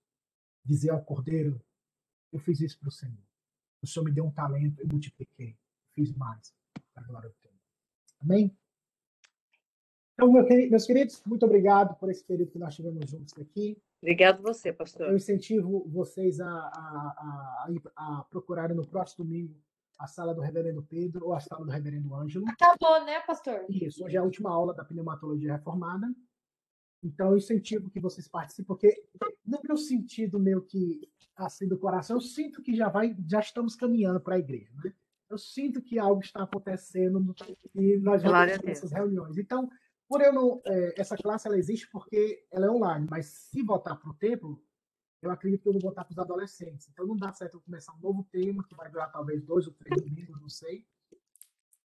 dizer 0.64 0.90
ao 0.90 1.02
Cordeiro: 1.02 1.60
Eu 2.30 2.38
fiz 2.38 2.60
isso 2.60 2.78
para 2.78 2.88
o 2.88 2.92
Senhor. 2.92 3.24
O 3.82 3.86
Senhor 3.86 4.04
me 4.04 4.12
deu 4.12 4.26
um 4.26 4.30
talento, 4.30 4.80
eu 4.80 4.86
multipliquei. 4.86 5.56
Fiz 5.94 6.12
mais. 6.12 6.54
Para 6.92 7.02
a 7.02 7.06
glória 7.06 7.28
do 7.30 7.36
Senhor. 7.36 7.56
Amém? 8.20 8.56
Então, 10.16 10.32
meus 10.32 10.86
queridos, 10.86 11.22
muito 11.26 11.44
obrigado 11.44 11.94
por 11.98 12.10
esse 12.10 12.24
período 12.24 12.50
que 12.50 12.58
nós 12.58 12.74
tivemos 12.74 13.10
juntos 13.10 13.34
aqui. 13.38 13.76
Obrigado 14.00 14.42
você, 14.42 14.72
pastor. 14.72 15.08
Eu 15.08 15.16
incentivo 15.16 15.86
vocês 15.88 16.40
a, 16.40 16.48
a, 16.48 17.68
a, 17.96 18.18
a 18.18 18.24
procurarem 18.30 18.74
no 18.74 18.86
próximo 18.86 19.26
domingo 19.26 19.54
a 19.98 20.06
sala 20.06 20.34
do 20.34 20.40
Reverendo 20.40 20.82
Pedro 20.82 21.26
ou 21.26 21.34
a 21.34 21.40
sala 21.40 21.66
do 21.66 21.70
Reverendo 21.70 22.14
Ângelo. 22.14 22.46
Acabou, 22.48 23.04
né, 23.04 23.20
pastor? 23.20 23.66
Isso, 23.68 24.04
hoje 24.04 24.16
é 24.16 24.18
a 24.18 24.22
última 24.22 24.50
aula 24.50 24.72
da 24.72 24.84
pneumatologia 24.84 25.52
reformada. 25.52 26.06
Então, 27.02 27.30
eu 27.30 27.36
incentivo 27.36 27.90
que 27.90 28.00
vocês 28.00 28.26
participem, 28.26 28.64
porque 28.64 29.04
no 29.44 29.60
meu 29.62 29.76
sentido, 29.76 30.38
meio 30.38 30.62
que 30.62 31.10
assim 31.36 31.68
do 31.68 31.78
coração, 31.78 32.16
eu 32.16 32.20
sinto 32.22 32.62
que 32.62 32.74
já 32.74 32.88
vai, 32.88 33.14
já 33.28 33.40
estamos 33.40 33.76
caminhando 33.76 34.18
para 34.18 34.36
a 34.36 34.38
igreja, 34.38 34.72
né? 34.82 34.94
Eu 35.28 35.36
sinto 35.36 35.82
que 35.82 35.98
algo 35.98 36.22
está 36.22 36.44
acontecendo 36.44 37.34
e 37.74 37.98
nós 37.98 38.22
vamos 38.22 38.58
ter 38.58 38.70
essas 38.70 38.92
reuniões. 38.92 39.36
Então, 39.36 39.68
por 40.08 40.20
eu 40.20 40.32
não, 40.32 40.62
é, 40.64 41.00
essa 41.00 41.16
classe 41.16 41.46
ela 41.46 41.58
existe 41.58 41.88
porque 41.90 42.46
ela 42.50 42.66
é 42.66 42.70
online, 42.70 43.06
mas 43.10 43.26
se 43.26 43.62
voltar 43.62 43.96
para 43.96 44.10
o 44.10 44.14
templo, 44.14 44.62
eu 45.22 45.30
acredito 45.30 45.62
que 45.62 45.68
eu 45.68 45.72
vou 45.72 45.82
voltar 45.82 46.04
para 46.04 46.12
os 46.12 46.18
adolescentes. 46.18 46.88
Então, 46.88 47.06
não 47.06 47.16
dá 47.16 47.32
certo 47.32 47.56
eu 47.56 47.60
começar 47.60 47.92
um 47.94 48.00
novo 48.00 48.24
tema 48.30 48.64
que 48.68 48.74
vai 48.74 48.90
durar 48.90 49.10
talvez 49.10 49.42
dois 49.42 49.66
ou 49.66 49.72
três 49.72 50.00
domingos, 50.00 50.40
não 50.40 50.48
sei 50.48 50.86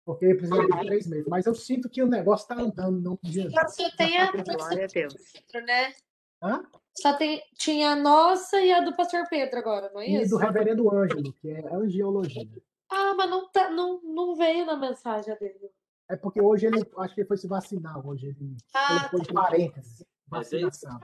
porque 0.09 0.33
precisa 0.33 0.59
de 0.65 0.87
três 0.87 1.05
meses. 1.05 1.27
Mas 1.27 1.45
eu 1.45 1.53
sinto 1.53 1.87
que 1.87 2.01
o 2.01 2.07
negócio 2.07 2.43
está 2.43 2.59
andando, 2.59 2.99
não 2.99 3.15
podia. 3.15 3.47
Só 3.67 3.89
tem 3.95 4.17
a 4.17 4.31
Glória 4.31 4.85
a 4.85 4.87
Deus. 4.87 5.13
né? 5.53 5.93
Hã? 6.41 6.65
Só 6.99 7.13
tem, 7.13 7.43
tinha 7.53 7.91
a 7.91 7.95
nossa 7.95 8.59
e 8.59 8.71
a 8.71 8.81
do 8.81 8.95
pastor 8.95 9.27
Pedro 9.29 9.59
agora, 9.59 9.91
não 9.93 10.01
é 10.01 10.07
isso? 10.07 10.25
E 10.25 10.29
do 10.29 10.37
reverendo 10.37 10.91
Ângelo, 10.91 11.31
que 11.33 11.51
é 11.51 11.73
angiologia. 11.73 12.49
Ah, 12.89 13.13
mas 13.13 13.29
não, 13.29 13.49
tá, 13.49 13.69
não, 13.69 14.01
não 14.01 14.35
veio 14.35 14.65
na 14.65 14.75
mensagem 14.75 15.37
dele. 15.37 15.69
É 16.09 16.15
porque 16.15 16.41
hoje 16.41 16.65
ele, 16.65 16.83
acho 16.97 17.13
que 17.13 17.21
ele 17.21 17.27
foi 17.27 17.37
se 17.37 17.47
vacinar 17.47 18.05
hoje. 18.05 18.27
Ele, 18.27 18.57
ah, 18.73 19.09
ele 19.13 19.25
tá. 19.25 19.33
parênteses, 19.33 20.03
vacinação. 20.27 20.99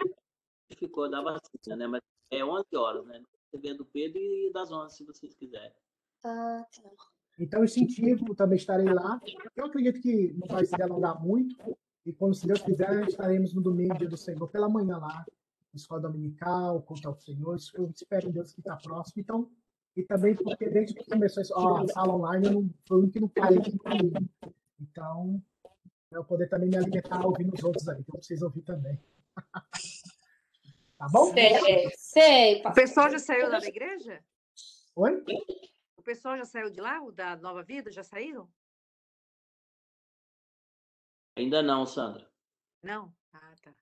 Ficou 0.75 1.09
da 1.09 1.21
vacina, 1.21 1.75
né? 1.75 1.87
Mas 1.87 2.01
é 2.31 2.43
11 2.43 2.75
horas, 2.75 3.05
né? 3.05 3.21
Você 3.51 3.57
vê 3.59 3.73
do 3.75 3.85
Pedro 3.85 4.19
e 4.19 4.51
das 4.51 4.71
11, 4.71 4.95
se 4.95 5.03
vocês 5.03 5.35
quiserem. 5.35 5.71
Ah, 6.23 6.65
tá. 6.75 6.81
Então, 7.37 7.59
eu 7.59 7.65
incentivo, 7.65 8.33
também 8.33 8.57
estarei 8.57 8.91
lá. 8.91 9.21
Eu 9.55 9.65
acredito 9.65 10.01
que 10.01 10.33
não 10.33 10.47
vai 10.47 10.65
se 10.65 10.75
delongar 10.75 11.21
muito. 11.21 11.55
E 12.05 12.11
quando, 12.11 12.33
se 12.33 12.47
Deus 12.47 12.61
quiser, 12.61 13.07
estaremos 13.07 13.53
no 13.53 13.61
domingo, 13.61 13.97
dia 13.97 14.07
do 14.07 14.17
Senhor, 14.17 14.47
pela 14.47 14.69
manhã 14.69 14.97
lá, 14.97 15.25
escola 15.73 16.01
dominical, 16.01 16.81
contar 16.81 17.09
ao 17.09 17.19
Senhor. 17.19 17.57
Eu 17.75 17.89
espero 17.89 18.29
em 18.29 18.31
Deus 18.31 18.53
que 18.53 18.61
está 18.61 18.75
próximo. 18.77 19.21
Então, 19.21 19.51
e 19.95 20.03
também 20.03 20.35
porque 20.35 20.69
desde 20.69 20.95
que 20.95 21.09
começou 21.09 21.41
a 21.41 21.87
sala 21.87 22.15
online, 22.15 22.47
eu 22.47 22.53
não, 22.53 22.69
foi 22.87 23.03
um 23.03 23.09
que 23.09 23.19
não 23.19 23.27
parei. 23.27 23.59
Então, 24.79 25.41
eu 26.11 26.23
poder 26.23 26.47
também 26.49 26.69
me 26.69 26.77
alimentar 26.77 27.25
ouvindo 27.25 27.53
os 27.53 27.63
outros 27.63 27.87
aí, 27.87 27.99
então 27.99 28.15
eu 28.15 28.19
preciso 28.19 28.45
ouvir 28.45 28.61
também. 28.61 28.99
tá 30.97 31.07
bom? 31.09 31.33
Sei, 31.33 31.89
sei. 31.97 32.61
O 32.65 32.73
pessoal 32.73 33.09
já 33.09 33.19
saiu 33.19 33.49
da 33.49 33.59
igreja? 33.59 34.23
Oi? 34.95 35.23
pessoal 36.05 36.37
já 36.37 36.45
saiu 36.45 36.69
de 36.69 36.79
lá, 36.79 37.01
o 37.01 37.11
da 37.11 37.35
Nova 37.35 37.63
Vida? 37.63 37.91
Já 37.91 38.03
saíram? 38.03 38.47
Ainda 41.35 41.61
não, 41.61 41.85
Sandra. 41.85 42.31
Não? 42.81 43.13
Ah, 43.33 43.53
tá. 43.61 43.73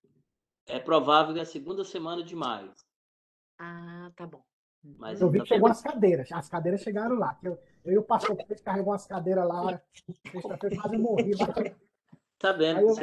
É 0.66 0.80
provável 0.80 1.34
que 1.36 1.42
a 1.42 1.46
segunda 1.46 1.84
semana 1.84 2.24
de 2.24 2.36
maio. 2.36 2.74
Ah, 3.60 4.10
tá 4.16 4.26
bom. 4.26 4.44
Mas 4.84 5.22
eu 5.22 5.30
vi 5.30 5.42
que 5.42 5.48
chegou 5.48 5.70
as 5.70 5.82
cadeiras. 5.82 6.32
As 6.32 6.50
cadeiras 6.50 6.82
chegaram 6.82 7.16
lá. 7.16 7.40
Eu, 7.42 7.58
eu 7.86 7.94
e 7.94 7.98
o 7.98 8.04
pastor 8.04 8.36
Pedro 8.36 8.64
carregou 8.64 8.94
as 8.94 9.08
cadeiras 9.08 9.48
lá. 9.48 9.82
Sexta-feira 10.32 10.76
quase 10.82 10.98
morri 10.98 11.32
lá. 11.36 11.48
Tá 12.38 12.52
vendo? 12.52 12.82
Eu... 12.82 12.96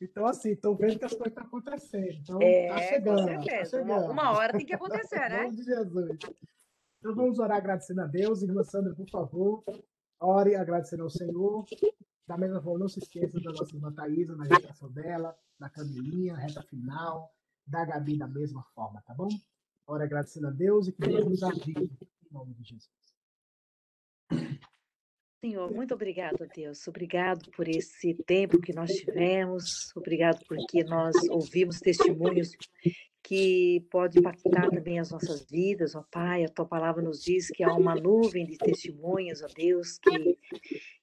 Então, 0.00 0.26
assim, 0.26 0.52
estou 0.52 0.74
vendo 0.74 0.98
que 0.98 1.04
as 1.04 1.12
coisas 1.12 1.28
estão 1.28 1.44
acontecendo. 1.44 2.18
Então, 2.22 2.38
é, 2.40 2.68
tá 2.68 2.78
chegando. 2.78 3.26
Tá 3.26 3.64
chegando. 3.64 3.84
Uma, 3.84 4.10
uma, 4.10 4.32
hora 4.32 4.52
tem 4.52 4.64
que 4.64 4.74
acontecer, 4.74 5.28
né? 5.28 5.48
de 5.50 5.62
Jesus. 5.62 6.18
Então, 6.98 7.14
vamos 7.14 7.38
orar 7.38 7.58
agradecendo 7.58 8.00
a 8.00 8.06
Deus. 8.06 8.42
Irmã 8.42 8.62
Sandra, 8.64 8.94
por 8.94 9.08
favor, 9.10 9.62
ore 10.20 10.54
agradecendo 10.54 11.02
ao 11.02 11.10
Senhor. 11.10 11.64
Da 12.26 12.38
mesma 12.38 12.60
forma, 12.62 12.80
não 12.80 12.88
se 12.88 12.98
esqueça 12.98 13.38
da 13.38 13.52
nossa 13.52 13.76
irmã 13.76 13.92
Thaisa, 13.92 14.34
na 14.34 14.46
gestação 14.46 14.90
dela, 14.90 15.36
da 15.58 15.68
Camilinha, 15.68 16.34
reta 16.34 16.62
final, 16.62 17.30
da 17.66 17.84
Gabi 17.84 18.18
da 18.18 18.26
mesma 18.26 18.64
forma, 18.74 19.02
tá 19.02 19.14
bom? 19.14 19.28
Ora 19.86 20.04
agradecendo 20.04 20.48
a 20.48 20.50
Deus 20.50 20.88
e 20.88 20.92
que 20.92 21.02
Deus 21.02 21.24
nos 21.24 21.42
ajude, 21.42 21.70
em 21.72 22.32
nome 22.32 22.54
de 22.54 22.64
Jesus. 22.64 22.90
Senhor, 25.40 25.70
muito 25.70 25.94
obrigado, 25.94 26.48
Deus. 26.56 26.88
Obrigado 26.88 27.50
por 27.52 27.68
esse 27.68 28.14
tempo 28.26 28.60
que 28.60 28.72
nós 28.72 28.90
tivemos. 28.90 29.94
Obrigado 29.94 30.44
porque 30.48 30.82
nós 30.82 31.14
ouvimos 31.28 31.78
testemunhos 31.78 32.50
que 33.22 33.86
pode 33.90 34.18
impactar 34.18 34.70
também 34.70 34.98
as 34.98 35.10
nossas 35.10 35.44
vidas, 35.48 35.94
ó 35.94 36.04
Pai. 36.10 36.44
A 36.44 36.48
tua 36.48 36.64
palavra 36.64 37.02
nos 37.02 37.22
diz 37.22 37.48
que 37.48 37.62
há 37.62 37.72
uma 37.72 37.94
nuvem 37.94 38.46
de 38.46 38.56
testemunhos, 38.56 39.42
ó 39.42 39.46
Deus, 39.54 39.98
que, 39.98 40.38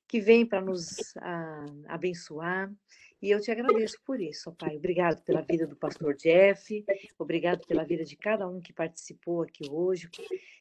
que 0.07 0.19
vem 0.19 0.45
para 0.45 0.61
nos 0.61 1.15
ah, 1.18 1.65
abençoar. 1.88 2.69
E 3.23 3.31
eu 3.31 3.39
te 3.39 3.49
agradeço 3.49 3.97
por 4.05 4.19
isso, 4.19 4.51
Pai. 4.51 4.75
Obrigado 4.75 5.23
pela 5.23 5.39
vida 5.39 5.65
do 5.65 5.77
pastor 5.77 6.13
Jeff, 6.13 6.85
obrigado 7.17 7.65
pela 7.65 7.85
vida 7.85 8.03
de 8.03 8.17
cada 8.17 8.45
um 8.45 8.59
que 8.59 8.73
participou 8.73 9.43
aqui 9.43 9.65
hoje, 9.71 10.09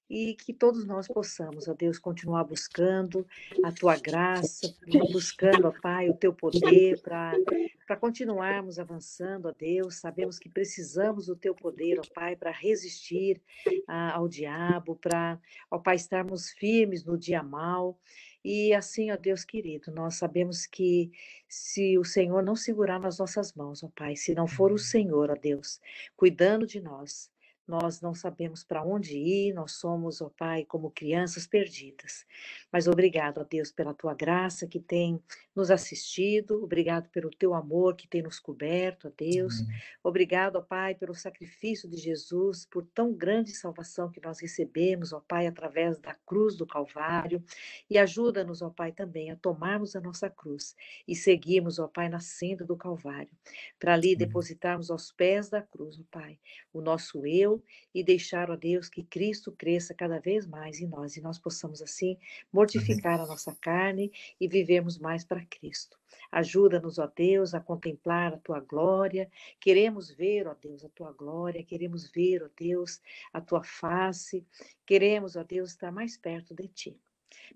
e 0.09 0.35
que 0.35 0.53
todos 0.53 0.85
nós 0.85 1.09
possamos, 1.09 1.67
ó 1.67 1.75
Deus, 1.75 1.99
continuar 1.99 2.45
buscando 2.45 3.27
a 3.65 3.73
tua 3.73 3.97
graça, 3.97 4.73
buscando, 5.11 5.67
ó 5.67 5.73
Pai, 5.81 6.09
o 6.09 6.15
teu 6.15 6.33
poder 6.33 7.01
para 7.03 7.97
continuarmos 7.97 8.79
avançando, 8.79 9.49
ó 9.49 9.53
Deus. 9.53 9.97
Sabemos 9.97 10.39
que 10.39 10.49
precisamos 10.49 11.27
do 11.27 11.35
teu 11.35 11.57
poder, 11.57 11.99
ó 11.99 12.03
Pai, 12.15 12.37
para 12.37 12.53
resistir 12.53 13.43
ah, 13.89 14.13
ao 14.15 14.29
diabo, 14.29 14.95
para, 14.95 15.37
ó 15.69 15.79
Pai, 15.79 15.97
estarmos 15.97 16.51
firmes 16.51 17.05
no 17.05 17.19
dia 17.19 17.43
mal. 17.43 17.99
E 18.45 18.75
assim, 18.75 19.11
ó 19.13 19.17
Deus 19.17 19.45
querido, 19.45 19.93
nós 19.93 20.17
sabemos 20.17 20.67
que 20.67 21.13
se 21.49 21.97
o 21.97 22.05
Senhor 22.05 22.43
não 22.43 22.57
segurar 22.57 22.99
nas 22.99 23.19
nossas 23.19 23.53
mãos, 23.53 23.85
ó 23.85 23.89
Pai, 23.95 24.17
se 24.17 24.35
não 24.35 24.49
for 24.49 24.73
o 24.73 24.79
Senhor, 24.79 25.31
ó 25.31 25.35
Deus, 25.35 25.81
cuidando 26.17 26.67
de 26.67 26.81
nós, 26.81 27.31
nós 27.67 28.01
não 28.01 28.15
sabemos 28.15 28.65
para 28.65 28.85
onde 28.85 29.17
ir, 29.17 29.53
nós 29.55 29.73
somos, 29.73 30.21
ó 30.21 30.29
Pai, 30.37 30.65
como 30.65 30.91
crianças 30.91 31.47
perdidas. 31.47 32.27
Mas 32.73 32.89
obrigado, 32.89 33.39
ó 33.39 33.45
Deus, 33.45 33.71
pela 33.71 33.95
tua 33.95 34.15
graça 34.15 34.67
que 34.67 34.81
tem 34.81 35.23
nos 35.55 35.71
assistido, 35.71 36.63
obrigado 36.63 37.09
pelo 37.11 37.31
teu 37.31 37.55
amor 37.55 37.95
que 37.95 38.09
tem 38.09 38.23
nos 38.23 38.41
coberto, 38.41 39.09
ó 39.09 39.13
Deus. 39.17 39.61
Uhum. 39.61 39.67
Obrigado, 40.03 40.57
ó 40.57 40.63
Pai, 40.63 40.95
pelo 40.95 41.15
sacrifício 41.15 41.89
de 41.89 41.97
Jesus, 41.97 42.67
por 42.67 42.85
tão 42.87 43.13
grande 43.13 43.53
salvação 43.55 44.11
que 44.11 44.21
nós 44.21 44.41
recebemos, 44.41 45.13
ó 45.13 45.21
Pai, 45.21 45.47
através 45.47 45.99
da 45.99 46.15
cruz 46.27 46.57
do 46.57 46.67
Calvário. 46.67 47.43
E 47.89 47.97
ajuda-nos, 47.97 48.61
ó 48.61 48.71
Pai, 48.71 48.93
também 48.93 49.31
a 49.31 49.37
tomarmos 49.37 49.95
a 49.95 50.01
nossa 50.01 50.29
cruz 50.29 50.75
e 51.07 51.15
seguirmos, 51.15 51.79
ó 51.79 51.87
Pai, 51.87 52.09
na 52.09 52.21
senda 52.21 52.65
do 52.65 52.77
Calvário, 52.77 53.31
para 53.79 53.95
ali 53.95 54.17
depositarmos 54.17 54.91
aos 54.91 55.13
pés 55.13 55.49
da 55.49 55.63
cruz, 55.63 55.99
ó 56.01 56.05
Pai, 56.11 56.39
o 56.73 56.81
nosso 56.81 57.25
eu 57.27 57.52
e 57.93 58.05
deixar, 58.05 58.51
ó 58.51 58.57
Deus, 58.57 58.89
que 58.89 59.03
Cristo 59.03 59.51
cresça 59.51 59.93
cada 59.93 60.21
vez 60.21 60.47
mais 60.47 60.81
em 60.81 60.87
nós 60.87 61.17
e 61.17 61.21
nós 61.21 61.39
possamos 61.39 61.83
assim 61.83 62.17
mortificar 62.53 63.21
a 63.21 63.27
nossa 63.27 63.55
carne 63.61 64.13
e 64.41 64.47
vivermos 64.47 64.99
mais 64.99 65.25
para 65.25 65.45
Cristo. 65.47 65.99
Ajuda-nos, 66.31 66.99
ó 66.99 67.07
Deus, 67.07 67.55
a 67.55 67.61
contemplar 67.61 68.33
a 68.33 68.39
tua 68.39 68.61
glória. 68.61 69.29
Queremos 69.59 70.11
ver, 70.11 70.47
ó 70.47 70.55
Deus, 70.55 70.85
a 70.85 70.89
tua 70.91 71.13
glória, 71.13 71.65
queremos 71.65 72.11
ver, 72.11 72.43
ó 72.43 72.49
Deus, 72.57 73.01
a 73.33 73.41
tua 73.41 73.63
face. 73.65 74.47
Queremos, 74.87 75.37
ó 75.37 75.43
Deus, 75.43 75.71
estar 75.71 75.91
mais 75.91 76.17
perto 76.17 76.55
de 76.55 76.69
ti. 76.69 77.01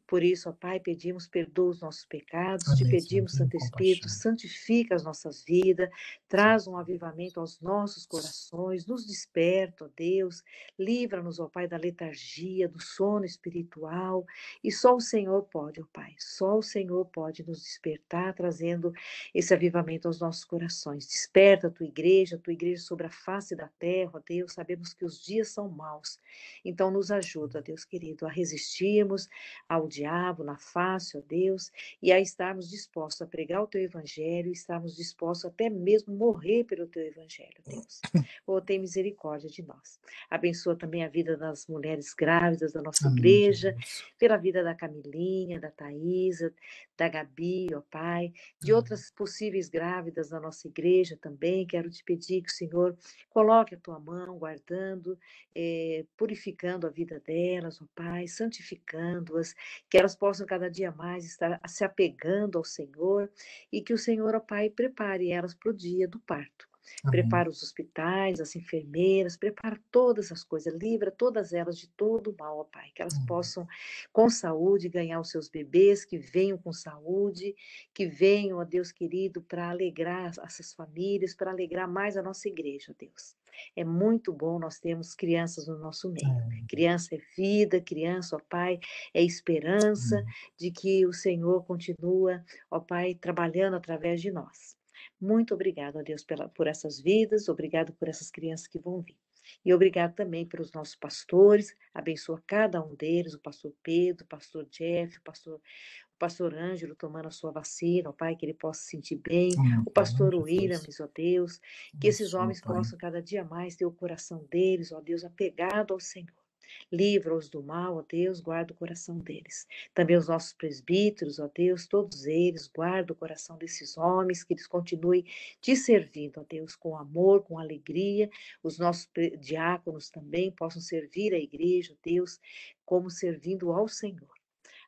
Por 0.06 0.22
isso, 0.22 0.48
ó 0.48 0.52
Pai, 0.52 0.78
pedimos 0.78 1.26
perdoa 1.26 1.70
os 1.70 1.80
nossos 1.80 2.04
pecados, 2.04 2.66
Amém, 2.68 2.78
te 2.78 2.90
pedimos, 2.90 3.32
Santo 3.32 3.56
Espírito, 3.56 4.08
santifica 4.08 4.94
as 4.94 5.02
nossas 5.02 5.44
vidas, 5.44 5.90
traz 6.28 6.68
um 6.68 6.76
avivamento 6.76 7.40
aos 7.40 7.60
nossos 7.60 8.06
corações, 8.06 8.86
nos 8.86 9.04
desperta, 9.04 9.84
ó 9.84 9.88
Deus, 9.96 10.44
livra-nos, 10.78 11.40
ó 11.40 11.48
Pai, 11.48 11.66
da 11.66 11.76
letargia, 11.76 12.68
do 12.68 12.80
sono 12.80 13.24
espiritual, 13.24 14.24
e 14.62 14.70
só 14.70 14.94
o 14.94 15.00
Senhor 15.00 15.42
pode, 15.44 15.80
ó 15.80 15.84
Pai, 15.92 16.14
só 16.18 16.56
o 16.58 16.62
Senhor 16.62 17.04
pode 17.06 17.44
nos 17.44 17.62
despertar, 17.62 18.32
trazendo 18.34 18.92
esse 19.34 19.52
avivamento 19.52 20.06
aos 20.06 20.20
nossos 20.20 20.44
corações. 20.44 21.06
Desperta 21.06 21.66
a 21.66 21.70
tua 21.70 21.86
igreja, 21.86 22.36
a 22.36 22.38
tua 22.38 22.52
igreja 22.52 22.82
sobre 22.82 23.06
a 23.06 23.10
face 23.10 23.56
da 23.56 23.68
terra, 23.78 24.12
ó 24.14 24.20
Deus, 24.24 24.52
sabemos 24.52 24.94
que 24.94 25.04
os 25.04 25.20
dias 25.20 25.48
são 25.48 25.68
maus, 25.68 26.20
então 26.64 26.92
nos 26.92 27.10
ajuda, 27.10 27.60
Deus 27.60 27.84
querido, 27.84 28.24
a 28.24 28.30
resistirmos 28.30 29.28
ao 29.68 29.88
diabo 29.88 30.44
na 30.44 30.58
face, 30.58 31.18
ó 31.18 31.22
Deus, 31.28 31.72
e 32.02 32.12
a 32.12 32.20
estarmos 32.20 32.70
dispostos 32.70 33.22
a 33.22 33.26
pregar 33.26 33.62
o 33.62 33.68
teu 33.68 33.82
evangelho, 33.82 34.52
estarmos 34.52 34.96
dispostos 34.96 35.46
até 35.46 35.70
mesmo 35.70 36.14
morrer 36.14 36.64
pelo 36.64 36.86
teu 36.88 37.04
evangelho, 37.04 37.62
Deus. 37.66 38.00
Oh, 38.46 38.60
tem 38.60 38.78
misericórdia 38.80 39.50
de 39.50 39.62
nós. 39.62 40.00
Abençoa 40.30 40.76
também 40.76 41.04
a 41.04 41.08
vida 41.08 41.36
das 41.36 41.66
mulheres 41.68 42.14
grávidas 42.14 42.72
da 42.74 42.82
nossa 42.82 43.08
Amém, 43.08 43.08
igreja, 43.08 43.76
Jesus. 43.76 44.04
pela 44.18 44.36
vida 44.38 44.64
da 44.64 44.74
Camilinha, 44.74 45.60
da 45.60 45.70
Thaisa, 45.72 46.54
da 46.96 47.08
Gabi, 47.08 47.68
ó 47.74 47.82
Pai, 47.90 48.32
de 48.62 48.72
outras 48.74 49.10
possíveis 49.12 49.68
grávidas 49.70 50.30
da 50.30 50.40
nossa 50.40 50.68
igreja 50.68 51.18
também. 51.20 51.66
Quero 51.66 51.90
te 51.90 52.04
pedir 52.04 52.42
que 52.42 52.50
o 52.50 52.54
Senhor 52.54 52.96
coloque 53.30 53.76
a 53.76 53.80
tua 53.80 54.00
mão, 54.00 54.38
guardando, 54.38 55.18
eh, 55.56 56.06
purificando 56.16 56.86
a 56.86 56.90
vida 56.90 57.20
delas, 57.20 57.82
ó 57.82 57.86
Pai, 57.96 58.28
santificando-as, 58.28 59.55
que 59.90 59.98
elas 59.98 60.14
possam 60.16 60.46
cada 60.46 60.70
dia 60.70 60.92
mais 60.92 61.24
estar 61.24 61.60
se 61.66 61.84
apegando 61.84 62.58
ao 62.58 62.64
Senhor 62.64 63.30
e 63.72 63.82
que 63.82 63.92
o 63.92 63.98
Senhor, 63.98 64.34
ó 64.34 64.40
Pai, 64.40 64.70
prepare 64.70 65.30
elas 65.30 65.54
para 65.54 65.70
o 65.70 65.74
dia 65.74 66.08
do 66.08 66.20
parto. 66.20 66.68
Amém. 67.04 67.22
Prepara 67.22 67.48
os 67.48 67.62
hospitais, 67.62 68.40
as 68.40 68.54
enfermeiras, 68.56 69.36
prepara 69.36 69.78
todas 69.90 70.30
as 70.32 70.42
coisas, 70.42 70.74
livra 70.74 71.10
todas 71.10 71.52
elas 71.52 71.78
de 71.78 71.88
todo 71.88 72.30
o 72.30 72.36
mal, 72.38 72.58
ó 72.58 72.64
Pai, 72.64 72.90
que 72.94 73.02
elas 73.02 73.14
Amém. 73.14 73.26
possam, 73.26 73.66
com 74.12 74.28
saúde, 74.28 74.88
ganhar 74.88 75.20
os 75.20 75.30
seus 75.30 75.48
bebês, 75.48 76.04
que 76.04 76.18
venham 76.18 76.58
com 76.58 76.72
saúde, 76.72 77.54
que 77.92 78.06
venham, 78.06 78.58
ó 78.58 78.64
Deus 78.64 78.92
querido, 78.92 79.42
para 79.42 79.70
alegrar 79.70 80.32
essas 80.44 80.72
famílias, 80.72 81.34
para 81.34 81.50
alegrar 81.50 81.88
mais 81.88 82.16
a 82.16 82.22
nossa 82.22 82.48
igreja, 82.48 82.92
ó 82.92 82.94
Deus. 82.98 83.36
É 83.74 83.84
muito 83.84 84.32
bom 84.32 84.58
nós 84.58 84.78
termos 84.78 85.14
crianças 85.14 85.66
no 85.66 85.78
nosso 85.78 86.10
meio. 86.10 86.28
É. 86.28 86.66
Criança 86.68 87.14
é 87.14 87.18
vida, 87.36 87.80
criança, 87.80 88.36
ó 88.36 88.40
Pai, 88.48 88.78
é 89.14 89.22
esperança 89.22 90.22
de 90.58 90.70
que 90.70 91.06
o 91.06 91.12
Senhor 91.12 91.64
continua, 91.64 92.44
ó 92.70 92.80
Pai, 92.80 93.14
trabalhando 93.14 93.76
através 93.76 94.20
de 94.20 94.30
nós. 94.30 94.75
Muito 95.20 95.54
obrigado, 95.54 95.98
a 95.98 96.02
Deus, 96.02 96.22
pela, 96.22 96.48
por 96.48 96.66
essas 96.66 97.00
vidas, 97.00 97.48
obrigado 97.48 97.92
por 97.94 98.08
essas 98.08 98.30
crianças 98.30 98.66
que 98.66 98.78
vão 98.78 99.00
vir. 99.00 99.16
E 99.64 99.72
obrigado 99.72 100.14
também 100.14 100.44
pelos 100.44 100.72
nossos 100.72 100.96
pastores, 100.96 101.74
abençoa 101.94 102.42
cada 102.46 102.82
um 102.84 102.94
deles, 102.94 103.34
o 103.34 103.40
pastor 103.40 103.72
Pedro, 103.82 104.24
o 104.24 104.28
pastor 104.28 104.66
Jeff, 104.66 105.18
o 105.18 105.22
pastor, 105.22 105.56
o 105.56 106.18
pastor 106.18 106.54
Ângelo 106.54 106.94
tomando 106.94 107.28
a 107.28 107.30
sua 107.30 107.52
vacina, 107.52 108.10
ó 108.10 108.12
Pai, 108.12 108.36
que 108.36 108.44
ele 108.44 108.54
possa 108.54 108.80
se 108.82 108.90
sentir 108.90 109.16
bem, 109.16 109.50
o 109.86 109.90
pastor 109.90 110.34
Williams, 110.34 111.00
ó 111.00 111.08
Deus, 111.14 111.60
que 112.00 112.08
esses 112.08 112.34
homens 112.34 112.60
possam 112.60 112.98
cada 112.98 113.22
dia 113.22 113.44
mais 113.44 113.76
ter 113.76 113.86
o 113.86 113.92
coração 113.92 114.44
deles, 114.50 114.92
ó 114.92 115.00
Deus, 115.00 115.24
apegado 115.24 115.94
ao 115.94 116.00
Senhor. 116.00 116.45
Livra-os 116.92 117.48
do 117.48 117.62
mal, 117.62 117.96
ó 117.96 118.02
Deus, 118.02 118.40
guarda 118.40 118.72
o 118.72 118.76
coração 118.76 119.18
deles. 119.18 119.66
Também 119.94 120.16
os 120.16 120.28
nossos 120.28 120.52
presbíteros, 120.52 121.38
ó 121.38 121.50
Deus, 121.54 121.86
todos 121.86 122.26
eles, 122.26 122.66
guarda 122.68 123.12
o 123.12 123.16
coração 123.16 123.56
desses 123.58 123.96
homens, 123.96 124.44
que 124.44 124.54
eles 124.54 124.66
continuem 124.66 125.24
te 125.60 125.76
servindo, 125.76 126.40
ó 126.40 126.44
Deus, 126.48 126.76
com 126.76 126.96
amor, 126.96 127.42
com 127.42 127.58
alegria. 127.58 128.30
Os 128.62 128.78
nossos 128.78 129.08
diáconos 129.38 130.10
também 130.10 130.50
possam 130.50 130.80
servir 130.80 131.34
a 131.34 131.38
igreja, 131.38 131.92
ó 131.92 131.96
Deus, 132.02 132.40
como 132.84 133.10
servindo 133.10 133.72
ao 133.72 133.88
Senhor. 133.88 134.34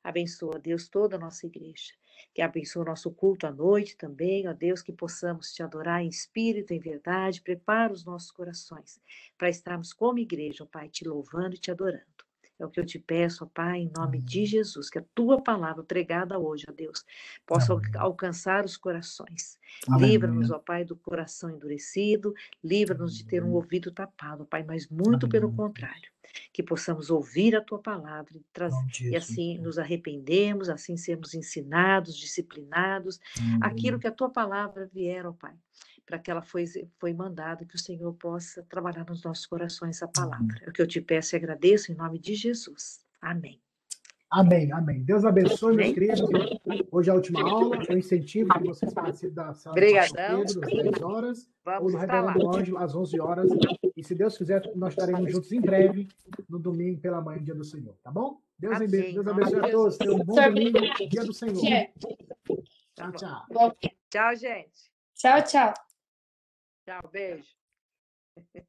Abençoa, 0.03 0.59
Deus, 0.59 0.89
toda 0.89 1.17
a 1.17 1.19
nossa 1.19 1.47
igreja 1.47 1.93
que 2.35 2.43
abençoe 2.43 2.83
o 2.83 2.87
nosso 2.87 3.11
culto 3.11 3.47
à 3.47 3.51
noite 3.51 3.97
também, 3.97 4.49
ó 4.49 4.53
Deus, 4.53 4.83
que 4.83 4.93
possamos 4.93 5.53
te 5.53 5.63
adorar 5.63 6.03
em 6.03 6.09
espírito, 6.09 6.73
em 6.73 6.81
verdade, 6.81 7.43
prepara 7.43 7.93
os 7.93 8.05
nossos 8.05 8.31
corações 8.31 9.01
para 9.37 9.49
estarmos 9.49 9.93
como 9.93 10.19
igreja, 10.19 10.65
ó 10.65 10.67
Pai, 10.67 10.89
te 10.89 11.07
louvando 11.07 11.55
e 11.55 11.59
te 11.59 11.71
adorando. 11.71 12.05
É 12.59 12.67
o 12.67 12.71
que 12.71 12.81
eu 12.81 12.85
te 12.85 12.99
peço, 12.99 13.45
ó 13.45 13.47
Pai, 13.47 13.79
em 13.79 13.91
nome 13.97 14.19
de 14.19 14.45
Jesus, 14.45 14.91
que 14.91 14.99
a 14.99 15.05
tua 15.15 15.41
palavra 15.41 15.85
pregada 15.85 16.39
hoje, 16.39 16.65
ó 16.69 16.73
Deus, 16.73 17.05
possa 17.47 17.73
Amém. 17.73 17.91
alcançar 17.97 18.65
os 18.65 18.77
corações. 18.77 19.59
Livra-nos, 19.89 20.51
ó 20.51 20.59
Pai, 20.59 20.85
do 20.85 20.97
coração 20.97 21.51
endurecido, 21.51 22.35
livra-nos 22.63 23.17
de 23.17 23.25
ter 23.25 23.45
um 23.45 23.53
ouvido 23.53 23.93
tapado, 23.93 24.43
ó 24.43 24.47
Pai, 24.47 24.65
mas 24.65 24.89
muito 24.89 25.27
Amém. 25.27 25.29
pelo 25.29 25.53
contrário. 25.53 26.11
Que 26.53 26.63
possamos 26.63 27.11
ouvir 27.11 27.57
a 27.57 27.61
tua 27.61 27.79
palavra 27.79 28.37
e, 28.37 28.45
trazer, 28.53 28.79
e 29.03 29.17
assim 29.17 29.59
nos 29.59 29.79
arrependemos, 29.79 30.69
assim 30.69 30.97
sermos 30.97 31.35
ensinados, 31.35 32.17
disciplinados, 32.17 33.21
uhum. 33.39 33.59
aquilo 33.63 33.99
que 33.99 34.07
a 34.07 34.13
tua 34.13 34.31
palavra 34.31 34.87
vier, 34.93 35.27
ó 35.27 35.33
Pai, 35.33 35.55
para 36.05 36.19
que 36.19 36.31
ela 36.31 36.43
foi, 36.43 36.65
foi 36.99 37.13
mandada, 37.13 37.65
que 37.65 37.77
o 37.77 37.79
Senhor 37.79 38.13
possa 38.15 38.63
trabalhar 38.65 39.05
nos 39.05 39.23
nossos 39.23 39.47
corações 39.47 40.03
a 40.03 40.09
palavra. 40.09 40.59
É 40.63 40.71
o 40.71 40.73
que 40.73 40.83
eu 40.83 40.87
te 40.87 41.01
peço 41.01 41.35
e 41.35 41.37
agradeço 41.37 41.93
em 41.93 41.95
nome 41.95 42.19
de 42.19 42.35
Jesus. 42.35 43.05
Amém. 43.21 43.61
Amém, 44.31 44.71
amém. 44.73 45.03
Deus 45.03 45.25
abençoe, 45.25 45.75
meus 45.75 45.95
queridos. 45.95 46.21
Hoje 46.93 47.09
é 47.09 47.13
a 47.13 47.17
última 47.17 47.41
aula. 47.49 47.79
Eu 47.89 47.97
incentivo 47.97 48.53
que 48.53 48.67
vocês 48.67 48.93
participem 48.93 49.35
da 49.35 49.55
sala 49.55 49.73
Obrigadão. 49.75 50.45
Pedro, 50.45 50.65
às 50.65 50.83
10 50.83 51.03
horas, 51.03 51.51
Vamos 51.65 51.83
ou 51.83 51.91
do 51.91 51.97
Reverendo 51.97 52.57
Ângelo, 52.57 52.79
às 52.79 52.95
11 52.95 53.21
horas. 53.21 53.51
E 53.97 54.05
se 54.05 54.15
Deus 54.15 54.37
quiser, 54.37 54.71
nós 54.77 54.93
estaremos 54.93 55.33
juntos 55.33 55.51
em 55.51 55.61
breve, 55.61 56.09
no 56.49 56.59
domingo 56.59 57.01
pela 57.01 57.23
manhã, 57.23 57.43
dia 57.43 57.55
do 57.55 57.65
Senhor. 57.65 57.97
Tá 58.03 58.11
bom? 58.11 58.39
Deus, 58.59 58.77
amém. 58.77 59.15
Deus 59.15 59.27
abençoe 59.27 59.61
a 59.61 59.71
todos. 59.71 59.97
Tenham 59.97 60.17
um 60.17 60.25
bom 60.25 60.35
domingo, 60.35 60.79
dia 61.09 61.25
do 61.25 61.33
Senhor. 61.33 61.89
Tchau, 62.95 63.13
tchau. 63.13 63.77
Tchau, 64.11 64.37
gente. 64.37 64.93
Tchau, 65.15 65.43
tchau. 65.43 65.75
Tchau, 66.85 67.11
beijo. 67.11 67.49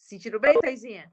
Sentindo 0.00 0.40
bem, 0.40 0.58
Taizinha? 0.60 1.12